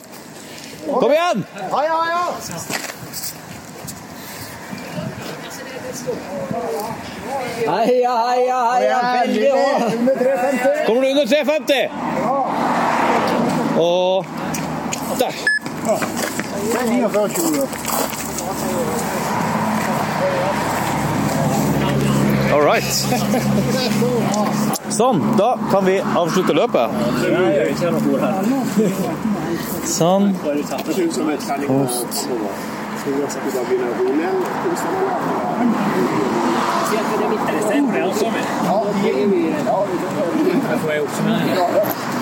Kom 0.85 1.11
igjen! 1.11 1.43
Heia, 1.73 1.97
heia! 2.05 2.23
Heia, 7.67 8.13
heia, 8.27 8.59
heia! 8.71 8.99
Veldig 9.21 9.51
bra! 9.51 9.89
Kommer 10.85 11.01
du 11.01 11.07
under 11.09 11.25
350? 11.25 11.89
Og 13.79 14.25
der. 15.19 15.33
Det 16.71 16.79
er 16.79 16.85
49 16.87 17.29
kilo. 17.29 17.63
All 22.53 22.61
right. 22.65 22.83
Sånn, 24.89 25.19
da 25.37 25.51
kan 25.69 25.85
vi 25.85 25.99
avslutte 26.01 26.53
løpet. 26.57 26.89
Sånn. 29.85 30.33
Post. 31.67 32.23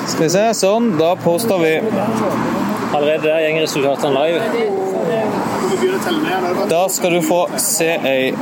Skal 0.08 0.24
vi 0.24 0.30
se, 0.30 0.46
sånn. 0.56 0.92
Da 1.00 1.16
påstår 1.24 1.60
vi 1.64 1.74
Allerede 2.94 3.28
der 3.28 3.52
går 3.52 3.62
resultatene 3.62 4.14
live. 4.20 4.42
Da 6.70 6.90
skal 6.90 7.12
du 7.14 7.22
få 7.22 7.50
se 7.58 7.90
ei 8.08 8.34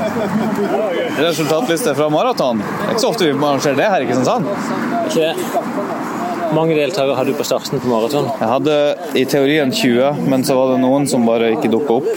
resultatliste 1.17 1.95
fra 1.95 2.09
maraton. 2.13 2.61
Det 2.61 2.87
er 2.87 2.93
ikke 2.93 3.01
så 3.07 3.11
ofte 3.13 3.25
vi 3.25 3.33
arrangerer 3.33 3.81
det 3.81 3.89
her 3.89 4.05
i 4.05 4.09
Kristiansand. 4.11 4.45
Ikke 5.09 5.19
det. 5.19 5.94
Mange 6.55 6.75
deltakere 6.77 7.15
hadde 7.17 7.33
du 7.33 7.37
på 7.39 7.45
starten 7.47 7.81
på 7.83 7.89
maraton? 7.91 8.27
Jeg 8.39 8.49
hadde 8.49 8.75
i 9.19 9.25
teorien 9.29 9.71
20, 9.75 10.25
men 10.31 10.45
så 10.47 10.55
var 10.57 10.73
det 10.73 10.79
noen 10.83 11.07
som 11.09 11.27
bare 11.27 11.51
ikke 11.55 11.71
dukka 11.73 11.99
opp 11.99 12.09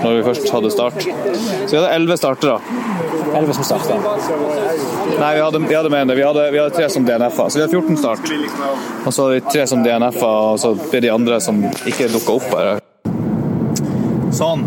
når 0.00 0.16
vi 0.16 0.24
først 0.26 0.50
hadde 0.54 0.72
start. 0.74 1.04
Så 1.04 1.70
vi 1.74 1.78
hadde 1.78 1.92
11 1.98 2.20
startere. 2.20 2.58
11 3.36 3.58
som 3.60 3.68
starta? 3.68 3.98
Nei, 5.20 5.34
vi 5.36 5.42
hadde, 5.44 5.62
vi 5.68 5.76
hadde 5.76 5.92
mer 5.92 6.04
enn 6.04 6.10
det. 6.10 6.16
Vi 6.18 6.24
hadde, 6.26 6.46
vi 6.54 6.60
hadde 6.62 6.74
tre 6.74 6.88
som 6.90 7.04
DNF-a, 7.06 7.48
Så 7.50 7.60
vi 7.60 7.64
hadde 7.66 7.76
14 7.76 7.96
start. 8.00 8.30
Og 9.04 9.12
så 9.12 9.26
hadde 9.26 9.34
vi 9.36 9.42
tre 9.52 9.66
som 9.70 9.84
DNF-a, 9.84 10.30
og 10.52 10.60
så 10.62 10.74
ble 10.80 11.02
de 11.04 11.12
andre 11.12 11.40
som 11.44 11.60
ikke 11.86 12.08
dukka 12.14 12.38
opp. 12.40 12.48
bare. 12.54 12.78
Sånn. 14.34 14.64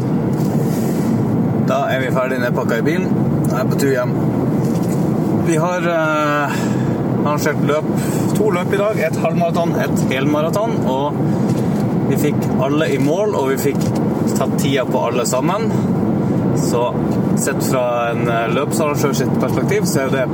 Da 1.68 1.86
er 1.90 2.03
vi 2.03 2.11
ferdig 2.14 2.41
nedpakka 2.44 2.82
i 2.82 2.86
bilen. 2.86 3.10
Jeg 3.49 3.60
er 3.61 3.70
på 3.72 3.80
tur 3.80 3.94
hjem. 3.94 4.15
Vi 5.48 5.56
har 5.60 5.88
eh, 5.91 6.57
arrangert 7.24 7.64
løp, 7.68 7.90
to 8.38 8.52
løp 8.54 8.74
i 8.74 8.80
dag. 8.82 9.02
Et 9.08 9.20
halvmaraton, 9.24 9.76
et 9.84 10.06
helmaraton. 10.12 10.78
Og 10.91 11.20
vi 12.10 12.20
fikk 12.28 12.48
alle 12.64 12.90
i 12.94 13.00
mål, 13.02 13.36
og 13.40 13.50
vi 13.54 13.60
fikk 13.70 13.82
tatt 14.38 14.58
tida 14.62 14.86
på 14.90 15.06
alle 15.08 15.26
sammen. 15.30 15.70
Så 16.64 16.86
sett 17.41 17.64
fra 17.66 17.86
en 18.12 18.28
eh, 18.30 18.50
løpsarrangør 18.54 19.14
sitt 19.18 19.34
perspektiv, 19.41 19.88
så 19.90 20.06
er 20.06 20.14
det 20.14 20.26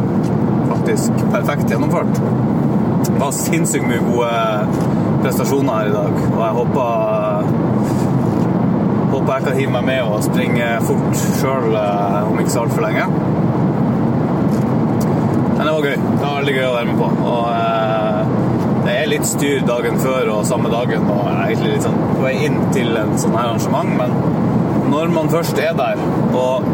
faktisk 0.70 1.24
perfekt 1.32 1.72
gjennomført. 1.72 2.20
Det 3.08 3.16
var 3.20 3.32
sinnssykt 3.36 3.88
mye 3.88 4.04
gode 4.04 4.32
prestasjoner 5.24 5.74
her 5.74 5.90
i 5.90 5.96
dag, 5.96 6.22
og 6.30 6.42
jeg 6.44 6.58
håper 6.62 6.88
Håper 9.10 9.32
jeg 9.34 9.44
kan 9.48 9.56
hive 9.58 9.72
meg 9.74 9.86
med 9.88 10.06
og 10.06 10.20
springe 10.22 10.66
fort 10.86 11.22
sjøl 11.40 11.74
om 11.74 12.36
ikke 12.38 12.52
så 12.54 12.62
altfor 12.62 12.84
lenge. 12.86 13.08
Var 15.80 15.86
gøy. 15.86 15.96
Det 15.96 16.24
var 16.26 16.34
veldig 16.42 16.54
gøy 16.58 16.66
å 16.68 16.72
være 16.74 16.88
med 16.90 16.98
på. 17.00 17.06
Og 17.24 17.44
eh, 17.56 18.32
det 18.84 18.94
er 19.00 19.06
litt 19.08 19.28
styr 19.30 19.62
dagen 19.64 20.00
før 20.04 20.32
og 20.34 20.42
samme 20.50 20.68
dagen, 20.74 21.06
og 21.08 21.22
jeg 21.24 21.36
er 21.38 21.52
egentlig 21.54 21.70
litt 21.72 21.86
sånn 21.86 22.00
på 22.02 22.24
vei 22.26 22.32
inn 22.50 22.58
til 22.76 22.98
en 23.00 23.14
sånn 23.22 23.38
her 23.38 23.46
arrangement, 23.48 23.94
men 24.02 24.90
når 24.92 25.14
man 25.16 25.32
først 25.32 25.62
er 25.64 25.78
der 25.78 26.02
og 26.36 26.68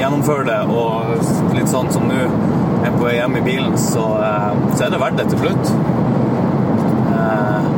gjennomfører 0.00 0.48
det, 0.48 0.56
og 0.66 1.54
litt 1.54 1.70
sånn 1.70 1.92
som 1.94 2.10
nå 2.10 2.18
er 2.18 2.90
på 2.96 3.04
vei 3.04 3.14
hjem 3.20 3.38
i 3.38 3.44
bilen, 3.46 3.78
så, 3.78 4.08
eh, 4.24 4.58
så 4.72 4.88
er 4.88 4.96
det 4.96 5.00
verdt 5.04 5.22
det 5.22 5.28
til 5.30 5.44
slutt. 5.44 5.72
Eh, 7.14 7.70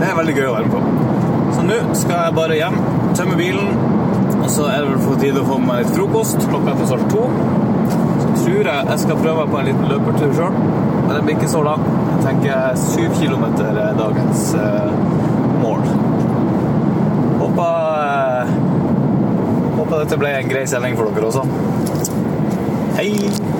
Det 0.00 0.10
er 0.10 0.18
veldig 0.18 0.34
gøy 0.34 0.46
å 0.48 0.58
være 0.58 0.66
med 0.66 0.74
på. 0.74 0.82
Så 1.54 1.70
nå 1.70 1.80
skal 2.02 2.24
jeg 2.24 2.38
bare 2.42 2.58
hjem, 2.58 2.82
tømme 3.14 3.38
bilen, 3.38 3.89
og 4.40 4.48
så 4.50 4.66
er 4.70 4.82
det 4.82 4.90
vel 4.90 5.02
på 5.04 5.16
tide 5.20 5.42
å 5.42 5.46
få 5.48 5.58
meg 5.62 5.82
litt 5.82 5.92
frokost. 5.94 6.40
Klokka 6.48 6.72
er 6.74 6.94
alt 6.96 7.10
to. 7.12 7.24
Så 8.20 8.30
tror 8.44 8.70
jeg 8.70 8.88
jeg 8.90 9.02
skal 9.04 9.20
prøve 9.20 9.44
meg 9.44 9.52
på 9.52 9.60
en 9.60 9.68
liten 9.68 9.90
løpertur 9.90 10.34
sjøl. 10.38 10.56
Men 10.56 11.12
det 11.12 11.20
blir 11.26 11.36
ikke 11.36 11.52
så 11.52 11.62
lang. 11.66 11.84
Jeg 12.10 12.24
tenker 12.26 12.80
syv 12.80 13.16
kilometer 13.20 13.80
er 13.84 13.96
dagens 13.98 14.44
eh, 14.56 14.92
mål. 15.60 15.86
Håper, 17.40 17.72
eh, 18.08 18.52
håper 19.78 19.96
dette 20.04 20.20
ble 20.24 20.34
en 20.40 20.52
grei 20.54 20.66
sending 20.70 20.98
for 21.00 21.12
dere 21.16 21.32
også. 21.32 21.46
Hei! 23.00 23.59